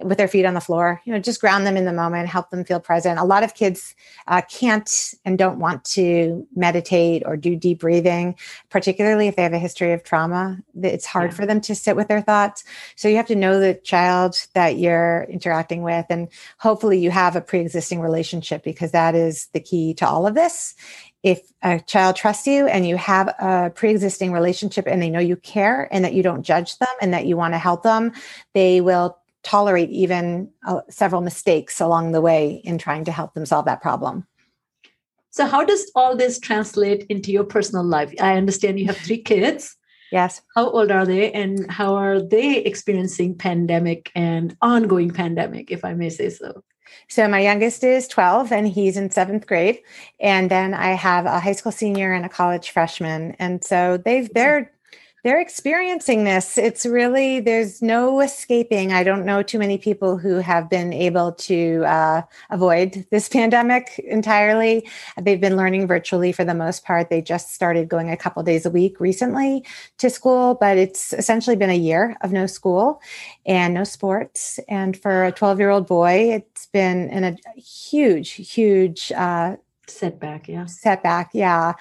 with 0.00 0.16
their 0.16 0.28
feet 0.28 0.44
on 0.44 0.54
the 0.54 0.60
floor, 0.60 1.00
you 1.04 1.12
know, 1.12 1.18
just 1.18 1.40
ground 1.40 1.66
them 1.66 1.76
in 1.76 1.84
the 1.84 1.92
moment, 1.92 2.28
help 2.28 2.50
them 2.50 2.64
feel 2.64 2.78
present. 2.78 3.18
A 3.18 3.24
lot 3.24 3.42
of 3.42 3.54
kids 3.54 3.96
uh, 4.28 4.40
can't 4.48 5.14
and 5.24 5.36
don't 5.36 5.58
want 5.58 5.84
to 5.84 6.46
meditate 6.54 7.24
or 7.26 7.36
do 7.36 7.56
deep 7.56 7.80
breathing, 7.80 8.36
particularly 8.70 9.26
if 9.26 9.34
they 9.34 9.42
have 9.42 9.52
a 9.52 9.58
history 9.58 9.92
of 9.92 10.04
trauma. 10.04 10.58
It's 10.80 11.06
hard 11.06 11.32
yeah. 11.32 11.36
for 11.36 11.46
them 11.46 11.60
to 11.62 11.74
sit 11.74 11.96
with 11.96 12.06
their 12.06 12.22
thoughts. 12.22 12.62
So 12.94 13.08
you 13.08 13.16
have 13.16 13.26
to 13.26 13.34
know 13.34 13.58
the 13.58 13.74
child 13.74 14.36
that 14.54 14.78
you're 14.78 15.26
interacting 15.28 15.82
with, 15.82 16.06
and 16.10 16.28
hopefully 16.58 16.98
you 16.98 17.10
have 17.10 17.34
a 17.34 17.40
pre 17.40 17.60
existing 17.60 18.00
relationship 18.00 18.62
because 18.62 18.92
that 18.92 19.16
is 19.16 19.48
the 19.52 19.60
key 19.60 19.94
to 19.94 20.06
all 20.06 20.26
of 20.26 20.34
this 20.34 20.74
if 21.24 21.52
a 21.62 21.80
child 21.80 22.14
trusts 22.14 22.46
you 22.46 22.66
and 22.68 22.86
you 22.86 22.96
have 22.96 23.28
a 23.40 23.70
pre-existing 23.74 24.32
relationship 24.32 24.86
and 24.86 25.02
they 25.02 25.10
know 25.10 25.18
you 25.18 25.34
care 25.36 25.88
and 25.90 26.04
that 26.04 26.14
you 26.14 26.22
don't 26.22 26.44
judge 26.44 26.78
them 26.78 26.88
and 27.02 27.12
that 27.12 27.26
you 27.26 27.36
want 27.36 27.54
to 27.54 27.58
help 27.58 27.82
them 27.82 28.12
they 28.54 28.80
will 28.80 29.17
tolerate 29.42 29.90
even 29.90 30.50
uh, 30.66 30.80
several 30.88 31.20
mistakes 31.20 31.80
along 31.80 32.12
the 32.12 32.20
way 32.20 32.60
in 32.64 32.78
trying 32.78 33.04
to 33.04 33.12
help 33.12 33.34
them 33.34 33.46
solve 33.46 33.66
that 33.66 33.82
problem. 33.82 34.26
So, 35.30 35.46
how 35.46 35.64
does 35.64 35.90
all 35.94 36.16
this 36.16 36.38
translate 36.38 37.06
into 37.08 37.30
your 37.30 37.44
personal 37.44 37.84
life? 37.84 38.12
I 38.20 38.36
understand 38.36 38.80
you 38.80 38.86
have 38.86 38.96
three 38.96 39.22
kids. 39.22 39.74
Yes. 40.10 40.40
How 40.56 40.70
old 40.70 40.90
are 40.90 41.04
they, 41.04 41.30
and 41.32 41.70
how 41.70 41.94
are 41.94 42.18
they 42.18 42.64
experiencing 42.64 43.36
pandemic 43.36 44.10
and 44.14 44.56
ongoing 44.62 45.10
pandemic, 45.10 45.70
if 45.70 45.84
I 45.84 45.92
may 45.92 46.08
say 46.08 46.30
so? 46.30 46.64
So 47.08 47.28
my 47.28 47.40
youngest 47.40 47.84
is 47.84 48.08
12 48.08 48.52
and 48.52 48.66
he's 48.66 48.96
in 48.96 49.10
seventh 49.10 49.46
grade. 49.46 49.80
And 50.20 50.50
then 50.50 50.74
I 50.74 50.92
have 50.92 51.26
a 51.26 51.40
high 51.40 51.52
school 51.52 51.72
senior 51.72 52.12
and 52.12 52.24
a 52.24 52.28
college 52.28 52.70
freshman. 52.70 53.36
And 53.38 53.62
so 53.62 53.98
they've 53.98 54.32
they're 54.32 54.72
they're 55.24 55.40
experiencing 55.40 56.24
this. 56.24 56.56
It's 56.56 56.86
really, 56.86 57.40
there's 57.40 57.82
no 57.82 58.20
escaping. 58.20 58.92
I 58.92 59.02
don't 59.02 59.24
know 59.24 59.42
too 59.42 59.58
many 59.58 59.76
people 59.76 60.16
who 60.16 60.36
have 60.36 60.70
been 60.70 60.92
able 60.92 61.32
to 61.32 61.84
uh, 61.86 62.22
avoid 62.50 63.06
this 63.10 63.28
pandemic 63.38 63.98
entirely. 63.98 64.88
They've 65.20 65.40
been 65.40 65.56
learning 65.56 65.86
virtually 65.86 66.32
for 66.32 66.44
the 66.44 66.54
most 66.54 66.84
part. 66.84 67.10
They 67.10 67.20
just 67.20 67.52
started 67.52 67.88
going 67.88 68.10
a 68.10 68.16
couple 68.16 68.42
days 68.42 68.64
a 68.64 68.70
week 68.70 69.00
recently 69.00 69.64
to 69.98 70.08
school, 70.08 70.54
but 70.54 70.78
it's 70.78 71.12
essentially 71.12 71.56
been 71.56 71.70
a 71.70 71.74
year 71.74 72.16
of 72.20 72.32
no 72.32 72.46
school 72.46 73.02
and 73.44 73.74
no 73.74 73.84
sports. 73.84 74.60
And 74.68 74.96
for 74.96 75.24
a 75.24 75.32
12 75.32 75.58
year 75.58 75.70
old 75.70 75.86
boy, 75.86 76.32
it's 76.32 76.66
been 76.66 77.10
in 77.10 77.24
a 77.24 77.36
huge, 77.60 78.30
huge 78.30 79.10
uh, 79.12 79.56
setback. 79.88 80.48
Yeah. 80.48 80.66
Setback. 80.66 81.30
Yeah. 81.32 81.74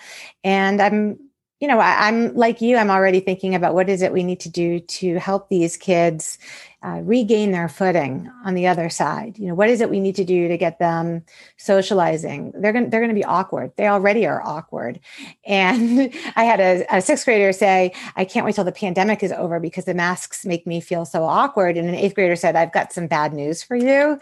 And 0.43 0.81
I'm, 0.81 1.19
you 1.59 1.67
know, 1.67 1.79
I, 1.79 2.07
am 2.07 2.35
like 2.35 2.61
you, 2.61 2.77
I'm 2.77 2.91
already 2.91 3.19
thinking 3.19 3.55
about 3.55 3.73
what 3.73 3.89
is 3.89 4.03
it 4.03 4.13
we 4.13 4.23
need 4.23 4.39
to 4.41 4.49
do 4.49 4.79
to 4.79 5.17
help 5.17 5.49
these 5.49 5.75
kids 5.75 6.37
uh, 6.83 7.01
regain 7.03 7.51
their 7.51 7.67
footing 7.67 8.31
on 8.45 8.53
the 8.53 8.67
other 8.67 8.89
side. 8.89 9.39
You 9.39 9.47
know, 9.47 9.55
what 9.55 9.67
is 9.67 9.81
it 9.81 9.89
we 9.89 9.99
need 9.99 10.15
to 10.17 10.23
do 10.23 10.47
to 10.47 10.57
get 10.57 10.77
them 10.77 11.23
socializing? 11.57 12.53
They're 12.55 12.71
going 12.71 12.85
to 12.85 12.91
they're 12.91 12.99
going 12.99 13.09
to 13.09 13.15
be 13.15 13.25
awkward. 13.25 13.71
They 13.75 13.87
already 13.87 14.27
are 14.27 14.45
awkward. 14.45 14.99
And 15.45 16.13
I 16.35 16.43
had 16.43 16.59
a, 16.59 16.85
a 16.95 17.01
sixth 17.01 17.25
grader 17.25 17.51
say, 17.51 17.91
"I 18.15 18.23
can't 18.23 18.45
wait 18.45 18.53
till 18.53 18.63
the 18.63 18.71
pandemic 18.71 19.23
is 19.23 19.31
over 19.31 19.59
because 19.59 19.85
the 19.85 19.95
masks 19.95 20.45
make 20.45 20.67
me 20.67 20.79
feel 20.79 21.05
so 21.05 21.23
awkward." 21.23 21.75
And 21.75 21.89
an 21.89 21.95
eighth 21.95 22.13
grader 22.13 22.35
said, 22.35 22.55
"I've 22.55 22.71
got 22.71 22.93
some 22.93 23.07
bad 23.07 23.33
news 23.33 23.63
for 23.63 23.75
you. 23.75 24.19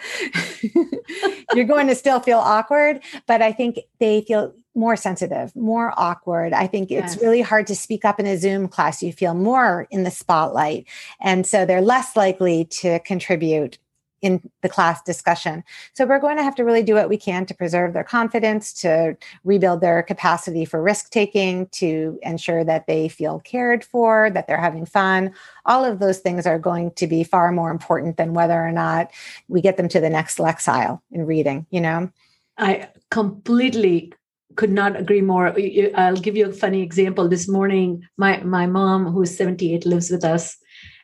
You're 1.53 1.65
going 1.65 1.87
to 1.87 1.95
still 1.95 2.21
feel 2.21 2.39
awkward, 2.39 3.01
but 3.27 3.41
I 3.41 3.51
think 3.51 3.79
they 3.99 4.21
feel 4.21 4.53
more 4.75 4.95
sensitive, 4.95 5.55
more 5.55 5.93
awkward. 5.97 6.53
I 6.53 6.67
think 6.67 6.91
yes. 6.91 7.13
it's 7.13 7.23
really 7.23 7.41
hard 7.41 7.65
to 7.67 7.75
speak 7.75 8.05
up 8.05 8.19
in 8.19 8.25
a 8.25 8.37
Zoom 8.37 8.67
class. 8.67 9.01
You 9.01 9.13
feel 9.13 9.33
more 9.33 9.87
in 9.89 10.03
the 10.03 10.11
spotlight. 10.11 10.85
And 11.19 11.47
so 11.47 11.65
they're 11.65 11.81
less 11.81 12.15
likely 12.15 12.65
to 12.65 12.99
contribute 12.99 13.77
in 14.21 14.41
the 14.63 14.69
class 14.69 15.03
discussion. 15.03 15.63
So 15.93 16.05
we're 16.05 16.19
going 16.19 16.37
to 16.37 16.43
have 16.43 16.55
to 16.55 16.63
really 16.63 16.81
do 16.81 16.95
what 16.95 17.09
we 17.09 17.17
can 17.17 17.45
to 17.45 17.53
preserve 17.53 17.93
their 17.93 18.03
confidence, 18.03 18.73
to 18.81 19.15
rebuild 19.43 19.81
their 19.81 20.01
capacity 20.01 20.65
for 20.65 20.81
risk 20.81 21.11
taking, 21.11 21.67
to 21.73 22.17
ensure 22.23 22.63
that 22.63 22.87
they 22.87 23.07
feel 23.07 23.39
cared 23.41 23.83
for, 23.83 24.31
that 24.31 24.47
they're 24.47 24.57
having 24.57 24.85
fun. 24.85 25.31
All 25.65 25.85
of 25.85 25.99
those 25.99 26.19
things 26.19 26.47
are 26.47 26.57
going 26.57 26.91
to 26.93 27.05
be 27.05 27.23
far 27.23 27.51
more 27.51 27.69
important 27.69 28.17
than 28.17 28.33
whether 28.33 28.59
or 28.59 28.71
not 28.71 29.11
we 29.47 29.61
get 29.61 29.77
them 29.77 29.89
to 29.89 29.99
the 29.99 30.09
next 30.09 30.39
lexile 30.39 31.01
in 31.11 31.27
reading, 31.27 31.67
you 31.69 31.81
know? 31.81 32.09
I 32.57 32.89
completely 33.11 34.13
could 34.55 34.71
not 34.71 34.99
agree 34.99 35.21
more. 35.21 35.53
I'll 35.95 36.15
give 36.15 36.35
you 36.35 36.49
a 36.49 36.53
funny 36.53 36.81
example. 36.81 37.27
This 37.27 37.47
morning, 37.47 38.03
my 38.17 38.43
my 38.43 38.65
mom, 38.65 39.05
who 39.05 39.21
is 39.23 39.35
78, 39.37 39.85
lives 39.85 40.09
with 40.09 40.23
us, 40.23 40.57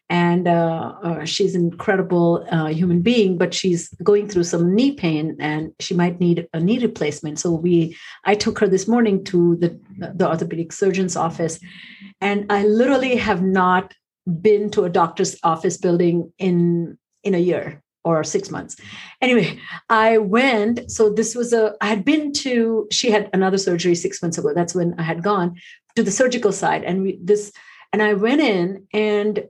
and 0.10 0.48
uh, 0.48 0.94
uh, 1.04 1.26
she's 1.26 1.56
an 1.56 1.62
incredible 1.62 2.46
uh, 2.52 2.68
human 2.68 3.02
being, 3.02 3.38
but 3.38 3.54
she's 3.54 3.90
going 4.04 4.28
through 4.28 4.44
some 4.44 4.76
knee 4.76 4.94
pain, 4.94 5.38
and 5.40 5.72
she 5.80 5.94
might 5.94 6.20
need 6.20 6.48
a 6.54 6.60
knee 6.60 6.80
replacement. 6.80 7.40
So 7.40 7.52
we, 7.52 7.98
I 8.26 8.36
took 8.36 8.60
her 8.60 8.68
this 8.68 8.88
morning 8.88 9.24
to 9.26 9.56
the 9.58 9.80
the 10.16 10.28
orthopedic 10.28 10.74
surgeon's 10.74 11.16
office, 11.16 11.60
and 12.20 12.46
I 12.52 12.66
literally 12.66 13.16
have 13.16 13.42
not 13.42 13.94
been 14.42 14.70
to 14.72 14.84
a 14.84 14.90
doctor's 14.90 15.38
office 15.44 15.78
building 15.78 16.32
in 16.38 16.98
in 17.24 17.36
a 17.36 17.40
year 17.40 17.82
or 18.04 18.24
six 18.24 18.50
months. 18.50 18.78
Anyway, 19.22 19.60
I 19.90 20.18
went. 20.18 20.92
So 20.92 21.10
this 21.10 21.36
was 21.36 21.54
a, 21.54 21.76
I 21.82 21.88
had 21.88 22.04
been 22.04 22.34
to, 22.34 22.88
she 22.92 23.12
had 23.12 23.30
another 23.34 23.58
surgery 23.58 23.96
six 23.96 24.22
months 24.22 24.38
ago. 24.38 24.54
That's 24.54 24.74
when 24.74 24.96
I 25.00 25.04
had 25.04 25.24
gone 25.24 25.56
to 25.96 26.04
the 26.04 26.12
surgical 26.12 26.52
side. 26.52 26.84
And 26.84 27.04
we, 27.04 27.20
this, 27.22 27.52
and 27.94 28.02
I 28.02 28.14
went 28.14 28.42
in 28.42 28.88
and 28.94 29.48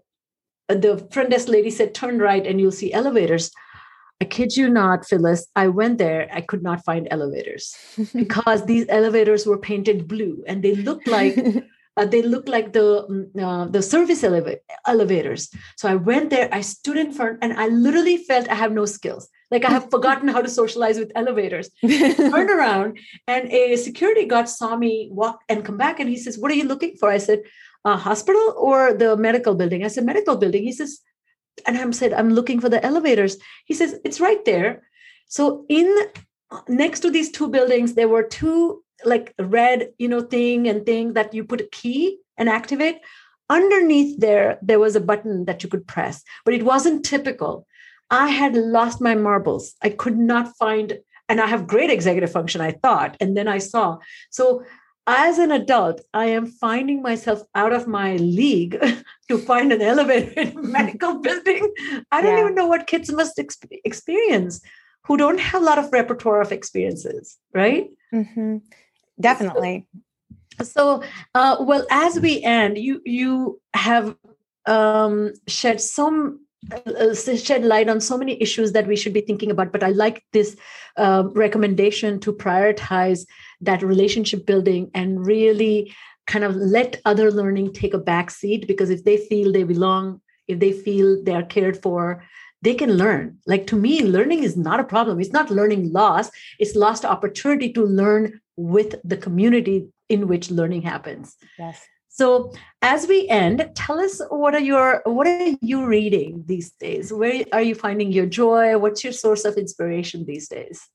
the 0.68 1.08
front 1.12 1.30
desk 1.30 1.48
lady 1.48 1.70
said, 1.70 1.94
turn 1.94 2.20
right 2.20 2.46
and 2.46 2.60
you'll 2.60 2.72
see 2.72 2.94
elevators. 2.94 3.52
I 4.22 4.26
kid 4.26 4.56
you 4.56 4.70
not, 4.70 5.08
Phyllis. 5.08 5.48
I 5.56 5.68
went 5.68 5.98
there. 5.98 6.30
I 6.32 6.42
could 6.42 6.62
not 6.62 6.86
find 6.86 7.08
elevators 7.10 7.76
because 8.14 8.66
these 8.66 8.86
elevators 8.90 9.46
were 9.46 9.58
painted 9.58 10.08
blue 10.08 10.44
and 10.48 10.64
they 10.64 10.76
looked 10.76 11.08
like 11.08 11.36
uh, 11.98 12.06
they 12.06 12.22
look 12.22 12.48
like 12.48 12.74
the 12.74 13.06
mm, 13.10 13.44
uh, 13.44 13.66
the 13.66 13.82
service 13.82 14.22
eleva- 14.22 14.60
elevators. 14.88 15.50
So 15.78 15.90
i 15.90 15.96
went 15.96 16.30
there 16.30 16.50
i 16.52 16.62
stood 16.62 16.98
in 16.98 17.12
front 17.12 17.40
and 17.42 17.54
i 17.54 17.68
literally 17.68 18.18
felt 18.18 18.50
i 18.50 18.56
have 18.56 18.72
no 18.72 18.86
skills. 18.86 19.28
Like 19.50 19.66
i 19.66 19.70
have 19.70 19.90
forgotten 19.96 20.28
how 20.28 20.42
to 20.42 20.50
socialize 20.50 20.98
with 20.98 21.12
elevators. 21.16 21.70
Turned 21.82 22.50
around 22.50 23.00
and 23.28 23.52
a 23.52 23.76
security 23.76 24.26
guard 24.26 24.48
saw 24.48 24.76
me 24.76 25.10
walk 25.12 25.42
and 25.50 25.66
come 25.66 25.78
back 25.78 26.00
and 26.00 26.10
he 26.10 26.18
says 26.18 26.38
what 26.38 26.52
are 26.52 26.56
you 26.56 26.66
looking 26.66 26.96
for? 27.00 27.10
I 27.10 27.18
said 27.18 27.44
a 27.84 27.98
hospital 27.98 28.54
or 28.58 28.94
the 28.94 29.18
medical 29.18 29.56
building? 29.56 29.84
I 29.84 29.88
said 29.88 30.06
medical 30.06 30.38
building. 30.38 30.64
He 30.64 30.72
says 30.72 31.00
and 31.68 31.78
i'm 31.78 31.92
said 31.92 32.14
i'm 32.14 32.30
looking 32.30 32.60
for 32.62 32.70
the 32.70 32.84
elevators. 32.86 33.38
He 33.66 33.74
says 33.74 34.00
it's 34.06 34.22
right 34.22 34.44
there. 34.46 34.84
So 35.28 35.66
in 35.70 35.88
next 36.68 37.00
to 37.02 37.12
these 37.12 37.32
two 37.32 37.50
buildings 37.50 37.94
there 37.94 38.10
were 38.10 38.24
two 38.24 38.84
like 39.06 39.34
red 39.40 39.90
you 39.98 40.08
know 40.08 40.22
thing 40.22 40.68
and 40.68 40.86
thing 40.86 41.14
that 41.14 41.34
you 41.34 41.44
put 41.44 41.62
a 41.62 41.70
key 41.72 42.18
and 42.38 42.50
activate 42.50 42.98
underneath 43.50 44.20
there 44.20 44.58
there 44.62 44.80
was 44.80 44.96
a 44.96 45.02
button 45.02 45.46
that 45.46 45.62
you 45.62 45.70
could 45.70 45.86
press 45.86 46.24
but 46.46 46.54
it 46.54 46.64
wasn't 46.64 47.06
typical. 47.06 47.68
I 48.10 48.28
had 48.28 48.56
lost 48.56 49.00
my 49.00 49.16
marbles. 49.16 49.76
I 49.82 49.90
could 49.90 50.18
not 50.18 50.56
find 50.58 51.00
and 51.30 51.40
i 51.40 51.48
have 51.48 51.68
great 51.74 51.90
executive 51.90 52.32
function 52.32 52.62
i 52.62 52.72
thought 52.72 53.16
and 53.20 53.38
then 53.38 53.48
i 53.48 53.58
saw. 53.58 53.98
So 54.30 54.64
as 55.08 55.40
an 55.40 55.52
adult 55.52 56.02
i 56.14 56.26
am 56.26 56.46
finding 56.46 57.02
myself 57.02 57.42
out 57.56 57.74
of 57.74 57.88
my 57.88 58.16
league 58.18 58.78
to 59.30 59.38
find 59.38 59.74
an 59.74 59.82
elevator 59.82 60.42
in 60.42 60.58
a 60.58 60.62
medical 60.62 61.20
building. 61.26 61.74
I 62.12 62.22
don't 62.22 62.38
yeah. 62.38 62.44
even 62.44 62.56
know 62.56 62.68
what 62.68 62.88
kids 62.88 63.12
must 63.12 63.40
experience 63.40 64.62
who 65.06 65.18
don't 65.18 65.40
have 65.40 65.62
a 65.62 65.66
lot 65.66 65.80
of 65.80 65.92
repertoire 65.92 66.42
of 66.42 66.52
experiences 66.52 67.38
right? 67.54 67.90
Mm-hmm. 68.14 68.58
Definitely. 69.22 69.88
So, 70.62 71.04
uh, 71.34 71.58
well, 71.60 71.86
as 71.90 72.20
we 72.20 72.42
end, 72.44 72.78
you 72.78 73.02
you 73.06 73.62
have 73.74 74.16
um, 74.66 75.34
shed 75.48 75.82
some 75.82 76.42
uh, 76.72 77.16
shed 77.16 77.64
light 77.64 77.90
on 77.90 78.00
so 78.00 78.18
many 78.18 78.42
issues 78.42 78.74
that 78.74 78.88
we 78.88 78.96
should 78.96 79.14
be 79.14 79.22
thinking 79.22 79.50
about. 79.50 79.72
But 79.72 79.84
I 79.84 79.90
like 79.90 80.24
this 80.34 80.56
uh, 80.98 81.24
recommendation 81.34 82.20
to 82.22 82.34
prioritize 82.34 83.26
that 83.62 83.82
relationship 83.82 84.46
building 84.46 84.92
and 84.94 85.26
really 85.26 85.94
kind 86.28 86.46
of 86.46 86.56
let 86.56 87.02
other 87.06 87.32
learning 87.32 87.74
take 87.74 87.94
a 87.94 87.98
back 87.98 88.30
seat 88.30 88.68
because 88.68 88.90
if 88.90 89.04
they 89.04 89.18
feel 89.18 89.52
they 89.52 89.64
belong, 89.64 90.22
if 90.48 90.60
they 90.60 90.72
feel 90.72 91.22
they 91.24 91.34
are 91.34 91.44
cared 91.44 91.82
for, 91.82 92.24
they 92.62 92.76
can 92.76 92.94
learn. 92.94 93.38
Like 93.48 93.66
to 93.68 93.76
me, 93.76 94.04
learning 94.04 94.44
is 94.44 94.56
not 94.56 94.80
a 94.80 94.84
problem. 94.84 95.20
It's 95.20 95.34
not 95.34 95.50
learning 95.50 95.92
loss, 95.92 96.30
it's 96.60 96.76
lost 96.76 97.06
opportunity 97.06 97.74
to 97.74 97.84
learn 97.84 98.41
with 98.58 98.96
the 99.04 99.18
community 99.18 99.88
in 100.10 100.28
which 100.28 100.52
learning 100.52 100.82
happens. 100.82 101.36
Yes. 101.58 101.82
So 102.10 102.54
as 102.82 103.08
we 103.08 103.28
end, 103.30 103.70
tell 103.74 104.00
us 104.00 104.22
what 104.30 104.54
are 104.54 104.60
your 104.60 105.02
what 105.06 105.28
are 105.28 105.56
you 105.62 105.86
reading 105.86 106.44
these 106.46 106.72
days? 106.72 107.12
Where 107.14 107.46
are 107.54 107.62
you 107.62 107.74
finding 107.74 108.12
your 108.12 108.26
joy? 108.26 108.78
What's 108.78 109.04
your 109.04 109.14
source 109.14 109.46
of 109.46 109.56
inspiration 109.56 110.26
these 110.26 110.50
days? 110.50 110.88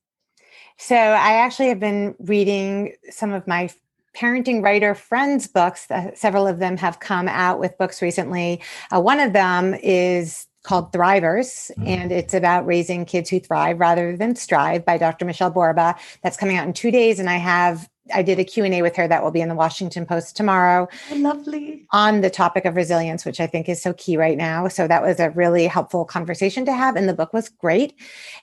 So 0.77 0.95
I 0.95 1.33
actually 1.33 1.69
have 1.69 1.79
been 1.79 2.13
reading 2.19 2.93
some 3.09 3.33
of 3.33 3.47
my 3.47 3.69
parenting 4.15 4.63
writer 4.63 4.93
friends' 4.93 5.47
books. 5.47 5.89
Uh, 5.89 6.11
several 6.13 6.47
of 6.47 6.59
them 6.59 6.77
have 6.77 6.99
come 6.99 7.27
out 7.27 7.59
with 7.59 7.77
books 7.79 8.01
recently. 8.01 8.61
Uh, 8.93 9.01
one 9.01 9.19
of 9.19 9.33
them 9.33 9.73
is 9.73 10.45
called 10.63 10.91
Thrivers, 10.91 11.71
mm-hmm. 11.71 11.87
and 11.87 12.11
it's 12.11 12.33
about 12.33 12.65
raising 12.65 13.05
kids 13.05 13.29
who 13.29 13.39
thrive 13.39 13.79
rather 13.79 14.17
than 14.17 14.35
strive 14.35 14.85
by 14.85 14.97
Dr. 14.97 15.25
Michelle 15.25 15.51
Borba. 15.51 15.95
That's 16.23 16.37
coming 16.37 16.57
out 16.57 16.67
in 16.67 16.73
two 16.73 16.91
days, 16.91 17.19
and 17.19 17.29
I 17.29 17.37
have 17.37 17.89
I 18.13 18.21
did 18.21 18.39
a 18.39 18.43
Q&A 18.43 18.81
with 18.81 18.95
her 18.95 19.07
that 19.07 19.23
will 19.23 19.31
be 19.31 19.41
in 19.41 19.49
the 19.49 19.55
Washington 19.55 20.05
Post 20.05 20.35
tomorrow. 20.35 20.87
Oh, 21.11 21.15
lovely. 21.15 21.85
On 21.91 22.21
the 22.21 22.29
topic 22.29 22.65
of 22.65 22.75
resilience, 22.75 23.25
which 23.25 23.39
I 23.39 23.47
think 23.47 23.67
is 23.69 23.81
so 23.81 23.93
key 23.93 24.17
right 24.17 24.37
now. 24.37 24.67
So 24.67 24.87
that 24.87 25.01
was 25.01 25.19
a 25.19 25.31
really 25.31 25.67
helpful 25.67 26.05
conversation 26.05 26.65
to 26.65 26.73
have 26.73 26.95
and 26.95 27.07
the 27.07 27.13
book 27.13 27.33
was 27.33 27.49
great. 27.49 27.93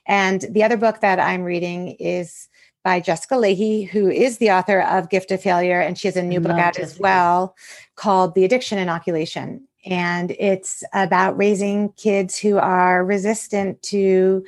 And 0.05 0.45
the 0.51 0.63
other 0.63 0.77
book 0.77 1.01
that 1.01 1.19
I'm 1.19 1.43
reading 1.43 1.91
is 1.99 2.47
by 2.83 2.99
Jessica 2.99 3.35
Lahey, 3.35 3.87
who 3.87 4.09
is 4.09 4.37
the 4.37 4.51
author 4.51 4.81
of 4.81 5.09
Gift 5.09 5.31
of 5.31 5.41
Failure 5.41 5.81
and 5.81 5.97
she 5.97 6.07
has 6.07 6.15
a 6.15 6.23
new 6.23 6.39
book 6.39 6.51
out 6.51 6.75
Jessica. 6.75 6.93
as 6.93 6.99
well 6.99 7.55
called 7.95 8.35
The 8.35 8.45
Addiction 8.45 8.77
Inoculation 8.77 9.67
and 9.85 10.31
it's 10.39 10.83
about 10.93 11.37
raising 11.37 11.89
kids 11.93 12.37
who 12.37 12.57
are 12.57 13.05
resistant 13.05 13.81
to 13.83 14.43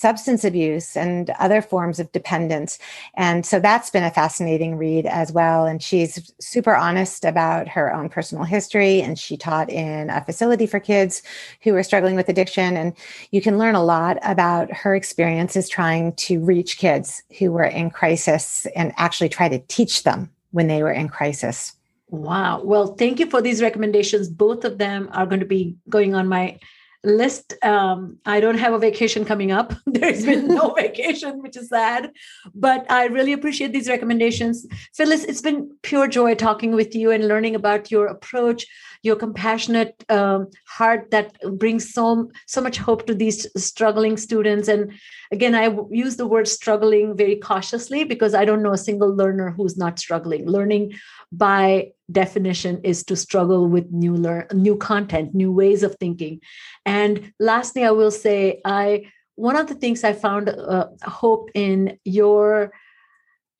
substance 0.00 0.44
abuse 0.44 0.96
and 0.96 1.28
other 1.38 1.60
forms 1.60 2.00
of 2.00 2.10
dependence. 2.12 2.78
And 3.14 3.44
so 3.44 3.60
that's 3.60 3.90
been 3.90 4.02
a 4.02 4.10
fascinating 4.10 4.76
read 4.76 5.04
as 5.04 5.30
well. 5.30 5.66
And 5.66 5.82
she's 5.82 6.32
super 6.40 6.74
honest 6.74 7.22
about 7.22 7.68
her 7.68 7.92
own 7.92 8.08
personal 8.08 8.44
history. 8.44 9.02
And 9.02 9.18
she 9.18 9.36
taught 9.36 9.68
in 9.68 10.08
a 10.08 10.24
facility 10.24 10.66
for 10.66 10.80
kids 10.80 11.22
who 11.62 11.74
are 11.74 11.82
struggling 11.82 12.16
with 12.16 12.30
addiction. 12.30 12.78
And 12.78 12.94
you 13.30 13.42
can 13.42 13.58
learn 13.58 13.74
a 13.74 13.84
lot 13.84 14.16
about 14.22 14.72
her 14.72 14.94
experiences 14.94 15.68
trying 15.68 16.14
to 16.14 16.40
reach 16.40 16.78
kids 16.78 17.22
who 17.38 17.52
were 17.52 17.64
in 17.64 17.90
crisis 17.90 18.66
and 18.74 18.94
actually 18.96 19.28
try 19.28 19.50
to 19.50 19.58
teach 19.68 20.04
them 20.04 20.30
when 20.52 20.66
they 20.66 20.82
were 20.82 20.92
in 20.92 21.08
crisis. 21.08 21.76
Wow. 22.10 22.62
Well, 22.64 22.94
thank 22.94 23.20
you 23.20 23.26
for 23.26 23.40
these 23.40 23.62
recommendations. 23.62 24.28
Both 24.28 24.64
of 24.64 24.78
them 24.78 25.08
are 25.12 25.26
going 25.26 25.40
to 25.40 25.46
be 25.46 25.76
going 25.88 26.14
on 26.14 26.26
my 26.26 26.58
list. 27.02 27.54
Um, 27.62 28.18
I 28.26 28.40
don't 28.40 28.58
have 28.58 28.74
a 28.74 28.78
vacation 28.78 29.24
coming 29.24 29.52
up. 29.52 29.72
There's 29.86 30.24
been 30.24 30.48
no 30.48 30.74
vacation, 30.76 31.40
which 31.40 31.56
is 31.56 31.68
sad. 31.68 32.10
But 32.54 32.90
I 32.90 33.06
really 33.06 33.32
appreciate 33.32 33.72
these 33.72 33.88
recommendations. 33.88 34.66
Phyllis, 34.94 35.24
it's 35.24 35.40
been 35.40 35.74
pure 35.82 36.08
joy 36.08 36.34
talking 36.34 36.74
with 36.74 36.94
you 36.94 37.10
and 37.10 37.28
learning 37.28 37.54
about 37.54 37.90
your 37.90 38.06
approach, 38.06 38.66
your 39.02 39.16
compassionate 39.16 40.04
um, 40.10 40.48
heart 40.66 41.10
that 41.10 41.34
brings 41.58 41.94
so 41.94 42.30
so 42.46 42.60
much 42.60 42.76
hope 42.76 43.06
to 43.06 43.14
these 43.14 43.46
struggling 43.56 44.18
students. 44.18 44.68
And 44.68 44.92
again, 45.32 45.54
I 45.54 45.74
use 45.90 46.16
the 46.16 46.26
word 46.26 46.48
struggling 46.48 47.16
very 47.16 47.36
cautiously 47.36 48.04
because 48.04 48.34
I 48.34 48.44
don't 48.44 48.62
know 48.62 48.72
a 48.72 48.78
single 48.78 49.14
learner 49.14 49.52
who's 49.52 49.78
not 49.78 49.98
struggling. 49.98 50.46
Learning 50.46 50.92
by 51.32 51.92
definition 52.10 52.80
is 52.82 53.04
to 53.04 53.16
struggle 53.16 53.66
with 53.68 53.90
new 53.90 54.14
learn 54.14 54.46
new 54.52 54.76
content 54.76 55.34
new 55.34 55.52
ways 55.52 55.82
of 55.82 55.94
thinking. 55.96 56.40
And 56.84 57.32
lastly 57.38 57.84
i 57.84 57.90
will 57.90 58.10
say 58.10 58.60
i 58.64 59.06
one 59.36 59.56
of 59.56 59.68
the 59.68 59.74
things 59.74 60.04
i 60.04 60.12
found 60.12 60.48
uh, 60.48 60.88
hope 61.04 61.50
in 61.54 61.98
your 62.04 62.72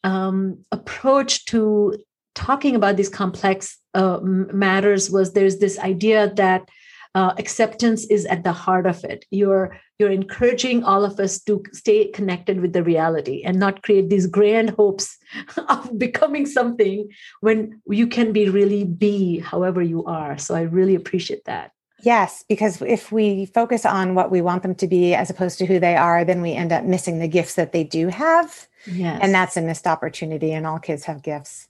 um, 0.02 0.64
approach 0.72 1.44
to 1.46 1.96
talking 2.34 2.74
about 2.74 2.96
these 2.96 3.08
complex 3.08 3.78
uh, 3.94 4.18
matters 4.22 5.10
was 5.10 5.32
there's 5.32 5.58
this 5.58 5.78
idea 5.78 6.32
that 6.34 6.68
uh, 7.14 7.32
acceptance 7.38 8.06
is 8.06 8.24
at 8.26 8.44
the 8.44 8.52
heart 8.52 8.86
of 8.86 9.02
it 9.04 9.24
you're 9.30 9.76
you're 9.98 10.10
encouraging 10.10 10.84
all 10.84 11.04
of 11.04 11.18
us 11.20 11.40
to 11.40 11.62
stay 11.72 12.08
connected 12.08 12.60
with 12.60 12.72
the 12.72 12.82
reality 12.82 13.42
and 13.44 13.58
not 13.58 13.82
create 13.82 14.08
these 14.08 14.26
grand 14.26 14.70
hopes 14.70 15.18
of 15.68 15.98
becoming 15.98 16.46
something 16.46 17.08
when 17.40 17.80
you 17.88 18.06
can 18.06 18.32
be 18.32 18.48
really 18.48 18.84
be 18.84 19.38
however 19.40 19.82
you 19.82 20.04
are 20.04 20.38
so 20.38 20.54
i 20.54 20.62
really 20.62 20.94
appreciate 20.94 21.44
that 21.44 21.72
Yes, 22.02 22.44
because 22.48 22.80
if 22.82 23.12
we 23.12 23.46
focus 23.46 23.84
on 23.84 24.14
what 24.14 24.30
we 24.30 24.40
want 24.40 24.62
them 24.62 24.74
to 24.76 24.86
be 24.86 25.14
as 25.14 25.30
opposed 25.30 25.58
to 25.58 25.66
who 25.66 25.78
they 25.78 25.96
are, 25.96 26.24
then 26.24 26.40
we 26.40 26.52
end 26.54 26.72
up 26.72 26.84
missing 26.84 27.18
the 27.18 27.28
gifts 27.28 27.54
that 27.54 27.72
they 27.72 27.84
do 27.84 28.08
have. 28.08 28.68
Yes. 28.86 29.18
And 29.22 29.34
that's 29.34 29.56
a 29.56 29.62
missed 29.62 29.86
opportunity, 29.86 30.52
and 30.52 30.66
all 30.66 30.78
kids 30.78 31.04
have 31.04 31.22
gifts. 31.22 31.68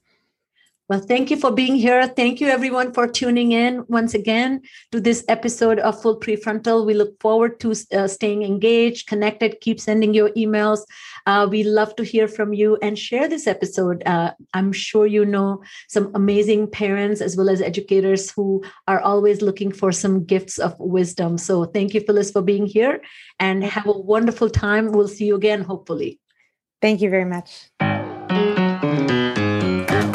Well, 0.90 0.98
thank 0.98 1.30
you 1.30 1.36
for 1.36 1.52
being 1.52 1.76
here. 1.76 2.04
Thank 2.08 2.40
you, 2.40 2.48
everyone, 2.48 2.92
for 2.92 3.06
tuning 3.06 3.52
in 3.52 3.84
once 3.86 4.12
again 4.12 4.62
to 4.90 5.00
this 5.00 5.24
episode 5.28 5.78
of 5.78 6.02
Full 6.02 6.18
Prefrontal. 6.18 6.84
We 6.84 6.94
look 6.94 7.16
forward 7.20 7.60
to 7.60 7.76
uh, 7.92 8.08
staying 8.08 8.42
engaged, 8.42 9.06
connected. 9.06 9.60
Keep 9.60 9.78
sending 9.78 10.14
your 10.14 10.30
emails. 10.30 10.80
Uh, 11.26 11.46
we 11.48 11.62
love 11.62 11.94
to 11.94 12.02
hear 12.02 12.26
from 12.26 12.52
you 12.52 12.76
and 12.82 12.98
share 12.98 13.28
this 13.28 13.46
episode. 13.46 14.02
Uh, 14.04 14.32
I'm 14.52 14.72
sure 14.72 15.06
you 15.06 15.24
know 15.24 15.62
some 15.88 16.10
amazing 16.16 16.68
parents 16.68 17.20
as 17.20 17.36
well 17.36 17.50
as 17.50 17.62
educators 17.62 18.32
who 18.32 18.64
are 18.88 18.98
always 18.98 19.42
looking 19.42 19.70
for 19.70 19.92
some 19.92 20.24
gifts 20.24 20.58
of 20.58 20.74
wisdom. 20.80 21.38
So 21.38 21.66
thank 21.66 21.94
you, 21.94 22.00
Phyllis, 22.00 22.32
for 22.32 22.42
being 22.42 22.66
here 22.66 23.00
and 23.38 23.62
have 23.62 23.86
a 23.86 23.92
wonderful 23.92 24.50
time. 24.50 24.90
We'll 24.90 25.06
see 25.06 25.26
you 25.26 25.36
again, 25.36 25.62
hopefully. 25.62 26.18
Thank 26.82 27.00
you 27.00 27.10
very 27.10 27.26
much. 27.26 27.68